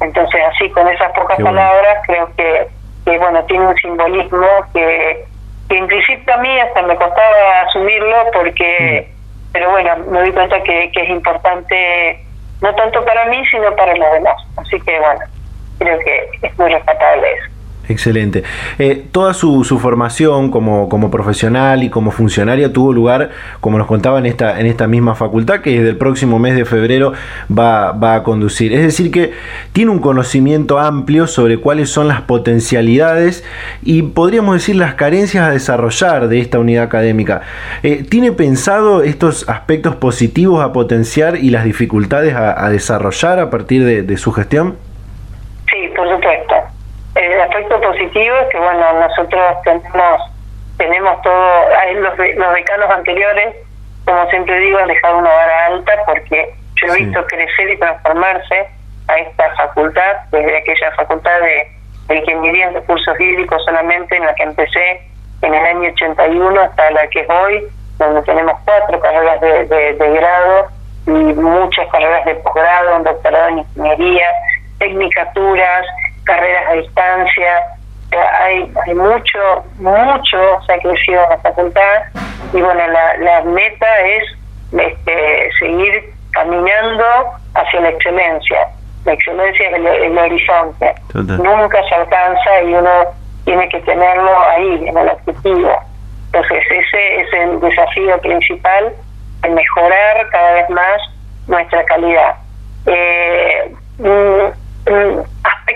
Entonces, 0.00 0.40
así, 0.52 0.70
con 0.70 0.88
esas 0.88 1.12
pocas 1.12 1.40
palabras, 1.40 1.98
creo 2.06 2.28
que, 2.36 2.66
que, 3.04 3.18
bueno, 3.18 3.44
tiene 3.44 3.66
un 3.66 3.76
simbolismo 3.76 4.46
que, 4.74 5.24
que 5.68 5.78
en 5.78 5.86
principio 5.86 6.34
a 6.34 6.38
mí 6.38 6.60
hasta 6.60 6.82
me 6.82 6.96
costaba 6.96 7.60
asumirlo 7.66 8.16
porque, 8.32 9.06
mm. 9.08 9.52
pero 9.52 9.70
bueno, 9.70 9.96
me 10.10 10.20
doy 10.20 10.32
cuenta 10.32 10.62
que, 10.62 10.90
que 10.92 11.02
es 11.02 11.10
importante, 11.10 12.25
no 12.60 12.74
tanto 12.74 13.04
para 13.04 13.26
mí, 13.26 13.44
sino 13.50 13.74
para 13.76 13.94
los 13.96 14.12
demás. 14.12 14.36
Así 14.56 14.80
que, 14.80 14.98
bueno, 14.98 15.20
creo 15.78 15.98
que 16.00 16.30
es 16.42 16.58
muy 16.58 16.70
respetable 16.70 17.32
eso. 17.32 17.55
Excelente. 17.88 18.42
Eh, 18.78 19.04
toda 19.12 19.32
su, 19.32 19.62
formación 19.80 20.50
como, 20.50 21.10
profesional 21.10 21.84
y 21.84 21.90
como 21.90 22.10
funcionaria 22.10 22.72
tuvo 22.72 22.92
lugar, 22.92 23.30
como 23.60 23.78
nos 23.78 23.86
contaba, 23.86 24.18
en 24.18 24.26
esta, 24.26 24.58
en 24.58 24.66
esta 24.66 24.88
misma 24.88 25.14
facultad 25.14 25.60
que 25.60 25.70
desde 25.70 25.90
el 25.90 25.96
próximo 25.96 26.38
mes 26.38 26.56
de 26.56 26.64
febrero 26.64 27.12
va, 27.56 28.14
a 28.14 28.22
conducir. 28.24 28.72
Es 28.72 28.82
decir, 28.82 29.10
que 29.10 29.32
tiene 29.72 29.90
un 29.92 30.00
conocimiento 30.00 30.78
amplio 30.78 31.26
sobre 31.26 31.58
cuáles 31.58 31.90
son 31.90 32.08
las 32.08 32.22
potencialidades 32.22 33.44
y 33.82 34.02
podríamos 34.02 34.54
decir 34.54 34.76
las 34.76 34.94
carencias 34.94 35.44
a 35.44 35.50
desarrollar 35.50 36.28
de 36.28 36.40
esta 36.40 36.58
unidad 36.58 36.84
académica. 36.84 37.42
Eh, 37.82 38.04
¿Tiene 38.08 38.32
pensado 38.32 39.02
estos 39.02 39.48
aspectos 39.48 39.94
positivos 39.96 40.64
a 40.64 40.72
potenciar 40.72 41.36
y 41.36 41.50
las 41.50 41.64
dificultades 41.64 42.34
a, 42.34 42.68
desarrollar 42.70 43.38
a 43.38 43.50
partir 43.50 43.84
de, 43.84 44.16
su 44.16 44.32
gestión? 44.32 44.76
Sí, 45.70 45.88
por 45.94 46.08
supuesto 46.08 46.55
aspecto 47.46 47.80
positivo 47.80 48.36
es 48.36 48.48
que, 48.48 48.58
bueno, 48.58 48.92
nosotros 49.00 49.56
tenemos, 49.64 50.22
tenemos 50.76 51.22
todo, 51.22 51.68
los, 51.94 52.18
los 52.18 52.54
decanos 52.54 52.90
anteriores, 52.90 53.56
como 54.04 54.28
siempre 54.30 54.58
digo, 54.60 54.78
han 54.78 54.88
dejado 54.88 55.18
una 55.18 55.30
vara 55.30 55.66
alta 55.66 55.92
porque 56.06 56.54
yo 56.80 56.92
he 56.92 57.04
visto 57.04 57.26
crecer 57.26 57.70
y 57.70 57.78
transformarse 57.78 58.68
a 59.08 59.18
esta 59.18 59.54
facultad, 59.54 60.16
desde 60.30 60.58
aquella 60.58 60.90
facultad 60.92 61.40
de, 61.40 61.72
Ingeniería 62.08 62.68
en 62.68 62.74
Recursos 62.74 63.18
Hídricos 63.18 63.64
solamente 63.64 64.16
en 64.16 64.24
la 64.24 64.34
que 64.36 64.44
empecé 64.44 65.00
en 65.42 65.52
el 65.52 65.66
año 65.66 65.90
81 65.90 66.60
hasta 66.60 66.90
la 66.92 67.08
que 67.08 67.20
es 67.20 67.28
hoy, 67.28 67.64
donde 67.98 68.22
tenemos 68.22 68.54
cuatro 68.64 69.00
carreras 69.00 69.40
de, 69.40 69.64
de 69.66 70.10
grado 70.12 70.68
y 71.04 71.10
muchas 71.10 71.88
carreras 71.88 72.24
de 72.24 72.36
posgrado, 72.36 72.96
un 72.98 73.02
doctorado 73.02 73.48
en 73.48 73.58
ingeniería, 73.58 74.28
tecnicaturas, 74.78 75.84
carreras 76.26 76.64
a 76.68 76.72
distancia, 76.74 77.62
hay, 78.42 78.72
hay 78.86 78.94
mucho, 78.94 79.64
mucho 79.78 80.60
se 80.66 80.72
ha 80.72 80.78
crecido 80.78 81.22
en 81.24 81.30
la 81.30 81.38
facultad 81.38 82.02
y 82.52 82.60
bueno, 82.60 82.86
la, 82.86 83.16
la 83.18 83.42
meta 83.42 84.00
es 84.00 84.24
este, 84.72 85.50
seguir 85.58 86.14
caminando 86.32 87.04
hacia 87.54 87.80
la 87.80 87.88
excelencia. 87.88 88.68
La 89.04 89.12
excelencia 89.12 89.68
es 89.68 89.74
el, 89.74 90.18
horizonte. 90.18 90.94
Nunca 91.14 91.78
se 91.88 91.94
alcanza 91.94 92.62
y 92.62 92.74
uno 92.74 92.90
tiene 93.44 93.68
que 93.68 93.80
tenerlo 93.80 94.32
ahí, 94.50 94.88
en 94.88 94.96
el 94.96 95.08
objetivo. 95.08 95.70
Entonces 96.32 96.64
ese 96.70 97.20
es 97.20 97.32
el 97.32 97.60
desafío 97.60 98.18
principal, 98.20 98.92
el 99.44 99.52
mejorar 99.52 100.28
cada 100.30 100.52
vez 100.54 100.70
más 100.70 101.02
nuestra 101.46 101.84
calidad. 101.84 102.34
Eh, 102.86 103.72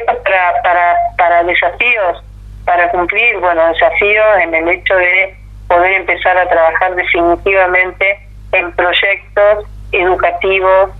para, 0.06 0.62
para, 0.62 0.96
para 1.16 1.42
desafíos, 1.44 2.22
para 2.64 2.90
cumplir, 2.90 3.38
bueno, 3.38 3.66
desafíos 3.68 4.26
en 4.42 4.54
el 4.54 4.68
hecho 4.68 4.94
de 4.94 5.34
poder 5.68 5.92
empezar 5.92 6.36
a 6.38 6.48
trabajar 6.48 6.94
definitivamente 6.94 8.18
en 8.52 8.72
proyectos 8.72 9.66
educativos 9.92 10.90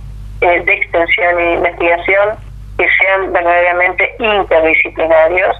eh, 0.41 0.61
de 0.63 0.73
extensión 0.73 1.39
e 1.39 1.53
investigación 1.53 2.37
que 2.77 2.87
sean 2.99 3.31
verdaderamente 3.31 4.15
interdisciplinarios, 4.19 5.55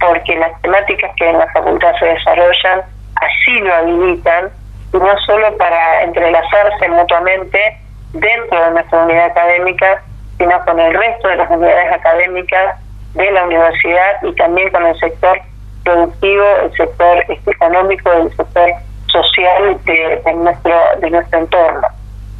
porque 0.00 0.36
las 0.36 0.60
temáticas 0.62 1.10
que 1.16 1.28
en 1.28 1.38
la 1.38 1.46
facultad 1.52 1.94
se 1.98 2.06
desarrollan 2.06 2.82
así 3.20 3.60
lo 3.60 3.74
habilitan, 3.74 4.50
y 4.92 4.96
no 4.96 5.18
solo 5.26 5.56
para 5.56 6.02
entrelazarse 6.02 6.88
mutuamente 6.88 7.78
dentro 8.12 8.64
de 8.64 8.70
nuestra 8.70 9.04
unidad 9.04 9.26
académica, 9.26 10.02
sino 10.38 10.64
con 10.64 10.78
el 10.80 10.94
resto 10.94 11.28
de 11.28 11.36
las 11.36 11.50
unidades 11.50 11.92
académicas 11.92 12.80
de 13.14 13.30
la 13.30 13.44
universidad 13.44 14.22
y 14.22 14.32
también 14.34 14.70
con 14.70 14.84
el 14.86 14.98
sector 14.98 15.38
productivo, 15.84 16.44
el 16.62 16.72
sector 16.72 17.24
económico, 17.46 18.12
el 18.12 18.36
sector 18.36 18.70
social 19.06 19.78
de, 19.84 20.32
nuestro 20.34 20.74
de 21.00 21.10
nuestro 21.10 21.38
entorno. 21.38 21.88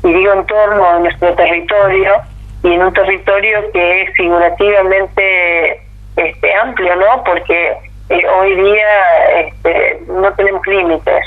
Y 0.03 0.13
digo 0.13 0.33
entorno 0.33 0.95
de 0.95 1.01
nuestro 1.01 1.35
territorio 1.35 2.13
y 2.63 2.73
en 2.73 2.83
un 2.83 2.93
territorio 2.93 3.71
que 3.73 4.03
es 4.03 4.15
figurativamente 4.15 5.81
este, 6.17 6.55
amplio, 6.55 6.97
¿no? 6.97 7.23
Porque 7.25 7.77
eh, 8.09 8.27
hoy 8.29 8.55
día 8.55 9.41
este, 9.41 10.01
no 10.09 10.33
tenemos 10.35 10.67
límites 10.67 11.25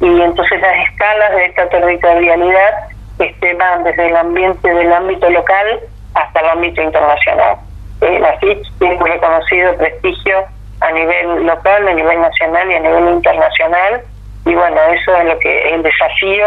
y 0.00 0.20
entonces 0.20 0.60
las 0.60 0.88
escalas 0.88 1.32
de 1.32 1.44
esta 1.46 1.68
territorialidad 1.68 2.74
este, 3.18 3.54
van 3.54 3.84
desde 3.84 4.08
el 4.08 4.16
ambiente 4.16 4.72
del 4.72 4.92
ámbito 4.92 5.28
local 5.30 5.80
hasta 6.14 6.40
el 6.40 6.48
ámbito 6.48 6.82
internacional. 6.82 7.56
Eh, 8.00 8.18
la 8.18 8.38
FIT 8.38 8.58
tiene 8.78 8.96
un 8.96 9.06
reconocido 9.06 9.76
prestigio 9.76 10.44
a 10.80 10.92
nivel 10.92 11.46
local, 11.46 11.88
a 11.88 11.92
nivel 11.92 12.20
nacional 12.20 12.70
y 12.70 12.74
a 12.74 12.80
nivel 12.80 13.14
internacional, 13.14 14.00
y 14.46 14.54
bueno, 14.54 14.76
eso 14.92 15.16
es 15.16 15.24
lo 15.26 15.38
que 15.38 15.74
el 15.74 15.82
desafío 15.82 16.46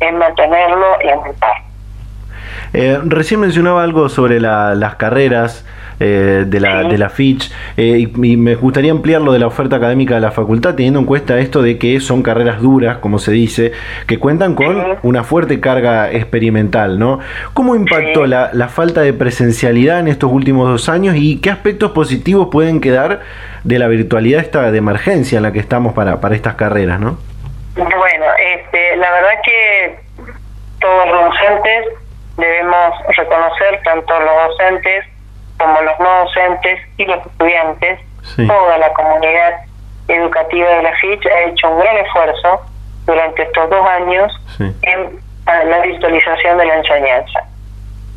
es 0.00 0.12
mantenerlo 0.14 0.96
y 1.04 1.08
aumentar. 1.10 1.52
Eh, 2.72 2.98
recién 3.04 3.40
mencionaba 3.40 3.82
algo 3.82 4.08
sobre 4.08 4.40
las 4.40 4.96
carreras 4.96 5.64
eh, 6.00 6.44
de, 6.46 6.60
la, 6.60 6.84
de 6.84 6.98
la 6.98 7.08
Fitch 7.08 7.52
eh, 7.76 8.08
y, 8.14 8.36
me 8.36 8.54
gustaría 8.56 8.90
ampliar 8.90 9.20
lo 9.20 9.32
de 9.32 9.38
la 9.38 9.46
oferta 9.46 9.76
académica 9.76 10.16
de 10.16 10.20
la 10.20 10.32
facultad 10.32 10.74
teniendo 10.74 10.98
en 10.98 11.06
cuenta 11.06 11.38
esto 11.38 11.62
de 11.62 11.78
que 11.78 12.00
son 12.00 12.22
carreras 12.22 12.60
duras, 12.60 12.98
como 12.98 13.18
se 13.18 13.32
dice, 13.32 13.72
que 14.06 14.18
cuentan 14.18 14.54
con 14.54 14.98
una 15.02 15.24
fuerte 15.24 15.60
carga 15.60 16.10
experimental, 16.10 16.98
¿no? 16.98 17.20
¿Cómo 17.52 17.76
impactó 17.76 18.26
la, 18.26 18.50
la 18.52 18.68
falta 18.68 19.02
de 19.02 19.12
presencialidad 19.12 20.00
en 20.00 20.08
estos 20.08 20.32
últimos 20.32 20.68
dos 20.68 20.88
años 20.88 21.14
y 21.16 21.40
qué 21.40 21.50
aspectos 21.50 21.92
positivos 21.92 22.48
pueden 22.50 22.80
quedar 22.80 23.20
de 23.64 23.78
la 23.78 23.88
virtualidad 23.88 24.40
esta 24.40 24.70
de 24.70 24.78
emergencia 24.78 25.36
en 25.36 25.42
la 25.42 25.52
que 25.52 25.58
estamos 25.58 25.94
para, 25.94 26.20
para 26.20 26.34
estas 26.34 26.54
carreras, 26.54 27.00
¿no? 27.00 27.18
Bueno, 27.76 28.26
este, 28.38 28.96
la 28.96 29.10
verdad 29.10 29.40
que 29.44 29.98
todos 30.80 31.08
los 31.08 31.24
docentes 31.24 31.86
debemos 32.36 32.94
reconocer, 33.16 33.80
tanto 33.84 34.12
los 34.20 34.48
docentes 34.48 35.04
como 35.58 35.80
los 35.80 35.98
no 35.98 36.24
docentes 36.24 36.80
y 36.98 37.04
los 37.04 37.24
estudiantes, 37.26 38.00
toda 38.36 38.78
la 38.78 38.92
comunidad 38.92 39.60
educativa 40.08 40.68
de 40.68 40.82
la 40.82 40.92
FICH 40.96 41.26
ha 41.26 41.40
hecho 41.42 41.70
un 41.70 41.80
gran 41.80 41.96
esfuerzo 41.98 42.60
durante 43.06 43.42
estos 43.42 43.70
dos 43.70 43.86
años 43.86 44.32
en 44.82 45.20
la 45.46 45.80
virtualización 45.80 46.58
de 46.58 46.64
la 46.66 46.74
enseñanza. 46.76 47.40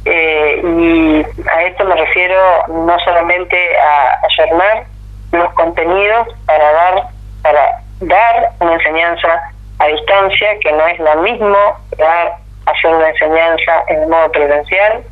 Eh, 0.05 0.61
y 0.63 1.49
a 1.49 1.63
esto 1.63 1.83
me 1.83 1.95
refiero 1.95 2.67
no 2.69 2.97
solamente 2.99 3.57
a 3.77 4.17
ayornar 4.25 4.85
los 5.33 5.53
contenidos 5.53 6.27
para 6.45 6.71
dar 6.71 7.03
para 7.43 7.81
dar 7.99 8.49
una 8.61 8.73
enseñanza 8.73 9.41
a 9.79 9.87
distancia 9.87 10.59
que 10.61 10.71
no 10.71 10.87
es 10.87 10.99
lo 10.99 11.21
mismo 11.23 11.57
dar 11.97 12.37
hacer 12.67 12.93
una 12.93 13.09
enseñanza 13.09 13.83
en 13.87 14.09
modo 14.09 14.31
presencial 14.31 15.03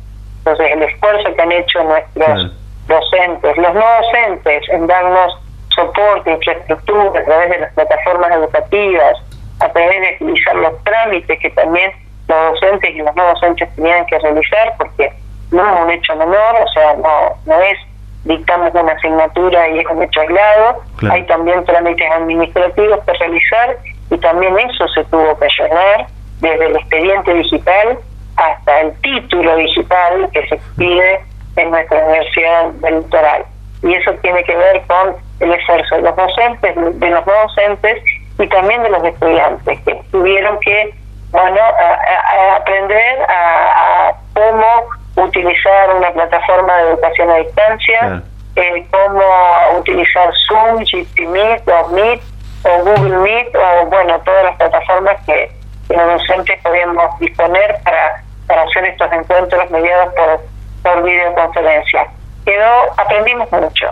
entonces, 0.46 0.72
el 0.74 0.82
esfuerzo 0.84 1.34
que 1.34 1.42
han 1.42 1.50
hecho 1.50 1.82
nuestros 1.82 2.52
docentes, 2.86 3.56
los 3.56 3.74
no 3.74 3.84
docentes, 4.00 4.62
en 4.68 4.86
darnos 4.86 5.38
soporte, 5.74 6.30
infraestructura 6.30 7.20
a 7.20 7.24
través 7.24 7.50
de 7.50 7.58
las 7.58 7.72
plataformas 7.74 8.30
educativas, 8.30 9.18
a 9.58 9.68
través 9.72 10.00
de 10.00 10.24
utilizar 10.24 10.54
los 10.54 10.84
trámites 10.84 11.40
que 11.40 11.50
también 11.50 11.90
los 12.28 12.52
docentes 12.52 12.94
y 12.94 12.98
los 12.98 13.16
no 13.16 13.26
docentes 13.26 13.74
tenían 13.74 14.06
que 14.06 14.20
realizar, 14.20 14.74
porque 14.78 15.12
no 15.50 15.66
es 15.66 15.82
un 15.82 15.90
hecho 15.90 16.14
menor, 16.14 16.56
o 16.62 16.68
sea, 16.68 16.94
no, 16.94 17.34
no 17.44 17.60
es 17.62 17.78
dictamos 18.22 18.72
una 18.74 18.92
asignatura 18.92 19.68
y 19.68 19.80
es 19.80 19.86
un 19.86 20.02
hecho 20.02 20.20
aislado, 20.20 20.82
hay 21.10 21.24
también 21.26 21.64
trámites 21.64 22.10
administrativos 22.12 23.00
que 23.04 23.12
realizar 23.12 23.78
y 24.10 24.18
también 24.18 24.56
eso 24.58 24.86
se 24.88 25.04
tuvo 25.04 25.36
que 25.38 25.48
llenar 25.58 26.06
desde 26.40 26.66
el 26.66 26.76
expediente 26.76 27.34
digital 27.34 27.98
hasta 28.36 28.80
el 28.80 28.92
título 29.00 29.56
digital 29.56 30.28
que 30.32 30.46
se 30.48 30.60
pide 30.76 31.20
en 31.56 31.70
nuestra 31.70 32.04
universidad 32.04 32.70
del 32.72 32.98
litoral. 32.98 33.44
Y 33.82 33.94
eso 33.94 34.12
tiene 34.22 34.42
que 34.44 34.56
ver 34.56 34.82
con 34.86 35.16
el 35.40 35.52
esfuerzo 35.52 35.96
de 35.96 36.02
los 36.02 36.16
docentes, 36.16 37.00
de 37.00 37.10
los 37.10 37.24
docentes 37.24 38.02
y 38.38 38.46
también 38.48 38.82
de 38.82 38.90
los 38.90 39.04
estudiantes, 39.04 39.80
que 39.82 40.00
tuvieron 40.10 40.58
que 40.60 40.94
bueno, 41.30 41.60
a, 41.60 42.56
aprender 42.56 43.22
a, 43.28 44.14
cómo 44.32 45.26
utilizar 45.26 45.94
una 45.94 46.10
plataforma 46.10 46.76
de 46.76 46.90
educación 46.90 47.30
a 47.30 47.36
distancia, 47.36 48.22
eh, 48.56 48.86
cómo 48.90 49.78
utilizar 49.78 50.30
Zoom, 50.46 50.78
GP 50.78 51.28
Meet 51.28 51.68
o 51.68 51.88
Meet 51.88 52.22
o 52.64 52.84
Google 52.84 53.18
Meet 53.18 53.54
o 53.54 53.86
bueno, 53.86 54.20
todas 54.20 54.44
las 54.44 54.56
plataformas 54.56 55.16
que, 55.26 55.50
los 55.88 56.20
docentes 56.20 56.60
podemos 56.62 57.18
disponer 57.20 57.76
para, 57.84 58.20
para 58.46 58.62
hacer 58.62 58.84
estos 58.84 59.12
encuentros 59.12 59.70
mediados 59.70 60.14
por, 60.14 60.40
por 60.82 61.02
videoconferencia. 61.02 62.06
Quedó, 62.44 62.92
aprendimos 62.96 63.50
mucho. 63.50 63.90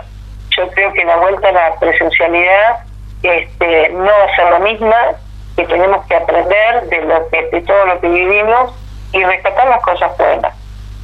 Yo 0.57 0.67
creo 0.69 0.93
que 0.93 1.03
la 1.03 1.17
vuelta 1.17 1.49
a 1.49 1.51
la 1.51 1.75
presencialidad 1.75 2.79
este, 3.23 3.89
no 3.89 4.05
va 4.05 4.23
a 4.23 4.35
ser 4.35 4.49
la 4.51 4.59
misma, 4.59 4.95
que 5.55 5.65
tenemos 5.65 6.05
que 6.07 6.15
aprender 6.15 6.83
de 6.89 7.01
lo 7.01 7.29
que 7.29 7.49
de 7.49 7.61
todo 7.61 7.85
lo 7.85 7.99
que 8.01 8.09
vivimos 8.09 8.73
y 9.13 9.23
rescatar 9.23 9.67
las 9.67 9.81
cosas 9.81 10.17
buenas. 10.17 10.53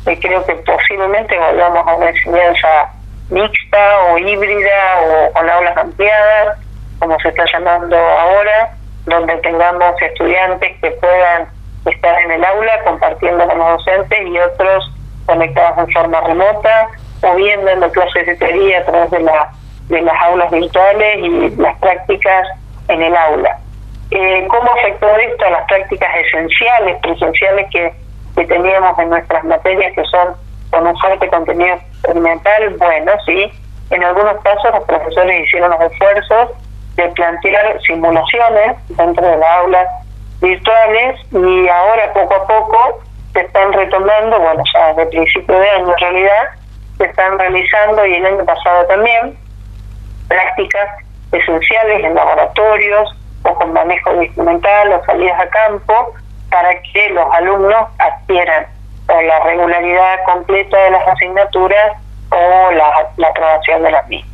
Y 0.06 0.18
creo 0.18 0.46
que 0.46 0.56
posiblemente 0.56 1.38
volvamos 1.38 1.88
a 1.88 1.96
una 1.96 2.10
enseñanza 2.10 2.92
mixta 3.30 4.00
o 4.10 4.18
híbrida 4.18 5.02
o 5.02 5.34
con 5.34 5.50
aulas 5.50 5.78
ampliadas, 5.78 6.58
como 7.00 7.18
se 7.20 7.30
está 7.30 7.46
llamando 7.54 7.98
ahora, 7.98 8.72
donde 9.06 9.38
tengamos 9.38 10.02
estudiantes 10.02 10.78
que 10.82 10.92
puedan 10.92 11.48
estar 11.86 12.22
en 12.22 12.32
el 12.32 12.44
aula 12.44 12.84
compartiendo 12.84 13.48
con 13.48 13.58
los 13.58 13.68
docentes 13.78 14.20
y 14.28 14.38
otros 14.38 14.92
conectados 15.26 15.78
en 15.80 15.94
forma 15.94 16.22
remota 16.22 16.90
o 17.24 17.36
bien 17.36 17.64
dando 17.66 17.92
clases 17.92 18.26
de 18.26 18.36
teoría 18.36 18.80
a 18.80 18.86
través 18.86 19.12
de, 19.12 19.20
la, 19.22 19.52
de 19.90 20.02
las 20.02 20.22
aulas 20.22 20.52
virtuales 20.52 21.18
y 21.18 21.50
las 21.56 21.78
prácticas 21.80 22.48
en 22.88 23.02
el 23.02 23.16
aula. 23.16 23.58
Eh, 24.12 24.48
¿Cómo 24.50 24.72
afectó 24.74 25.08
esto 25.18 25.46
a 25.46 25.52
las 25.52 25.68
prácticas 25.68 26.10
esenciales, 26.26 26.98
presenciales 27.02 27.68
que, 27.72 27.94
que 28.36 28.46
teníamos 28.46 28.98
en 29.00 29.10
nuestras 29.10 29.44
materias 29.46 29.94
que 29.96 30.04
son 30.06 30.36
con 30.70 30.88
un 30.88 30.98
fuerte 30.98 31.28
contenido 31.30 31.76
experimental? 31.76 32.76
Bueno, 32.78 33.12
sí, 33.26 33.52
en 33.90 34.04
algunos 34.04 34.42
casos 34.42 34.72
los 34.74 34.84
profesores 34.84 35.46
hicieron 35.46 35.72
los 35.72 35.92
esfuerzos 35.92 36.50
de 36.96 37.08
plantear 37.10 37.82
simulaciones 37.82 38.76
dentro 38.90 39.26
de 39.26 39.38
las 39.38 39.50
aulas 39.58 39.88
virtuales 40.42 41.20
y 41.32 41.68
ahora 41.68 42.14
poco 42.14 42.36
a 42.36 42.48
poco 42.48 43.00
se 43.34 43.42
están 43.42 43.72
retomando, 43.74 44.40
bueno, 44.40 44.64
ya 44.74 44.88
desde 44.88 45.06
principio 45.08 45.58
de 45.58 45.70
año 45.70 45.92
en 45.92 45.98
realidad, 45.98 46.50
se 46.98 47.06
están 47.06 47.40
realizando 47.40 48.06
y 48.06 48.16
el 48.16 48.26
año 48.26 48.46
pasado 48.46 48.86
también 48.88 49.38
prácticas 50.28 50.90
esenciales 51.32 52.04
en 52.04 52.16
laboratorios, 52.16 53.16
o 53.44 53.54
con 53.56 53.74
manejo 53.74 54.22
instrumental 54.22 54.94
o 54.94 55.06
salidas 55.06 55.40
a 55.40 55.50
campo 55.50 56.14
para 56.50 56.70
que 56.82 57.10
los 57.10 57.26
alumnos 57.34 57.88
adquieran 57.98 58.68
o 59.08 59.22
la 59.22 59.40
regularidad 59.40 60.24
completa 60.26 60.78
de 60.78 60.92
las 60.92 61.08
asignaturas 61.08 61.94
o 62.30 62.72
la, 62.72 63.28
aprobación 63.28 63.84
de 63.84 63.92
las 63.92 64.08
mismas. 64.08 64.32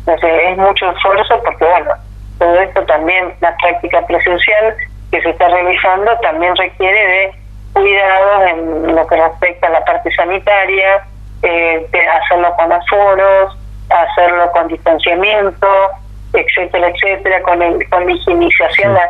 Entonces 0.00 0.40
es 0.50 0.56
mucho 0.58 0.90
esfuerzo 0.90 1.40
porque 1.44 1.64
bueno, 1.64 1.92
todo 2.38 2.60
esto 2.60 2.84
también, 2.86 3.32
la 3.40 3.56
práctica 3.56 4.04
presencial 4.06 4.76
que 5.12 5.20
se 5.20 5.30
está 5.30 5.46
realizando 5.46 6.10
también 6.22 6.56
requiere 6.56 7.06
de 7.06 7.32
cuidados 7.74 8.42
en 8.48 8.96
lo 8.96 9.06
que 9.06 9.16
respecta 9.16 9.66
a 9.68 9.70
la 9.70 9.84
parte 9.84 10.10
sanitaria, 10.16 11.04
eh, 11.42 11.86
de 11.92 12.08
hacerlo 12.08 12.52
con 12.56 12.72
aforos, 12.72 13.58
hacerlo 13.90 14.50
con 14.52 14.68
distanciamiento, 14.68 15.68
etcétera, 16.32 16.88
etcétera, 16.88 17.42
con, 17.42 17.60
el, 17.60 17.88
con 17.90 18.06
la 18.06 18.12
higienización, 18.12 18.94
la 18.94 19.08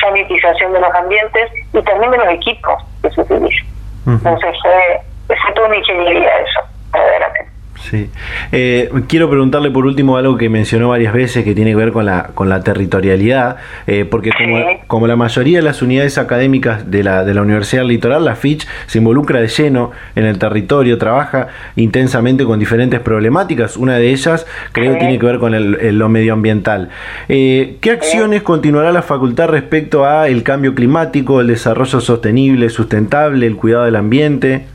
sanitización 0.00 0.72
de 0.72 0.80
los 0.80 0.94
ambientes 0.94 1.50
y 1.74 1.82
también 1.82 2.10
de 2.10 2.18
los 2.18 2.28
equipos 2.28 2.82
que 3.02 3.10
se 3.10 3.20
utilizan. 3.20 3.66
Entonces 4.06 4.56
fue, 4.62 5.00
fue 5.26 5.52
toda 5.54 5.68
una 5.68 5.76
ingeniería 5.76 6.30
eso, 6.38 6.60
verdaderamente. 6.92 7.53
Sí. 7.90 8.08
Eh, 8.50 8.90
quiero 9.08 9.28
preguntarle 9.28 9.70
por 9.70 9.84
último 9.84 10.16
algo 10.16 10.38
que 10.38 10.48
mencionó 10.48 10.88
varias 10.88 11.12
veces 11.12 11.44
que 11.44 11.54
tiene 11.54 11.72
que 11.72 11.76
ver 11.76 11.92
con 11.92 12.06
la, 12.06 12.30
con 12.34 12.48
la 12.48 12.62
territorialidad, 12.62 13.56
eh, 13.86 14.06
porque 14.10 14.30
como, 14.30 14.56
como, 14.86 15.06
la 15.06 15.16
mayoría 15.16 15.58
de 15.58 15.64
las 15.64 15.82
unidades 15.82 16.16
académicas 16.16 16.90
de 16.90 17.04
la, 17.04 17.24
de 17.24 17.34
la 17.34 17.42
Universidad 17.42 17.84
Litoral, 17.84 18.24
la 18.24 18.36
FICH 18.36 18.66
se 18.86 18.98
involucra 18.98 19.40
de 19.40 19.48
lleno 19.48 19.90
en 20.16 20.24
el 20.24 20.38
territorio, 20.38 20.96
trabaja 20.96 21.48
intensamente 21.76 22.44
con 22.44 22.58
diferentes 22.58 23.00
problemáticas. 23.00 23.76
Una 23.76 23.98
de 23.98 24.10
ellas 24.10 24.46
creo 24.72 24.94
que 24.94 25.00
tiene 25.00 25.18
que 25.18 25.26
ver 25.26 25.38
con 25.38 25.54
el, 25.54 25.98
lo 25.98 26.08
medioambiental. 26.08 26.88
Eh, 27.28 27.76
¿Qué 27.82 27.90
acciones 27.90 28.42
continuará 28.42 28.92
la 28.92 29.02
facultad 29.02 29.48
respecto 29.48 30.06
a 30.06 30.28
el 30.28 30.42
cambio 30.42 30.74
climático, 30.74 31.42
el 31.42 31.48
desarrollo 31.48 32.00
sostenible, 32.00 32.70
sustentable, 32.70 33.46
el 33.46 33.56
cuidado 33.56 33.84
del 33.84 33.96
ambiente? 33.96 34.73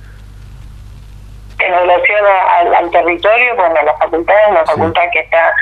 Territorio, 2.92 3.56
bueno, 3.56 3.76
la 3.84 3.94
facultad 3.98 4.36
es 4.44 4.52
una 4.52 4.66
facultad 4.66 5.02
que 5.14 5.20
está 5.20 5.54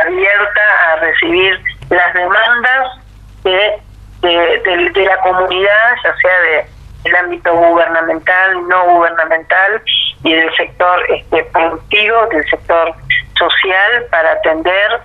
abierta 0.00 0.60
a 0.90 0.96
recibir 0.96 1.60
las 1.90 2.14
demandas 2.14 3.00
de, 3.44 3.80
de, 4.22 5.04
la 5.04 5.18
comunidad, 5.18 5.96
ya 6.04 6.16
sea 6.16 6.40
de 6.40 6.66
el 7.04 7.16
ámbito 7.16 7.52
gubernamental, 7.52 8.68
no 8.68 8.84
gubernamental 8.84 9.82
y 10.22 10.32
del 10.32 10.54
sector 10.56 11.04
este, 11.10 11.42
productivo, 11.44 12.26
del 12.26 12.44
sector 12.48 12.94
social, 13.36 14.06
para 14.10 14.32
atender, 14.32 15.00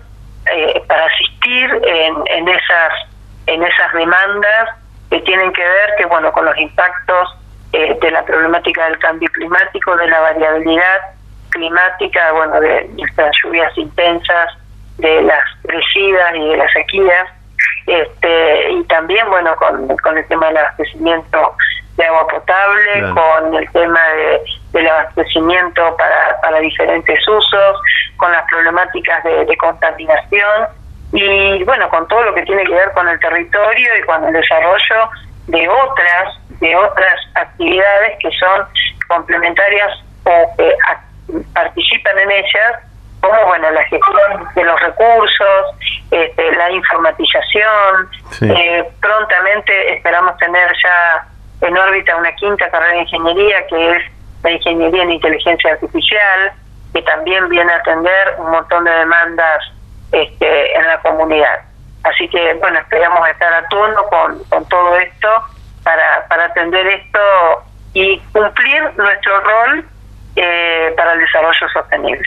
eh, 0.54 0.84
para 0.88 1.06
asistir 1.06 1.82
en, 1.84 2.16
en 2.28 2.48
esas 2.48 2.94
en 3.48 3.64
esas 3.64 3.94
demandas 3.94 4.70
que 5.10 5.20
tienen 5.22 5.52
que 5.54 5.64
ver 5.64 5.96
que 5.98 6.06
bueno 6.06 6.32
con 6.34 6.46
los 6.46 6.58
impactos 6.58 7.38
eh, 7.74 7.98
de 8.00 8.12
la 8.12 8.24
problemática 8.24 8.86
del 8.86 9.00
cambio 9.00 9.30
climático, 9.32 9.96
de 9.96 10.08
la 10.08 10.20
variabilidad 10.20 11.17
climática, 11.58 12.32
bueno, 12.32 12.60
de 12.62 12.90
estas 12.98 13.36
lluvias 13.44 13.76
intensas, 13.78 14.58
de 14.98 15.22
las 15.24 15.44
crecidas 15.64 16.36
y 16.36 16.50
de 16.50 16.58
las 16.58 16.72
sequías, 16.72 17.28
este, 17.88 18.72
y 18.72 18.84
también, 18.86 19.30
bueno, 19.30 19.56
con, 19.56 19.96
con 19.98 20.18
el 20.18 20.28
tema 20.28 20.48
del 20.48 20.58
abastecimiento 20.58 21.56
de 21.98 22.06
agua 22.06 22.28
potable, 22.28 23.14
con 23.14 23.56
el 23.56 23.72
tema 23.72 24.00
de, 24.16 24.42
del 24.74 24.88
abastecimiento 24.88 25.96
para, 25.98 26.40
para 26.42 26.60
diferentes 26.60 27.28
usos, 27.28 27.82
con 28.18 28.32
las 28.32 28.44
problemáticas 28.50 29.24
de, 29.24 29.46
de 29.46 29.58
contaminación 29.58 30.68
y, 31.14 31.64
bueno, 31.64 31.90
con 31.90 32.08
todo 32.08 32.24
lo 32.24 32.34
que 32.34 32.44
tiene 32.44 32.64
que 32.66 32.74
ver 32.74 32.92
con 32.92 33.08
el 33.08 33.20
territorio 33.20 33.98
y 33.98 34.02
con 34.04 34.24
el 34.26 34.34
desarrollo 34.34 35.10
de 35.48 35.68
otras 35.70 36.40
de 36.60 36.76
otras 36.76 37.16
actividades 37.36 38.18
que 38.20 38.30
son 38.32 38.66
complementarias 39.08 40.04
o 40.26 40.56
que 40.58 40.76
participan 41.54 42.20
en 42.20 42.32
ellas, 42.32 42.80
como 43.22 43.46
bueno 43.46 43.72
la 43.72 43.84
gestión 43.86 44.48
de 44.56 44.64
los 44.64 44.80
recursos, 44.80 45.66
este, 46.12 46.52
la 46.56 46.72
informatización. 46.72 48.10
Eh, 48.42 48.84
prontamente 49.02 49.94
esperamos 49.94 50.38
tener 50.38 50.72
ya 50.84 51.28
en 51.62 51.78
órbita 51.78 52.16
una 52.16 52.32
quinta 52.34 52.70
carrera 52.70 52.94
de 52.94 53.00
ingeniería 53.00 53.66
que 53.68 53.92
es 53.96 54.04
la 54.44 54.52
ingeniería 54.52 55.04
en 55.04 55.12
inteligencia 55.12 55.72
artificial, 55.74 56.52
que 56.94 57.02
también 57.02 57.50
viene 57.50 57.72
a 57.72 57.78
atender 57.78 58.36
un 58.38 58.52
montón 58.52 58.84
de 58.84 58.92
demandas 58.92 59.64
este, 60.12 60.78
en 60.78 60.88
la 60.88 61.00
comunidad. 61.02 61.62
Así 62.04 62.30
que, 62.30 62.54
bueno, 62.56 62.80
esperamos 62.80 63.28
estar 63.30 63.54
a 63.54 63.68
tono 63.68 64.04
con, 64.06 64.44
con 64.46 64.68
todo 64.70 64.96
esto 64.98 65.30
para, 65.84 66.26
para 66.30 66.46
atender 66.46 66.86
esto 66.88 67.20
y 67.94 68.20
cumplir 68.32 68.84
nuestro 68.96 69.40
rol 69.42 69.86
eh, 70.38 70.94
para 70.96 71.14
el 71.14 71.20
desarrollo 71.20 71.68
sostenible. 71.74 72.24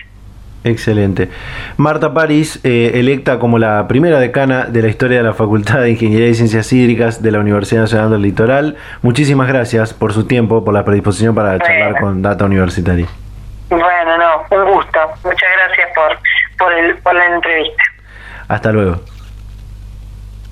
Excelente. 0.62 1.30
Marta 1.78 2.12
París, 2.12 2.60
eh, 2.64 2.92
electa 2.94 3.38
como 3.38 3.58
la 3.58 3.88
primera 3.88 4.20
decana 4.20 4.66
de 4.66 4.82
la 4.82 4.88
historia 4.88 5.18
de 5.18 5.24
la 5.24 5.32
Facultad 5.32 5.80
de 5.80 5.90
Ingeniería 5.90 6.28
y 6.28 6.34
Ciencias 6.34 6.70
Hídricas 6.72 7.22
de 7.22 7.30
la 7.30 7.38
Universidad 7.38 7.82
Nacional 7.82 8.10
del 8.10 8.22
Litoral, 8.22 8.76
muchísimas 9.00 9.48
gracias 9.48 9.94
por 9.94 10.12
su 10.12 10.26
tiempo, 10.26 10.62
por 10.62 10.74
la 10.74 10.84
predisposición 10.84 11.34
para 11.34 11.58
charlar 11.58 11.98
con 11.98 12.20
Data 12.20 12.44
Universitaria. 12.44 13.06
Bueno, 13.70 14.18
no, 14.18 14.44
un 14.50 14.72
gusto. 14.72 14.98
Muchas 15.24 15.48
gracias 15.56 15.88
por, 15.94 16.18
por, 16.58 16.72
el, 16.72 16.96
por 16.98 17.14
la 17.14 17.26
entrevista. 17.26 17.82
Hasta 18.48 18.72
luego. 18.72 19.00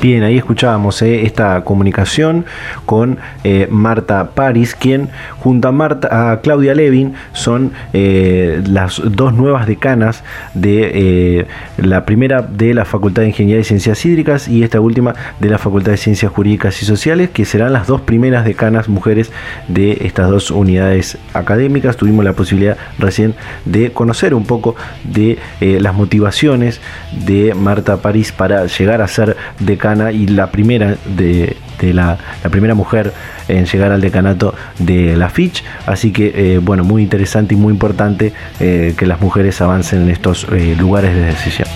Bien, 0.00 0.22
ahí 0.22 0.38
escuchábamos 0.38 1.02
eh, 1.02 1.26
esta 1.26 1.62
comunicación 1.62 2.46
con 2.86 3.18
eh, 3.44 3.68
Marta 3.70 4.30
Paris, 4.30 4.74
quien 4.74 5.10
junto 5.40 5.68
a, 5.68 5.72
Marta, 5.72 6.32
a 6.32 6.40
Claudia 6.40 6.74
Levin 6.74 7.12
son 7.34 7.72
eh, 7.92 8.62
las 8.66 9.02
dos 9.04 9.34
nuevas 9.34 9.66
decanas 9.66 10.24
de 10.54 11.46
la 11.76 12.06
primera 12.06 12.40
de 12.40 12.72
la 12.72 12.86
Facultad 12.86 13.22
de 13.22 13.28
Ingeniería 13.28 13.60
y 13.60 13.64
Ciencias 13.64 14.02
Hídricas 14.06 14.48
y 14.48 14.62
esta 14.62 14.80
última 14.80 15.14
de 15.38 15.50
la 15.50 15.58
Facultad 15.58 15.90
de 15.90 15.98
Ciencias 15.98 16.32
Jurídicas 16.32 16.82
y 16.82 16.86
Sociales, 16.86 17.28
que 17.28 17.44
serán 17.44 17.74
las 17.74 17.86
dos 17.86 18.00
primeras 18.00 18.46
decanas 18.46 18.88
mujeres 18.88 19.30
de 19.68 19.98
estas 20.00 20.30
dos 20.30 20.50
unidades 20.50 21.18
académicas. 21.34 21.98
Tuvimos 21.98 22.24
la 22.24 22.32
posibilidad 22.32 22.78
recién 22.98 23.34
de 23.66 23.92
conocer 23.92 24.32
un 24.32 24.46
poco 24.46 24.76
de 25.04 25.38
las 25.60 25.94
motivaciones 25.94 26.80
de 27.26 27.52
Marta 27.52 27.98
Paris 27.98 28.32
para 28.32 28.64
llegar 28.64 29.02
a 29.02 29.08
ser 29.08 29.36
decana 29.58 29.89
y 30.12 30.26
la 30.26 30.50
primera 30.50 30.96
de, 31.04 31.56
la, 31.80 32.18
primera 32.50 32.74
mujer 32.74 33.12
en 33.48 33.66
llegar 33.66 33.92
al 33.92 34.00
decanato 34.00 34.54
de 34.78 35.16
la 35.16 35.28
FICH. 35.28 35.64
Así 35.86 36.12
que, 36.12 36.32
eh, 36.54 36.58
bueno, 36.58 36.84
muy 36.84 37.02
interesante 37.02 37.54
y 37.54 37.56
muy 37.56 37.72
importante 37.72 38.32
eh, 38.60 38.94
que 38.96 39.06
las 39.06 39.20
mujeres 39.20 39.60
avancen 39.60 40.02
en 40.02 40.10
estos 40.10 40.46
eh, 40.52 40.76
lugares 40.78 41.14
de 41.14 41.22
decisión. 41.22 41.68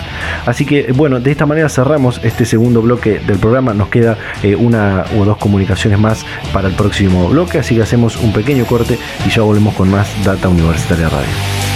Así 0.45 0.65
que, 0.65 0.91
bueno, 0.93 1.19
de 1.19 1.31
esta 1.31 1.45
manera 1.45 1.69
cerramos 1.69 2.21
este 2.23 2.45
segundo 2.45 2.81
bloque 2.81 3.19
del 3.19 3.37
programa. 3.37 3.73
Nos 3.73 3.89
queda 3.89 4.17
una 4.59 5.05
o 5.17 5.25
dos 5.25 5.37
comunicaciones 5.37 5.99
más 5.99 6.25
para 6.53 6.67
el 6.69 6.75
próximo 6.75 7.29
bloque. 7.29 7.59
Así 7.59 7.75
que 7.75 7.81
hacemos 7.81 8.15
un 8.17 8.31
pequeño 8.31 8.65
corte 8.65 8.97
y 9.25 9.29
ya 9.29 9.41
volvemos 9.41 9.73
con 9.75 9.89
más 9.89 10.07
Data 10.23 10.47
Universitaria 10.47 11.09
Radio. 11.09 11.74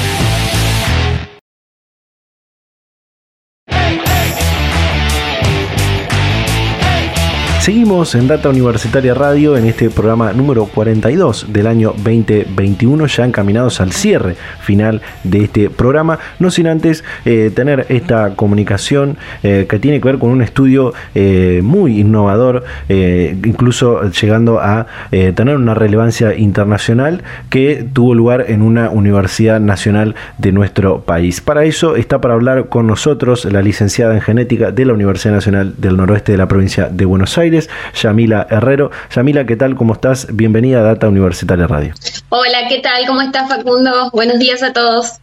Seguimos 7.69 8.15
en 8.15 8.27
Data 8.27 8.49
Universitaria 8.49 9.13
Radio 9.13 9.55
en 9.55 9.67
este 9.67 9.91
programa 9.91 10.33
número 10.33 10.65
42 10.65 11.53
del 11.53 11.67
año 11.67 11.93
2021, 11.97 13.05
ya 13.05 13.25
encaminados 13.25 13.79
al 13.79 13.91
cierre 13.91 14.35
final 14.59 15.03
de 15.23 15.43
este 15.43 15.69
programa, 15.69 16.17
no 16.39 16.49
sin 16.49 16.65
antes 16.65 17.03
eh, 17.25 17.51
tener 17.53 17.85
esta 17.89 18.31
comunicación 18.35 19.17
eh, 19.43 19.67
que 19.69 19.77
tiene 19.77 20.01
que 20.01 20.07
ver 20.07 20.17
con 20.17 20.31
un 20.31 20.41
estudio 20.41 20.95
eh, 21.13 21.61
muy 21.63 21.99
innovador, 21.99 22.63
incluso 22.89 24.01
llegando 24.09 24.59
a 24.59 24.87
tener 25.11 25.55
una 25.55 25.75
relevancia 25.75 26.35
internacional 26.35 27.21
que 27.51 27.85
tuvo 27.93 28.15
lugar 28.15 28.45
en 28.47 28.63
una 28.63 28.89
universidad 28.89 29.59
nacional 29.59 30.15
de 30.39 30.51
nuestro 30.51 31.01
país. 31.01 31.39
Para 31.39 31.65
eso 31.65 31.97
está 31.97 32.19
para 32.19 32.33
hablar 32.33 32.69
con 32.69 32.87
nosotros 32.87 33.45
la 33.45 33.61
licenciada 33.61 34.15
en 34.15 34.21
genética 34.21 34.71
de 34.71 34.85
la 34.85 34.93
Universidad 34.93 35.35
Nacional 35.35 35.75
del 35.77 35.97
Noroeste 35.97 36.31
de 36.31 36.39
la 36.39 36.47
provincia 36.47 36.89
de 36.89 37.05
Buenos 37.05 37.37
Aires. 37.37 37.58
Yamila 37.95 38.47
Herrero. 38.49 38.91
Yamila, 39.13 39.45
¿qué 39.45 39.55
tal? 39.55 39.75
¿Cómo 39.75 39.93
estás? 39.93 40.27
Bienvenida 40.31 40.79
a 40.79 40.83
Data 40.83 41.07
Universitaria 41.09 41.67
Radio. 41.67 41.93
Hola, 42.29 42.67
¿qué 42.69 42.79
tal? 42.79 43.05
¿Cómo 43.07 43.21
estás, 43.21 43.49
Facundo? 43.49 44.11
Buenos 44.13 44.39
días 44.39 44.61
a 44.63 44.71
todos. 44.71 45.19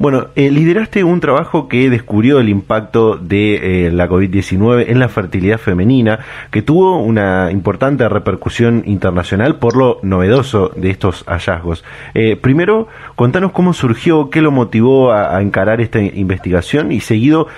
Bueno, 0.00 0.28
eh, 0.36 0.48
lideraste 0.52 1.02
un 1.02 1.18
trabajo 1.18 1.66
que 1.66 1.90
descubrió 1.90 2.38
el 2.38 2.48
impacto 2.48 3.16
de 3.16 3.86
eh, 3.86 3.90
la 3.90 4.08
COVID-19 4.08 4.84
en 4.86 5.00
la 5.00 5.08
fertilidad 5.08 5.58
femenina, 5.58 6.20
que 6.52 6.62
tuvo 6.62 6.98
una 6.98 7.50
importante 7.50 8.08
repercusión 8.08 8.84
internacional 8.86 9.56
por 9.56 9.76
lo 9.76 9.98
novedoso 10.02 10.70
de 10.76 10.90
estos 10.90 11.24
hallazgos. 11.26 11.84
Eh, 12.14 12.36
primero, 12.36 12.86
contanos 13.16 13.50
cómo 13.50 13.72
surgió, 13.72 14.30
qué 14.30 14.40
lo 14.40 14.52
motivó 14.52 15.12
a 15.12 15.42
encarar 15.42 15.80
esta 15.80 15.98
investigación 15.98 16.92
y 16.92 17.00
seguido, 17.00 17.48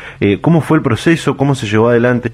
cómo 0.40 0.62
fue 0.62 0.78
el 0.78 0.82
proceso, 0.82 1.36
cómo 1.36 1.54
se 1.54 1.66
llevó 1.66 1.90
adelante. 1.90 2.32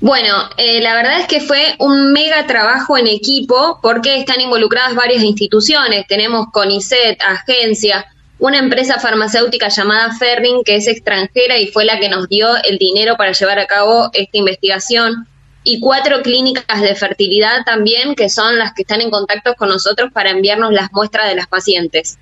Bueno, 0.00 0.32
eh, 0.56 0.80
la 0.80 0.94
verdad 0.94 1.20
es 1.20 1.26
que 1.26 1.40
fue 1.40 1.74
un 1.80 2.12
mega 2.12 2.46
trabajo 2.46 2.96
en 2.96 3.08
equipo 3.08 3.80
porque 3.82 4.16
están 4.16 4.40
involucradas 4.40 4.94
varias 4.94 5.24
instituciones. 5.24 6.06
Tenemos 6.06 6.46
CONICET, 6.52 7.20
agencia, 7.20 8.06
una 8.38 8.58
empresa 8.58 9.00
farmacéutica 9.00 9.68
llamada 9.68 10.14
Ferring 10.14 10.62
que 10.62 10.76
es 10.76 10.86
extranjera 10.86 11.58
y 11.58 11.66
fue 11.66 11.84
la 11.84 11.98
que 11.98 12.08
nos 12.08 12.28
dio 12.28 12.48
el 12.62 12.78
dinero 12.78 13.16
para 13.16 13.32
llevar 13.32 13.58
a 13.58 13.66
cabo 13.66 14.10
esta 14.12 14.38
investigación. 14.38 15.26
Y 15.64 15.80
cuatro 15.80 16.22
clínicas 16.22 16.80
de 16.80 16.94
fertilidad 16.94 17.64
también 17.64 18.14
que 18.14 18.30
son 18.30 18.56
las 18.56 18.74
que 18.74 18.82
están 18.82 19.00
en 19.00 19.10
contacto 19.10 19.54
con 19.54 19.68
nosotros 19.68 20.12
para 20.12 20.30
enviarnos 20.30 20.72
las 20.72 20.92
muestras 20.92 21.28
de 21.28 21.34
las 21.34 21.48
pacientes. 21.48 22.18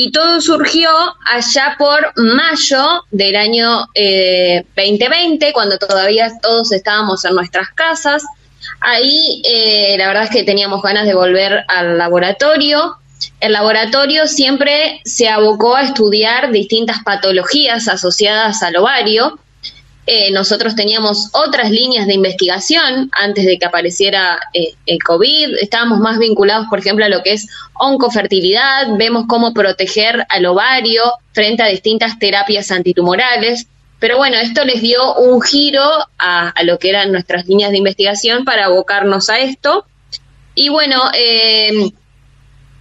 Y 0.00 0.12
todo 0.12 0.40
surgió 0.40 0.92
allá 1.26 1.74
por 1.76 2.12
mayo 2.14 3.02
del 3.10 3.34
año 3.34 3.78
2020, 3.96 5.48
eh, 5.48 5.52
cuando 5.52 5.76
todavía 5.76 6.30
todos 6.40 6.70
estábamos 6.70 7.24
en 7.24 7.34
nuestras 7.34 7.70
casas. 7.70 8.22
Ahí 8.80 9.42
eh, 9.44 9.96
la 9.98 10.06
verdad 10.06 10.22
es 10.22 10.30
que 10.30 10.44
teníamos 10.44 10.82
ganas 10.82 11.04
de 11.04 11.14
volver 11.14 11.64
al 11.66 11.98
laboratorio. 11.98 12.98
El 13.40 13.54
laboratorio 13.54 14.28
siempre 14.28 15.00
se 15.04 15.28
abocó 15.28 15.74
a 15.74 15.82
estudiar 15.82 16.52
distintas 16.52 17.02
patologías 17.02 17.88
asociadas 17.88 18.62
al 18.62 18.76
ovario 18.76 19.40
eh, 20.10 20.30
nosotros 20.30 20.74
teníamos 20.74 21.28
otras 21.34 21.70
líneas 21.70 22.06
de 22.06 22.14
investigación 22.14 23.10
antes 23.12 23.44
de 23.44 23.58
que 23.58 23.66
apareciera 23.66 24.38
eh, 24.54 24.72
el 24.86 25.02
COVID. 25.02 25.56
Estábamos 25.60 25.98
más 25.98 26.18
vinculados, 26.18 26.66
por 26.70 26.78
ejemplo, 26.78 27.04
a 27.04 27.10
lo 27.10 27.22
que 27.22 27.34
es 27.34 27.46
oncofertilidad. 27.74 28.86
Vemos 28.96 29.26
cómo 29.28 29.52
proteger 29.52 30.24
al 30.30 30.46
ovario 30.46 31.02
frente 31.32 31.62
a 31.62 31.66
distintas 31.66 32.18
terapias 32.18 32.70
antitumorales. 32.70 33.66
Pero 33.98 34.16
bueno, 34.16 34.38
esto 34.38 34.64
les 34.64 34.80
dio 34.80 35.14
un 35.16 35.42
giro 35.42 35.86
a, 36.18 36.54
lo 36.62 36.78
que 36.78 36.88
eran 36.88 37.12
nuestras 37.12 37.46
líneas 37.46 37.70
de 37.70 37.76
investigación 37.76 38.46
para 38.46 38.64
abocarnos 38.64 39.28
a 39.28 39.40
esto. 39.40 39.84
Y 40.54 40.70
bueno, 40.70 41.02
eh, 41.12 41.90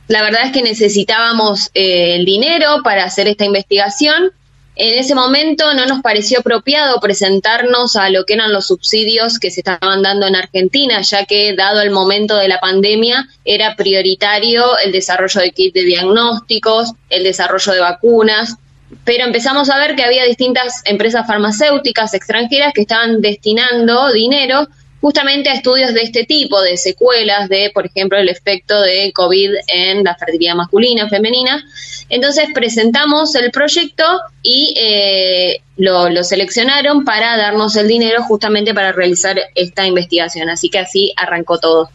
la 0.07 0.21
verdad 0.21 0.45
es 0.45 0.53
que 0.53 0.61
necesitábamos 0.61 1.71
el 1.73 2.23
dinero 2.23 2.83
para 2.85 3.03
hacer 3.03 3.27
esta 3.27 3.43
investigación 3.43 4.31
en 4.79 4.99
ese 4.99 5.15
momento 5.15 5.73
no 5.73 5.87
nos 5.87 6.01
pareció 6.01 6.39
apropiado 6.39 6.99
presentarnos 6.99 7.95
a 7.95 8.11
lo 8.11 8.25
que 8.25 8.35
eran 8.35 8.53
los 8.53 8.67
subsidios 8.67 9.39
que 9.39 9.49
se 9.49 9.61
estaban 9.61 10.03
dando 10.03 10.27
en 10.27 10.35
Argentina, 10.35 11.01
ya 11.01 11.25
que 11.25 11.55
dado 11.55 11.81
el 11.81 11.89
momento 11.89 12.37
de 12.37 12.47
la 12.47 12.59
pandemia 12.59 13.27
era 13.43 13.75
prioritario 13.75 14.77
el 14.77 14.91
desarrollo 14.91 15.41
de 15.41 15.51
kits 15.51 15.73
de 15.73 15.83
diagnósticos, 15.83 16.93
el 17.09 17.23
desarrollo 17.23 17.73
de 17.73 17.79
vacunas, 17.79 18.55
pero 19.03 19.25
empezamos 19.25 19.69
a 19.71 19.79
ver 19.79 19.95
que 19.95 20.03
había 20.03 20.23
distintas 20.25 20.83
empresas 20.85 21.25
farmacéuticas 21.25 22.13
extranjeras 22.13 22.71
que 22.73 22.81
estaban 22.81 23.19
destinando 23.19 24.13
dinero 24.13 24.67
justamente 25.01 25.49
a 25.49 25.53
estudios 25.53 25.93
de 25.93 26.01
este 26.01 26.25
tipo, 26.25 26.61
de 26.61 26.77
secuelas 26.77 27.49
de, 27.49 27.71
por 27.73 27.85
ejemplo, 27.85 28.17
el 28.17 28.29
efecto 28.29 28.81
de 28.81 29.11
COVID 29.13 29.51
en 29.67 30.03
la 30.03 30.15
fertilidad 30.15 30.55
masculina, 30.55 31.07
femenina. 31.09 31.63
Entonces 32.09 32.47
presentamos 32.53 33.35
el 33.35 33.51
proyecto 33.51 34.03
y 34.41 34.73
eh, 34.77 35.61
lo, 35.77 36.09
lo, 36.09 36.23
seleccionaron 36.23 37.03
para 37.05 37.37
darnos 37.37 37.75
el 37.75 37.87
dinero 37.87 38.23
justamente 38.23 38.73
para 38.73 38.91
realizar 38.91 39.39
esta 39.55 39.85
investigación. 39.85 40.49
Así 40.49 40.69
que 40.69 40.79
así 40.79 41.13
arrancó 41.15 41.59
todo. 41.59 41.89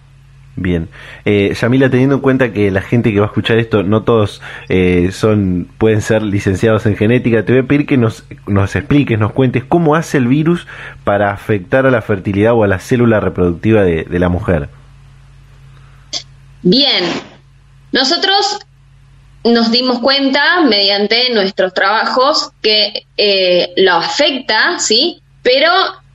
Bien. 0.55 0.89
Eh, 1.25 1.57
Yamila, 1.59 1.89
teniendo 1.89 2.17
en 2.17 2.21
cuenta 2.21 2.53
que 2.53 2.71
la 2.71 2.83
gente 2.83 3.13
que 3.13 3.21
va 3.21 3.27
a 3.27 3.29
escuchar 3.29 3.59
esto, 3.59 3.83
no 3.83 4.03
todos 4.03 4.43
eh, 4.69 5.09
son 5.13 5.67
pueden 5.79 6.03
ser 6.03 6.23
licenciados 6.23 6.85
en 6.85 6.97
genética, 6.97 7.45
te 7.45 7.53
voy 7.53 7.63
a 7.63 7.67
pedir 7.67 7.87
que 7.87 7.97
nos, 7.97 8.25
nos 8.47 8.77
expliques, 8.77 9.19
nos 9.19 9.33
cuentes 9.33 9.65
cómo 9.65 9.95
hace 9.95 10.19
el 10.19 10.27
virus 10.27 10.67
para 11.05 11.33
afectar 11.33 11.87
a 11.87 11.91
la 11.91 12.03
fertilidad 12.03 12.53
o 12.53 12.65
a 12.65 12.67
la 12.67 12.81
célula 12.81 13.19
reproductiva 13.19 13.83
de, 13.83 14.19
la 14.19 14.29
mujer. 14.29 14.69
Bien. 16.63 17.05
Nosotros 17.91 18.59
nos 19.45 19.71
dimos 19.73 19.99
cuenta 19.99 20.61
mediante 20.61 21.33
nuestros 21.33 21.75
trabajos 21.75 22.53
que 22.61 23.07
eh, 23.17 23.73
lo 23.77 23.95
afecta, 23.95 24.79
¿sí? 24.79 25.21
Pero 25.43 25.69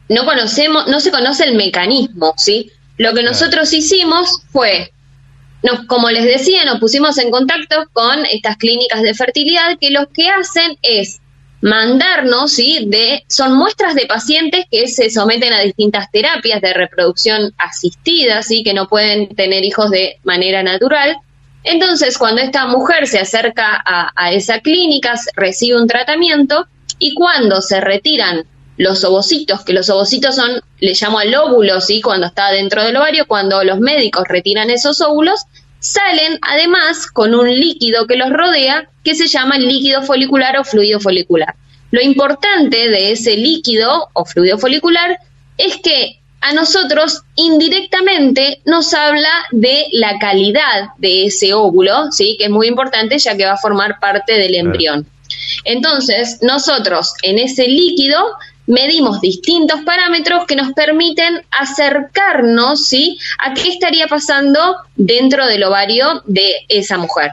no 0.10 0.26
conocemos, 0.26 0.88
no 0.88 1.00
se 1.00 1.12
conoce 1.12 1.44
el 1.44 1.56
mecanismo, 1.56 2.34
¿sí? 2.38 2.72
Lo 2.98 3.14
que 3.14 3.24
nosotros 3.24 3.72
hicimos 3.74 4.42
fue, 4.52 4.92
nos, 5.64 5.86
como 5.86 6.10
les 6.10 6.26
decía, 6.26 6.66
nos 6.66 6.80
pusimos 6.80 7.18
en 7.18 7.32
contacto 7.32 7.88
con 7.94 8.26
estas 8.26 8.58
clínicas 8.58 9.02
de 9.02 9.14
fertilidad 9.14 9.78
que 9.80 9.92
lo 9.92 10.10
que 10.10 10.30
hacen 10.30 10.78
es 10.82 11.22
mandarnos, 11.62 12.54
¿sí? 12.54 12.86
De, 12.88 13.24
son 13.28 13.58
muestras 13.58 13.96
de 13.96 14.06
pacientes 14.06 14.66
que 14.70 14.88
se 14.88 15.10
someten 15.10 15.54
a 15.54 15.62
distintas 15.62 16.10
terapias 16.12 16.62
de 16.62 16.74
reproducción 16.74 17.54
asistida, 17.58 18.42
¿sí? 18.44 18.64
Que 18.64 18.74
no 18.74 18.88
pueden 18.88 19.36
tener 19.36 19.64
hijos 19.64 19.90
de 19.92 20.20
manera 20.24 20.64
natural. 20.64 21.18
Entonces, 21.64 22.18
cuando 22.18 22.42
esta 22.42 22.68
mujer 22.68 23.08
se 23.08 23.20
acerca 23.20 23.82
a, 23.86 24.12
a 24.16 24.32
esa 24.32 24.60
clínica, 24.60 25.16
recibe 25.36 25.82
un 25.82 25.88
tratamiento 25.88 26.68
y 27.00 27.14
cuando 27.14 27.62
se 27.62 27.82
retiran 27.82 28.46
los 28.78 29.04
ovocitos, 29.04 29.64
que 29.64 29.74
los 29.74 29.90
ovocitos 29.90 30.36
son, 30.36 30.62
le 30.80 30.94
llamo 30.94 31.20
al 31.20 31.34
óvulo, 31.36 31.82
¿sí? 31.82 32.02
Cuando 32.02 32.28
está 32.28 32.52
dentro 32.52 32.84
del 32.84 32.96
ovario, 32.96 33.26
cuando 33.28 33.64
los 33.64 33.80
médicos 33.80 34.26
retiran 34.28 34.70
esos 34.70 35.02
óvulos, 35.02 35.42
salen 35.80 36.40
además 36.42 37.08
con 37.08 37.34
un 37.34 37.50
líquido 37.50 38.08
que 38.08 38.16
los 38.16 38.30
rodea 38.30 38.90
que 39.04 39.16
se 39.16 39.28
llama 39.28 39.58
líquido 39.58 40.04
folicular 40.04 40.58
o 40.58 40.64
fluido 40.64 41.00
folicular. 41.00 41.56
Lo 41.92 42.02
importante 42.02 42.90
de 42.90 43.12
ese 43.12 43.38
líquido 43.38 44.10
o 44.14 44.26
fluido 44.26 44.58
folicular 44.58 45.18
es 45.58 45.78
que 45.78 46.20
a 46.42 46.54
nosotros 46.54 47.24
indirectamente 47.36 48.62
nos 48.66 48.94
habla 48.94 49.30
de 49.52 49.88
la 49.92 50.20
calidad 50.20 50.90
de 50.98 51.26
ese 51.26 51.54
óvulo, 51.54 52.12
¿sí? 52.12 52.36
que 52.38 52.46
es 52.46 52.52
muy 52.52 52.68
importante 52.68 53.18
ya 53.18 53.36
que 53.36 53.46
va 53.46 53.54
a 53.54 53.58
formar 53.58 54.00
parte 54.00 54.34
del 54.34 54.56
embrión. 54.56 55.08
Entonces, 55.64 56.40
nosotros 56.42 57.14
en 57.24 57.40
ese 57.40 57.68
líquido 57.68 58.24
medimos 58.68 59.22
distintos 59.22 59.82
parámetros 59.82 60.46
que 60.46 60.56
nos 60.56 60.74
permiten 60.74 61.42
acercarnos 61.60 62.86
¿sí? 62.86 63.18
a 63.44 63.54
qué 63.54 63.70
estaría 63.70 64.08
pasando 64.08 64.78
dentro 64.96 65.48
del 65.48 65.64
ovario 65.64 66.22
de 66.26 66.66
esa 66.70 66.98
mujer 66.98 67.32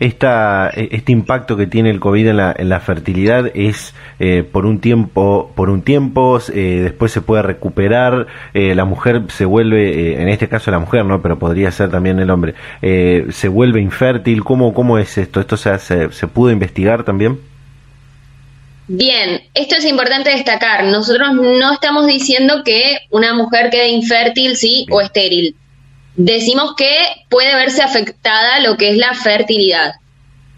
esta, 0.00 0.70
este 0.74 1.12
impacto 1.12 1.56
que 1.56 1.66
tiene 1.66 1.90
el 1.90 2.00
COVID 2.00 2.28
en 2.28 2.68
la, 2.68 2.80
fertilidad 2.80 3.50
es 3.54 3.94
eh, 4.18 4.42
por 4.50 4.66
un 4.66 4.80
tiempo, 4.80 5.52
por 5.54 5.70
un 5.70 5.82
tiempo, 5.82 6.38
eh, 6.52 6.80
después 6.82 7.12
se 7.12 7.22
puede 7.22 7.42
recuperar, 7.42 8.26
eh, 8.52 8.74
la 8.74 8.84
mujer 8.84 9.22
se 9.28 9.44
vuelve, 9.44 10.20
en 10.20 10.28
este 10.28 10.48
caso 10.48 10.70
la 10.70 10.78
mujer, 10.78 11.04
¿no? 11.04 11.22
Pero 11.22 11.38
podría 11.38 11.70
ser 11.70 11.90
también 11.90 12.18
el 12.18 12.30
hombre, 12.30 12.54
se 12.80 13.48
vuelve 13.48 13.80
infértil, 13.80 14.44
¿cómo, 14.44 14.74
cómo 14.74 14.98
es 14.98 15.16
esto? 15.16 15.40
¿Esto 15.40 15.56
se, 15.56 15.78
se, 15.78 16.12
se 16.12 16.26
pudo 16.26 16.50
investigar 16.50 17.04
también? 17.04 17.38
Bien, 18.86 19.42
esto 19.54 19.76
es 19.76 19.84
importante 19.84 20.30
destacar. 20.30 20.84
Nosotros 20.84 21.32
no 21.34 21.72
estamos 21.72 22.06
diciendo 22.06 22.62
que 22.64 22.98
una 23.10 23.32
mujer 23.34 23.70
quede 23.70 23.88
infértil, 23.88 24.56
sí, 24.56 24.86
o 24.90 25.00
estéril 25.00 25.56
decimos 26.16 26.74
que 26.76 26.92
puede 27.28 27.54
verse 27.54 27.82
afectada 27.82 28.60
lo 28.60 28.76
que 28.76 28.90
es 28.90 28.96
la 28.96 29.14
fertilidad. 29.14 29.94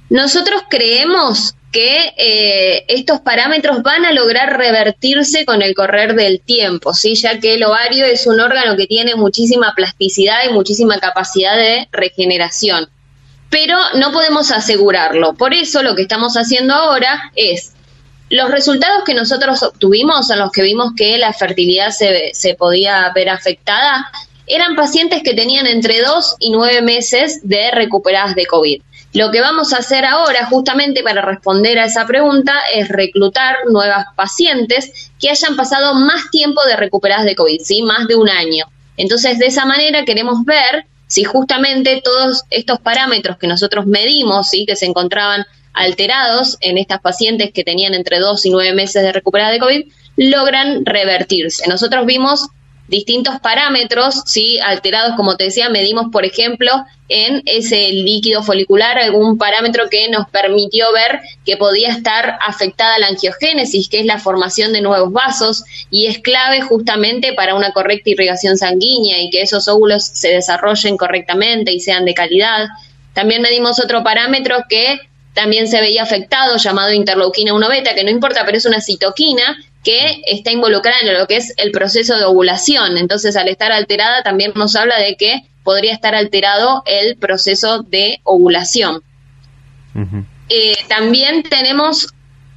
Nosotros 0.08 0.62
creemos 0.68 1.54
que 1.72 2.14
eh, 2.16 2.84
estos 2.88 3.20
parámetros 3.20 3.82
van 3.82 4.04
a 4.04 4.12
lograr 4.12 4.56
revertirse 4.56 5.44
con 5.44 5.62
el 5.62 5.74
correr 5.74 6.14
del 6.14 6.40
tiempo, 6.40 6.94
¿sí? 6.94 7.14
ya 7.16 7.40
que 7.40 7.54
el 7.54 7.64
ovario 7.64 8.06
es 8.06 8.26
un 8.26 8.40
órgano 8.40 8.76
que 8.76 8.86
tiene 8.86 9.14
muchísima 9.14 9.74
plasticidad 9.74 10.38
y 10.48 10.52
muchísima 10.52 10.98
capacidad 11.00 11.56
de 11.56 11.88
regeneración. 11.92 12.88
Pero 13.50 13.76
no 13.94 14.12
podemos 14.12 14.50
asegurarlo. 14.50 15.34
Por 15.34 15.54
eso 15.54 15.82
lo 15.82 15.94
que 15.94 16.02
estamos 16.02 16.34
haciendo 16.36 16.74
ahora 16.74 17.30
es 17.34 17.74
los 18.30 18.50
resultados 18.50 19.04
que 19.04 19.14
nosotros 19.14 19.62
obtuvimos 19.62 20.30
en 20.30 20.38
los 20.40 20.50
que 20.50 20.62
vimos 20.62 20.92
que 20.96 21.16
la 21.18 21.32
fertilidad 21.32 21.90
se, 21.90 22.54
podía 22.58 23.10
ver 23.14 23.28
afectada 23.28 24.10
eran 24.48 24.76
pacientes 24.76 25.22
que 25.22 25.34
tenían 25.34 25.66
entre 25.66 26.02
dos 26.02 26.36
y 26.38 26.50
nueve 26.50 26.82
meses 26.82 27.40
de 27.42 27.70
recuperadas 27.72 28.34
de 28.34 28.46
COVID. 28.46 28.82
Lo 29.12 29.30
que 29.30 29.40
vamos 29.40 29.72
a 29.72 29.78
hacer 29.78 30.04
ahora, 30.04 30.46
justamente 30.46 31.02
para 31.02 31.22
responder 31.22 31.78
a 31.78 31.86
esa 31.86 32.06
pregunta, 32.06 32.52
es 32.74 32.88
reclutar 32.88 33.56
nuevas 33.68 34.06
pacientes 34.14 35.10
que 35.18 35.30
hayan 35.30 35.56
pasado 35.56 35.94
más 35.94 36.30
tiempo 36.30 36.64
de 36.64 36.76
recuperadas 36.76 37.24
de 37.24 37.34
COVID, 37.34 37.60
¿sí? 37.60 37.82
más 37.82 38.06
de 38.06 38.14
un 38.14 38.28
año. 38.28 38.66
Entonces, 38.96 39.38
de 39.38 39.46
esa 39.46 39.64
manera 39.64 40.04
queremos 40.04 40.44
ver 40.44 40.86
si 41.06 41.24
justamente 41.24 42.02
todos 42.04 42.42
estos 42.50 42.78
parámetros 42.80 43.38
que 43.38 43.46
nosotros 43.46 43.86
medimos, 43.86 44.50
¿sí? 44.50 44.66
que 44.66 44.76
se 44.76 44.86
encontraban 44.86 45.46
alterados 45.76 46.56
en 46.60 46.78
estas 46.78 47.00
pacientes 47.00 47.52
que 47.52 47.62
tenían 47.62 47.94
entre 47.94 48.18
dos 48.18 48.44
y 48.44 48.50
nueve 48.50 48.74
meses 48.74 49.02
de 49.02 49.12
recuperadas 49.12 49.52
de 49.52 49.60
COVID, 49.60 49.86
logran 50.16 50.84
revertirse. 50.84 51.68
Nosotros 51.68 52.06
vimos 52.06 52.48
distintos 52.88 53.40
parámetros, 53.40 54.22
¿sí? 54.26 54.58
alterados, 54.60 55.16
como 55.16 55.36
te 55.36 55.44
decía, 55.44 55.68
medimos, 55.68 56.06
por 56.12 56.24
ejemplo, 56.24 56.70
en 57.08 57.42
ese 57.46 57.92
líquido 57.92 58.42
folicular 58.42 58.98
algún 58.98 59.38
parámetro 59.38 59.88
que 59.90 60.08
nos 60.08 60.28
permitió 60.30 60.92
ver 60.92 61.20
que 61.44 61.56
podía 61.56 61.90
estar 61.90 62.38
afectada 62.46 62.98
la 62.98 63.08
angiogénesis, 63.08 63.88
que 63.88 64.00
es 64.00 64.06
la 64.06 64.18
formación 64.18 64.72
de 64.72 64.80
nuevos 64.80 65.12
vasos, 65.12 65.64
y 65.90 66.06
es 66.06 66.18
clave 66.18 66.60
justamente 66.62 67.32
para 67.32 67.54
una 67.54 67.72
correcta 67.72 68.10
irrigación 68.10 68.56
sanguínea 68.56 69.20
y 69.20 69.30
que 69.30 69.42
esos 69.42 69.68
óvulos 69.68 70.04
se 70.04 70.28
desarrollen 70.28 70.96
correctamente 70.96 71.72
y 71.72 71.80
sean 71.80 72.04
de 72.04 72.14
calidad. 72.14 72.66
También 73.14 73.42
medimos 73.42 73.80
otro 73.80 74.02
parámetro 74.04 74.64
que 74.68 75.00
también 75.36 75.68
se 75.68 75.82
veía 75.82 76.02
afectado, 76.02 76.56
llamado 76.56 76.92
interleuquina 76.92 77.52
1 77.52 77.68
beta, 77.68 77.94
que 77.94 78.02
no 78.02 78.10
importa, 78.10 78.46
pero 78.46 78.56
es 78.56 78.64
una 78.64 78.80
citoquina 78.80 79.58
que 79.84 80.22
está 80.26 80.50
involucrada 80.50 80.96
en 81.02 81.12
lo 81.12 81.26
que 81.26 81.36
es 81.36 81.52
el 81.58 81.72
proceso 81.72 82.16
de 82.16 82.24
ovulación. 82.24 82.96
Entonces, 82.96 83.36
al 83.36 83.48
estar 83.48 83.70
alterada, 83.70 84.22
también 84.22 84.52
nos 84.54 84.74
habla 84.76 84.98
de 84.98 85.16
que 85.16 85.42
podría 85.62 85.92
estar 85.92 86.14
alterado 86.14 86.82
el 86.86 87.16
proceso 87.16 87.82
de 87.82 88.20
ovulación. 88.24 89.02
Eh, 90.48 90.76
también 90.88 91.42
tenemos 91.42 92.14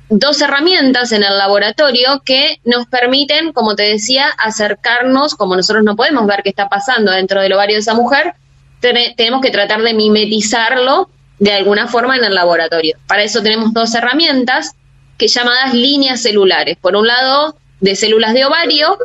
dos 0.09 0.41
herramientas 0.41 1.11
en 1.11 1.23
el 1.23 1.37
laboratorio 1.37 2.21
que 2.23 2.61
nos 2.63 2.85
permiten, 2.87 3.51
como 3.51 3.75
te 3.75 3.83
decía, 3.83 4.27
acercarnos, 4.37 5.35
como 5.35 5.57
nosotros 5.57 5.83
no 5.83 5.97
podemos 5.97 6.25
ver 6.27 6.43
qué 6.43 6.49
está 6.49 6.69
pasando 6.69 7.11
dentro 7.11 7.41
del 7.41 7.51
ovario 7.51 7.75
de 7.75 7.81
esa 7.81 7.93
mujer, 7.93 8.35
tenemos 8.79 9.41
que 9.41 9.51
tratar 9.51 9.81
de 9.81 9.93
mimetizarlo 9.93 11.09
de 11.39 11.53
alguna 11.53 11.87
forma 11.87 12.17
en 12.17 12.23
el 12.23 12.35
laboratorio. 12.35 12.97
Para 13.07 13.23
eso 13.23 13.41
tenemos 13.41 13.73
dos 13.73 13.93
herramientas 13.95 14.75
que 15.17 15.27
llamadas 15.27 15.73
líneas 15.73 16.21
celulares. 16.21 16.77
Por 16.79 16.95
un 16.95 17.07
lado, 17.07 17.55
de 17.79 17.95
células 17.95 18.33
de 18.33 18.45
ovario, 18.45 18.97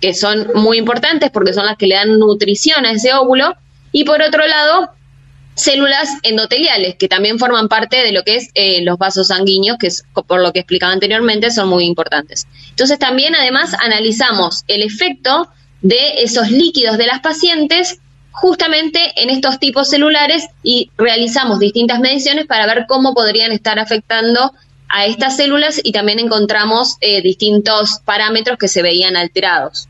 que 0.00 0.14
son 0.14 0.48
muy 0.54 0.78
importantes 0.78 1.30
porque 1.30 1.52
son 1.52 1.66
las 1.66 1.76
que 1.76 1.86
le 1.86 1.94
dan 1.94 2.18
nutrición 2.18 2.84
a 2.86 2.92
ese 2.92 3.14
óvulo, 3.14 3.54
y 3.92 4.04
por 4.04 4.22
otro 4.22 4.46
lado, 4.46 4.90
células 5.54 6.08
endoteliales, 6.22 6.94
que 6.96 7.08
también 7.08 7.38
forman 7.38 7.68
parte 7.68 8.02
de 8.02 8.12
lo 8.12 8.22
que 8.22 8.36
es 8.36 8.50
eh, 8.54 8.82
los 8.82 8.98
vasos 8.98 9.28
sanguíneos, 9.28 9.78
que 9.78 9.88
es, 9.88 10.04
por 10.26 10.40
lo 10.40 10.52
que 10.52 10.60
explicaba 10.60 10.92
anteriormente, 10.92 11.50
son 11.50 11.68
muy 11.68 11.84
importantes. 11.84 12.46
Entonces 12.70 12.98
también 12.98 13.34
además 13.34 13.74
analizamos 13.74 14.64
el 14.68 14.82
efecto 14.82 15.48
de 15.82 16.22
esos 16.22 16.50
líquidos 16.50 16.98
de 16.98 17.06
las 17.06 17.20
pacientes 17.20 18.00
justamente 18.30 19.12
en 19.16 19.30
estos 19.30 19.58
tipos 19.58 19.88
celulares 19.88 20.48
y 20.62 20.90
realizamos 20.96 21.58
distintas 21.58 22.00
mediciones 22.00 22.46
para 22.46 22.66
ver 22.66 22.86
cómo 22.88 23.14
podrían 23.14 23.52
estar 23.52 23.78
afectando 23.78 24.52
a 24.88 25.06
estas 25.06 25.36
células 25.36 25.80
y 25.82 25.92
también 25.92 26.18
encontramos 26.18 26.96
eh, 27.00 27.22
distintos 27.22 28.00
parámetros 28.04 28.58
que 28.58 28.68
se 28.68 28.82
veían 28.82 29.16
alterados. 29.16 29.88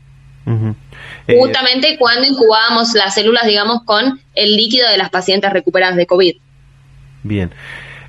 Eh, 1.27 1.37
Justamente 1.37 1.97
cuando 1.97 2.27
incubábamos 2.27 2.93
las 2.93 3.13
células, 3.13 3.45
digamos, 3.45 3.83
con 3.83 4.19
el 4.35 4.55
líquido 4.55 4.89
de 4.89 4.97
las 4.97 5.09
pacientes 5.09 5.51
recuperadas 5.51 5.95
de 5.95 6.05
COVID. 6.05 6.35
Bien. 7.23 7.51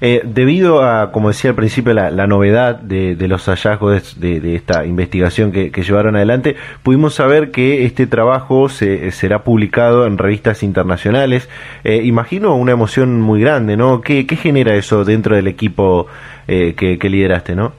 Eh, 0.04 0.20
debido 0.24 0.82
a, 0.82 1.12
como 1.12 1.28
decía 1.28 1.50
al 1.50 1.54
principio, 1.54 1.94
la, 1.94 2.10
novedad 2.26 2.74
de, 2.74 3.14
los 3.28 3.44
hallazgos 3.44 4.18
de, 4.18 4.56
esta 4.56 4.84
investigación 4.84 5.52
que, 5.52 5.70
llevaron 5.70 6.16
adelante, 6.16 6.56
pudimos 6.82 7.14
saber 7.14 7.52
que 7.52 7.86
este 7.86 8.08
trabajo 8.08 8.68
se, 8.68 9.12
será 9.12 9.44
publicado 9.44 10.04
en 10.04 10.18
revistas 10.18 10.64
internacionales. 10.64 11.48
Eh, 11.84 12.00
imagino 12.02 12.56
una 12.56 12.72
emoción 12.72 13.20
muy 13.20 13.42
grande, 13.42 13.76
¿no? 13.76 14.00
¿Qué, 14.00 14.26
genera 14.42 14.74
eso 14.74 15.04
dentro 15.04 15.36
del 15.36 15.46
equipo 15.46 16.08
eh, 16.48 16.74
que, 16.76 17.08
lideraste, 17.08 17.54
no? 17.54 17.72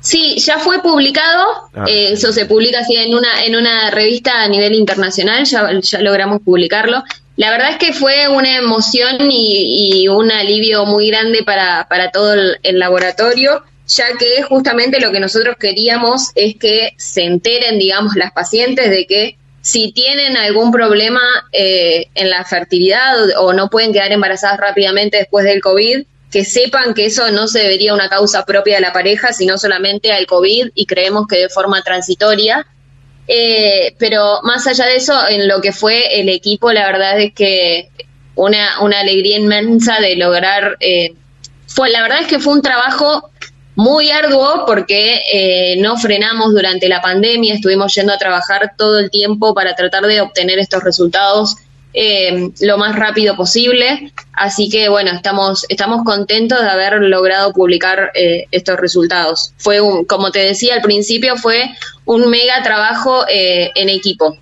Sí, 0.00 0.36
ya 0.36 0.58
fue 0.58 0.82
publicado, 0.82 1.70
ah, 1.74 1.86
eso 1.88 2.32
se 2.34 2.44
publica 2.44 2.80
así 2.80 2.96
en 2.96 3.14
una, 3.14 3.42
en 3.46 3.56
una 3.56 3.90
revista 3.90 4.42
a 4.42 4.48
nivel 4.48 4.74
internacional, 4.74 5.46
ya, 5.46 5.70
ya 5.80 6.00
logramos 6.02 6.42
publicarlo. 6.42 7.02
La 7.36 7.50
verdad 7.50 7.70
es 7.70 7.76
que 7.76 7.92
fue 7.92 8.28
una 8.28 8.56
emoción 8.56 9.18
y, 9.30 10.08
un 10.08 10.32
alivio 10.32 10.86
muy 10.86 11.08
grande 11.08 11.42
para, 11.44 11.86
todo 12.12 12.32
el, 12.32 12.78
laboratorio, 12.78 13.62
ya 13.86 14.06
que 14.18 14.42
justamente 14.42 15.00
lo 15.00 15.12
que 15.12 15.20
nosotros 15.20 15.56
queríamos 15.60 16.30
es 16.34 16.56
que 16.56 16.94
se 16.96 17.24
enteren, 17.24 17.78
digamos, 17.78 18.16
las 18.16 18.32
pacientes 18.32 18.88
de 18.88 19.06
que 19.06 19.36
si 19.60 19.92
tienen 19.92 20.36
algún 20.36 20.70
problema 20.70 21.20
eh, 21.52 22.06
en 22.14 22.30
la 22.30 22.44
fertilidad 22.44 23.14
o, 23.38 23.52
no 23.52 23.68
pueden 23.68 23.92
quedar 23.92 24.12
embarazadas 24.12 24.58
rápidamente 24.58 25.18
después 25.18 25.44
del 25.44 25.60
COVID, 25.60 26.04
que 26.30 26.44
sepan 26.44 26.94
que 26.94 27.06
eso 27.06 27.30
no 27.32 27.48
se 27.48 27.60
debería 27.60 27.92
una 27.92 28.08
causa 28.08 28.46
propia 28.46 28.76
de 28.76 28.80
la 28.80 28.92
pareja, 28.92 29.32
sino 29.32 29.58
solamente 29.58 30.12
al 30.12 30.26
COVID 30.26 30.70
y 30.74 30.86
creemos 30.86 31.26
que 31.28 31.38
de 31.38 31.48
forma 31.48 31.82
transitoria 31.82 32.66
eh, 33.28 33.94
pero 33.98 34.40
más 34.42 34.66
allá 34.66 34.86
de 34.86 34.96
eso, 34.96 35.28
en 35.28 35.48
lo 35.48 35.60
que 35.60 35.72
fue 35.72 36.20
el 36.20 36.28
equipo, 36.28 36.72
la 36.72 36.86
verdad 36.86 37.20
es 37.20 37.32
que 37.32 37.90
una, 38.34 38.80
una 38.80 39.00
alegría 39.00 39.36
inmensa 39.36 39.98
de 40.00 40.16
lograr. 40.16 40.76
Eh, 40.80 41.14
fue, 41.66 41.90
la 41.90 42.02
verdad 42.02 42.20
es 42.20 42.26
que 42.28 42.38
fue 42.38 42.52
un 42.52 42.62
trabajo 42.62 43.30
muy 43.74 44.10
arduo 44.10 44.64
porque 44.66 45.20
eh, 45.32 45.76
no 45.78 45.96
frenamos 45.98 46.52
durante 46.52 46.88
la 46.88 47.02
pandemia, 47.02 47.54
estuvimos 47.54 47.94
yendo 47.94 48.12
a 48.12 48.18
trabajar 48.18 48.72
todo 48.76 48.98
el 48.98 49.10
tiempo 49.10 49.54
para 49.54 49.74
tratar 49.74 50.06
de 50.06 50.20
obtener 50.20 50.58
estos 50.58 50.82
resultados 50.82 51.56
eh, 51.98 52.50
lo 52.60 52.76
más 52.76 52.94
rápido 52.94 53.36
posible. 53.36 54.12
Así 54.34 54.68
que 54.68 54.90
bueno, 54.90 55.12
estamos, 55.12 55.64
estamos 55.70 56.04
contentos 56.04 56.60
de 56.60 56.68
haber 56.68 57.00
logrado 57.00 57.52
publicar 57.54 58.12
eh, 58.14 58.44
estos 58.50 58.78
resultados. 58.78 59.54
Fue 59.56 59.80
un, 59.80 60.04
como 60.04 60.30
te 60.30 60.40
decía 60.40 60.74
al 60.74 60.82
principio, 60.82 61.38
fue 61.38 61.70
un 62.04 62.28
mega 62.28 62.62
trabajo 62.62 63.24
eh, 63.28 63.72
en 63.74 63.88
equipo. 63.88 64.36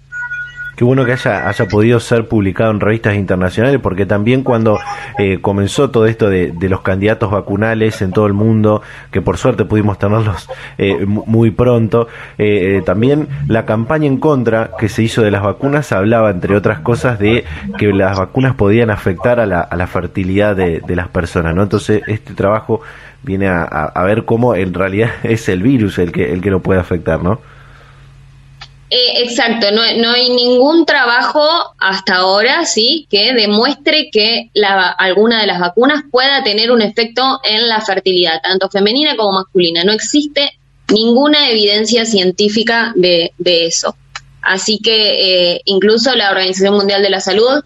Qué 0.76 0.82
bueno 0.82 1.04
que 1.04 1.12
haya, 1.12 1.48
haya 1.48 1.68
podido 1.68 2.00
ser 2.00 2.26
publicado 2.26 2.72
en 2.72 2.80
revistas 2.80 3.14
internacionales, 3.14 3.80
porque 3.80 4.06
también 4.06 4.42
cuando 4.42 4.80
eh, 5.18 5.38
comenzó 5.40 5.90
todo 5.90 6.06
esto 6.06 6.28
de, 6.28 6.52
los 6.68 6.80
candidatos 6.80 7.30
vacunales 7.30 8.02
en 8.02 8.10
todo 8.10 8.26
el 8.26 8.32
mundo, 8.32 8.82
que 9.12 9.22
por 9.22 9.38
suerte 9.38 9.64
pudimos 9.64 9.98
tenerlos 9.98 10.48
eh, 10.78 11.04
muy 11.06 11.52
pronto, 11.52 12.08
eh, 12.38 12.82
también 12.84 13.28
la 13.46 13.66
campaña 13.66 14.06
en 14.06 14.18
contra 14.18 14.70
que 14.78 14.88
se 14.88 15.02
hizo 15.02 15.22
de 15.22 15.30
las 15.30 15.42
vacunas 15.42 15.92
hablaba, 15.92 16.30
entre 16.30 16.56
otras 16.56 16.80
cosas, 16.80 17.18
de 17.18 17.44
que 17.78 17.92
las 17.92 18.18
vacunas 18.18 18.54
podían 18.56 18.90
afectar 18.90 19.38
a 19.38 19.46
la, 19.46 19.60
a 19.60 19.76
la 19.76 19.86
fertilidad 19.86 20.56
de, 20.56 20.82
las 20.94 21.08
personas, 21.08 21.54
¿no? 21.56 21.62
Entonces, 21.64 22.02
este 22.06 22.34
trabajo 22.34 22.80
viene 23.24 23.48
a, 23.48 23.64
a 23.64 24.04
ver 24.04 24.24
cómo 24.24 24.54
en 24.54 24.74
realidad 24.74 25.10
es 25.22 25.48
el 25.48 25.62
virus 25.62 25.98
el 25.98 26.12
que, 26.12 26.32
el 26.32 26.40
que 26.40 26.50
lo 26.50 26.60
puede 26.60 26.80
afectar, 26.80 27.22
¿no? 27.22 27.40
Eh, 28.91 29.22
exacto, 29.24 29.70
no, 29.70 29.82
no, 29.97 30.11
hay 30.11 30.28
ningún 30.30 30.85
trabajo 30.85 31.43
hasta 31.78 32.16
ahora, 32.16 32.64
sí, 32.66 33.07
que 33.11 33.32
demuestre 33.32 34.11
que 34.12 34.51
la, 34.53 34.91
alguna 34.91 35.41
de 35.41 35.47
las 35.47 35.59
vacunas 35.59 36.05
pueda 36.11 36.45
tener 36.45 36.70
un 36.70 36.82
efecto 36.82 37.41
en 37.43 37.68
la 37.68 37.80
fertilidad, 37.80 38.41
tanto 38.43 38.68
femenina 38.68 39.16
como 39.16 39.32
masculina. 39.32 39.85
No 39.85 39.93
existe 39.93 40.59
ninguna 40.93 41.49
evidencia 41.49 42.05
científica 42.05 42.93
de, 42.95 43.32
eso. 43.45 43.97
Así 44.43 44.78
que 44.78 45.55
eh, 45.55 45.61
incluso 45.64 46.14
la 46.14 46.30
Organización 46.30 46.74
Mundial 46.74 47.03
de 47.03 47.11
la 47.11 47.20
Salud 47.20 47.64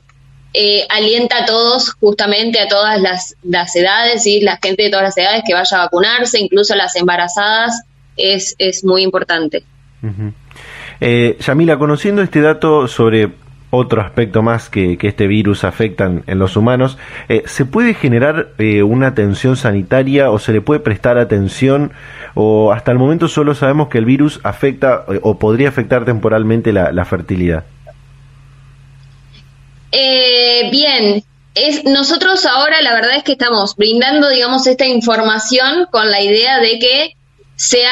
eh, 0.54 0.86
alienta 0.88 1.42
a 1.42 1.44
todos, 1.44 1.90
justamente 1.94 2.60
a 2.60 2.68
todas 2.68 3.00
las, 3.00 3.34
las, 3.42 3.74
edades 3.74 4.24
y 4.26 4.40
la 4.40 4.58
gente 4.62 4.84
de 4.84 4.90
todas 4.90 5.04
las 5.04 5.18
edades 5.18 5.42
que 5.46 5.52
vaya 5.52 5.76
a 5.76 5.84
vacunarse, 5.84 6.38
incluso 6.38 6.74
las 6.76 6.94
embarazadas, 6.96 7.82
es, 8.16 8.54
es 8.58 8.84
muy 8.84 9.02
importante. 9.02 9.64
Eh, 11.00 11.36
Yamila, 11.40 11.78
conociendo 11.78 12.22
este 12.22 12.40
dato 12.40 12.88
sobre 12.88 13.30
otro 13.70 14.00
aspecto 14.00 14.42
más 14.42 14.70
que, 14.70 14.98
este 15.00 15.26
virus 15.26 15.62
afecta 15.64 16.06
en, 16.26 16.38
los 16.38 16.56
humanos, 16.56 16.96
eh, 17.28 17.42
¿se 17.46 17.64
puede 17.64 17.94
generar 17.94 18.48
eh, 18.58 18.82
una 18.82 19.08
atención 19.08 19.56
sanitaria 19.56 20.30
o 20.30 20.38
se 20.38 20.52
le 20.52 20.60
puede 20.60 20.80
prestar 20.80 21.18
atención 21.18 21.92
o 22.34 22.72
hasta 22.72 22.92
el 22.92 22.98
momento 22.98 23.28
solo 23.28 23.54
sabemos 23.54 23.88
que 23.88 23.98
el 23.98 24.06
virus 24.06 24.40
afecta 24.42 25.04
o 25.22 25.38
podría 25.38 25.68
afectar 25.68 26.04
temporalmente 26.04 26.72
la, 26.72 27.04
fertilidad? 27.04 27.64
bien, 30.70 31.24
es, 31.54 31.84
nosotros 31.84 32.44
ahora 32.46 32.80
la 32.82 32.92
verdad 32.92 33.16
es 33.16 33.22
que 33.22 33.32
estamos 33.32 33.74
brindando, 33.76 34.28
digamos, 34.28 34.66
esta 34.66 34.86
información 34.86 35.86
con 35.90 36.10
la 36.10 36.20
idea 36.20 36.60
de 36.60 36.78
que 36.78 37.16
sea 37.56 37.90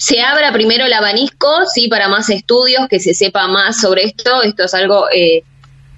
se 0.00 0.18
abra 0.22 0.50
primero 0.50 0.86
el 0.86 0.94
abanisco, 0.94 1.66
sí, 1.66 1.86
para 1.86 2.08
más 2.08 2.30
estudios, 2.30 2.88
que 2.88 2.98
se 3.00 3.12
sepa 3.12 3.46
más 3.48 3.82
sobre 3.82 4.04
esto. 4.04 4.42
Esto 4.42 4.64
es 4.64 4.72
algo, 4.72 5.10
eh, 5.14 5.42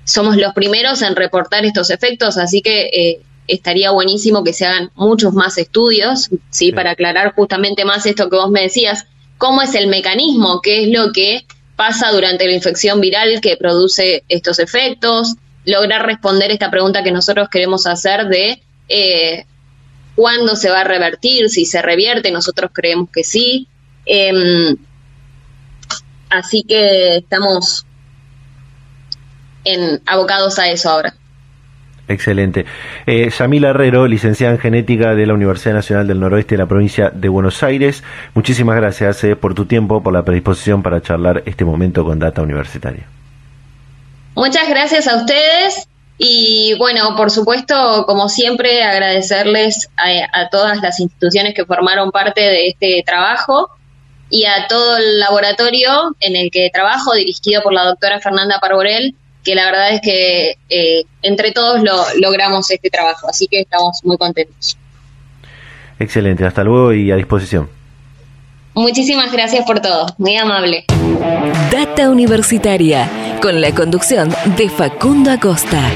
somos 0.02 0.36
los 0.36 0.52
primeros 0.54 1.02
en 1.02 1.14
reportar 1.14 1.64
estos 1.64 1.88
efectos, 1.88 2.36
así 2.36 2.62
que 2.62 2.90
eh, 2.92 3.20
estaría 3.46 3.92
buenísimo 3.92 4.42
que 4.42 4.52
se 4.52 4.66
hagan 4.66 4.90
muchos 4.96 5.34
más 5.34 5.56
estudios, 5.56 6.30
sí, 6.50 6.72
para 6.72 6.90
aclarar 6.90 7.32
justamente 7.36 7.84
más 7.84 8.04
esto 8.04 8.28
que 8.28 8.34
vos 8.34 8.50
me 8.50 8.62
decías, 8.62 9.06
cómo 9.38 9.62
es 9.62 9.72
el 9.76 9.86
mecanismo, 9.86 10.60
qué 10.60 10.82
es 10.82 10.88
lo 10.88 11.12
que 11.12 11.46
pasa 11.76 12.10
durante 12.10 12.46
la 12.46 12.54
infección 12.54 13.00
viral 13.00 13.40
que 13.40 13.56
produce 13.56 14.24
estos 14.28 14.58
efectos, 14.58 15.36
lograr 15.64 16.04
responder 16.04 16.50
esta 16.50 16.72
pregunta 16.72 17.04
que 17.04 17.12
nosotros 17.12 17.48
queremos 17.48 17.86
hacer 17.86 18.26
de 18.26 18.60
eh, 18.88 19.44
cuándo 20.16 20.56
se 20.56 20.70
va 20.70 20.80
a 20.80 20.84
revertir, 20.84 21.48
si 21.50 21.66
se 21.66 21.80
revierte, 21.82 22.32
nosotros 22.32 22.72
creemos 22.74 23.08
que 23.08 23.22
sí, 23.22 23.68
Em, 24.06 24.76
así 26.30 26.64
que 26.64 27.16
estamos 27.18 27.86
en, 29.64 30.00
abocados 30.06 30.58
a 30.58 30.68
eso 30.68 30.90
ahora. 30.90 31.14
Excelente. 32.08 32.66
Eh, 33.06 33.30
Yamila 33.30 33.70
Herrero, 33.70 34.06
licenciada 34.06 34.54
en 34.54 34.58
genética 34.58 35.14
de 35.14 35.26
la 35.26 35.34
Universidad 35.34 35.74
Nacional 35.74 36.06
del 36.08 36.20
Noroeste 36.20 36.56
de 36.56 36.58
la 36.58 36.66
provincia 36.66 37.10
de 37.10 37.28
Buenos 37.28 37.62
Aires, 37.62 38.02
muchísimas 38.34 38.76
gracias 38.76 39.22
eh, 39.24 39.36
por 39.36 39.54
tu 39.54 39.66
tiempo, 39.66 40.02
por 40.02 40.12
la 40.12 40.24
predisposición 40.24 40.82
para 40.82 41.00
charlar 41.00 41.42
este 41.46 41.64
momento 41.64 42.04
con 42.04 42.18
Data 42.18 42.42
Universitaria. 42.42 43.06
Muchas 44.34 44.68
gracias 44.68 45.06
a 45.06 45.16
ustedes 45.16 45.88
y 46.18 46.74
bueno, 46.78 47.14
por 47.16 47.30
supuesto, 47.30 48.04
como 48.06 48.28
siempre, 48.28 48.82
agradecerles 48.82 49.88
a 49.96 50.48
todas 50.50 50.80
las 50.80 51.00
instituciones 51.00 51.54
que 51.54 51.64
formaron 51.64 52.10
parte 52.10 52.40
de 52.40 52.68
este 52.68 53.02
trabajo 53.04 53.70
y 54.32 54.46
a 54.46 54.66
todo 54.66 54.96
el 54.96 55.20
laboratorio 55.20 56.16
en 56.20 56.36
el 56.36 56.50
que 56.50 56.70
trabajo, 56.72 57.14
dirigido 57.14 57.62
por 57.62 57.74
la 57.74 57.84
doctora 57.84 58.18
Fernanda 58.18 58.58
Parborel, 58.60 59.14
que 59.44 59.54
la 59.54 59.66
verdad 59.66 59.92
es 59.92 60.00
que 60.00 60.56
eh, 60.70 61.04
entre 61.20 61.52
todos 61.52 61.82
lo, 61.82 62.02
logramos 62.18 62.70
este 62.70 62.88
trabajo, 62.88 63.28
así 63.28 63.46
que 63.46 63.60
estamos 63.60 64.00
muy 64.04 64.16
contentos. 64.16 64.78
Excelente, 65.98 66.46
hasta 66.46 66.64
luego 66.64 66.94
y 66.94 67.10
a 67.10 67.16
disposición. 67.16 67.68
Muchísimas 68.72 69.30
gracias 69.30 69.66
por 69.66 69.80
todo, 69.80 70.06
muy 70.16 70.34
amable. 70.38 70.86
Data 71.70 72.08
Universitaria, 72.08 73.38
con 73.42 73.60
la 73.60 73.74
conducción 73.74 74.34
de 74.56 74.70
Facundo 74.70 75.30
Acosta. 75.30 75.90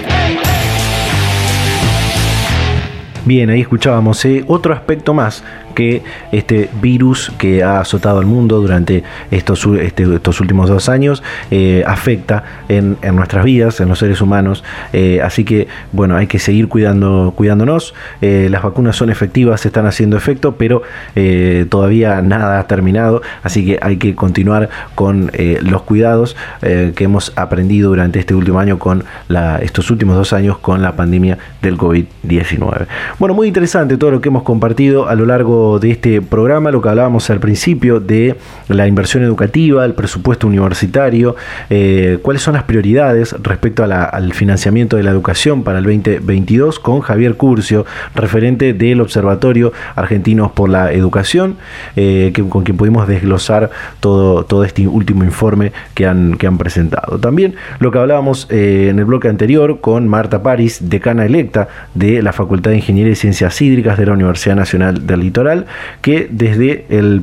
Bien, 3.25 3.49
ahí 3.49 3.63
escuchábamos 3.63 4.23
eh, 4.27 4.45
otro 4.47 4.75
aspecto 4.75 5.15
más 5.15 5.43
que 5.77 6.03
este 6.33 6.71
virus 6.81 7.31
que 7.39 7.63
ha 7.63 7.81
azotado 7.81 8.19
al 8.19 8.25
mundo 8.25 8.61
durante 8.63 9.05
estos, 9.31 9.65
este, 9.79 10.07
últimos 10.07 10.71
dos 10.71 10.89
años 10.89 11.23
eh, 11.51 11.85
afecta 11.87 12.43
en, 12.69 12.97
nuestras 13.13 13.45
vidas, 13.45 13.79
en 13.81 13.89
los 13.91 13.99
seres 13.99 14.23
humanos. 14.23 14.65
Eh, 14.95 15.21
así 15.23 15.45
que, 15.45 15.69
bueno, 15.93 16.17
hay 16.17 16.29
que 16.29 16.39
seguir 16.39 16.69
cuidando, 16.69 17.35
cuidándonos. 17.37 17.95
Eh, 18.23 18.49
las 18.51 18.63
vacunas 18.63 18.97
son 18.97 19.11
efectivas, 19.11 19.67
están 19.67 19.87
haciendo 19.87 20.17
efecto, 20.17 20.57
pero 20.57 20.83
todavía 21.69 22.23
nada 22.23 22.59
ha 22.59 22.67
terminado. 22.67 23.21
Así 23.43 23.67
que 23.67 23.79
hay 23.83 23.99
que 23.99 24.15
continuar 24.15 24.71
con 24.95 25.31
los 25.61 25.83
cuidados 25.83 26.37
que 26.61 27.05
hemos 27.05 27.33
aprendido 27.37 27.91
durante 27.91 28.19
este 28.19 28.35
último 28.35 28.59
año, 28.61 28.79
con 28.79 29.05
la, 29.29 29.59
estos 29.59 29.91
últimos 29.91 30.17
dos 30.17 30.33
años, 30.33 30.57
con 30.59 30.81
la 30.81 30.97
pandemia 30.97 31.37
del 31.61 31.77
COVID-19. 31.77 32.87
Bueno, 33.19 33.35
muy 33.35 33.49
interesante 33.49 33.99
todo 33.99 34.11
lo 34.13 34.21
que 34.23 34.31
hemos 34.31 34.43
compartido 34.43 35.09
a 35.09 35.15
lo 35.15 35.27
largo 35.27 35.66
de 35.81 35.91
este 35.91 36.23
programa, 36.23 36.71
lo 36.71 36.81
que 36.81 36.89
hablábamos 36.89 37.29
al 37.31 37.41
principio 37.41 38.01
de 38.01 38.37
la 38.69 38.87
inversión 38.87 39.23
educativa, 39.23 39.85
el 39.85 39.95
presupuesto 39.95 40.47
universitario, 40.47 41.37
eh, 41.71 42.19
cuáles 42.23 42.43
son 42.43 42.55
las 42.55 42.63
prioridades 42.63 43.35
respecto 43.43 43.85
al 43.85 44.33
financiamiento 44.33 44.97
de 44.97 45.03
la 45.03 45.11
educación 45.11 45.65
para 45.65 45.79
el 45.79 45.85
2022 45.85 46.79
con 46.79 47.01
Javier 47.01 47.35
Curcio, 47.35 47.85
referente 48.15 48.73
del 48.73 49.01
Observatorio 49.01 49.73
Argentinos 49.95 50.53
por 50.53 50.69
la 50.69 50.93
Educación, 50.93 51.57
eh, 51.97 52.33
con 52.49 52.63
quien 52.63 52.77
pudimos 52.77 53.09
desglosar 53.09 53.71
todo, 54.01 54.45
todo 54.45 54.65
este 54.65 54.87
último 54.87 55.25
informe 55.25 55.73
que 55.95 56.07
han, 56.07 56.37
que 56.37 56.47
han 56.47 56.59
presentado. 56.59 57.19
También 57.19 57.55
lo 57.81 57.91
que 57.91 57.99
hablábamos 57.99 58.47
eh, 58.51 58.89
en 58.91 58.99
el 58.99 59.05
bloque 59.05 59.29
anterior 59.29 59.81
con 59.81 60.07
Marta 60.07 60.43
París, 60.43 60.79
decana 60.83 61.25
electa 61.25 61.69
de 61.95 62.23
la 62.23 62.33
Facultad 62.33 62.71
de 62.71 62.77
Ingeniería 62.77 63.13
y 63.13 63.17
Ciencias 63.17 63.61
Hídricas 63.61 63.99
de 63.99 64.07
la 64.07 64.13
Universidad 64.13 64.57
Nacional 64.57 65.07
del 65.07 65.21
Litoral, 65.21 65.56
que 66.03 66.29
desde 66.31 66.85
el 66.89 67.23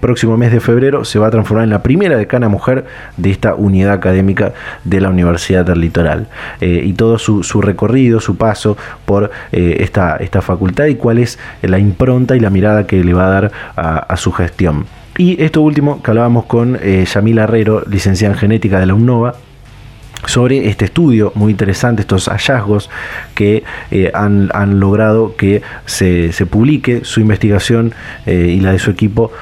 próximo 0.00 0.36
mes 0.36 0.52
de 0.52 0.60
febrero 0.60 1.04
se 1.04 1.18
va 1.18 1.28
a 1.28 1.30
transformar 1.30 1.64
en 1.64 1.70
la 1.70 1.82
primera 1.82 2.16
decana 2.16 2.48
mujer 2.48 2.84
de 3.16 3.30
esta 3.30 3.54
unidad 3.54 3.92
académica 3.92 4.52
de 4.84 5.00
la 5.00 5.08
Universidad 5.08 5.64
del 5.64 5.80
Litoral. 5.80 6.28
Eh, 6.60 6.82
y 6.84 6.92
todo 6.92 7.18
su, 7.18 7.42
recorrido, 7.60 8.20
su 8.20 8.36
paso 8.36 8.76
por 9.04 9.30
eh, 9.52 9.78
esta, 9.80 10.16
esta 10.16 10.42
facultad 10.42 10.86
y 10.86 10.94
cuál 10.94 11.18
es 11.18 11.38
la 11.62 11.78
impronta 11.78 12.36
y 12.36 12.40
la 12.40 12.50
mirada 12.50 12.86
que 12.86 13.02
le 13.02 13.14
va 13.14 13.26
a 13.26 13.30
dar 13.30 13.52
a, 13.76 14.16
su 14.16 14.32
gestión. 14.32 14.86
Y 15.16 15.42
esto 15.42 15.62
último 15.62 16.02
que 16.02 16.10
hablábamos 16.10 16.44
con 16.44 16.78
eh, 16.80 17.04
Yamila 17.12 17.44
Herrero, 17.44 17.82
licenciada 17.88 18.34
en 18.34 18.40
genética 18.40 18.78
de 18.78 18.86
la 18.86 18.94
UNOVA, 18.94 19.34
sobre 20.26 20.68
este 20.68 20.84
estudio 20.86 21.32
muy 21.34 21.52
interesante, 21.52 22.02
estos 22.02 22.28
hallazgos 22.28 22.90
que 23.34 23.64
eh, 23.90 24.10
han, 24.14 24.80
logrado 24.80 25.36
que 25.36 25.62
se, 25.86 26.30
publique 26.46 27.04
su 27.04 27.20
investigación 27.20 27.92
eh, 28.26 28.54
y 28.56 28.60
la 28.60 28.72
de 28.72 28.78
su 28.78 28.90
equipo 28.90 29.32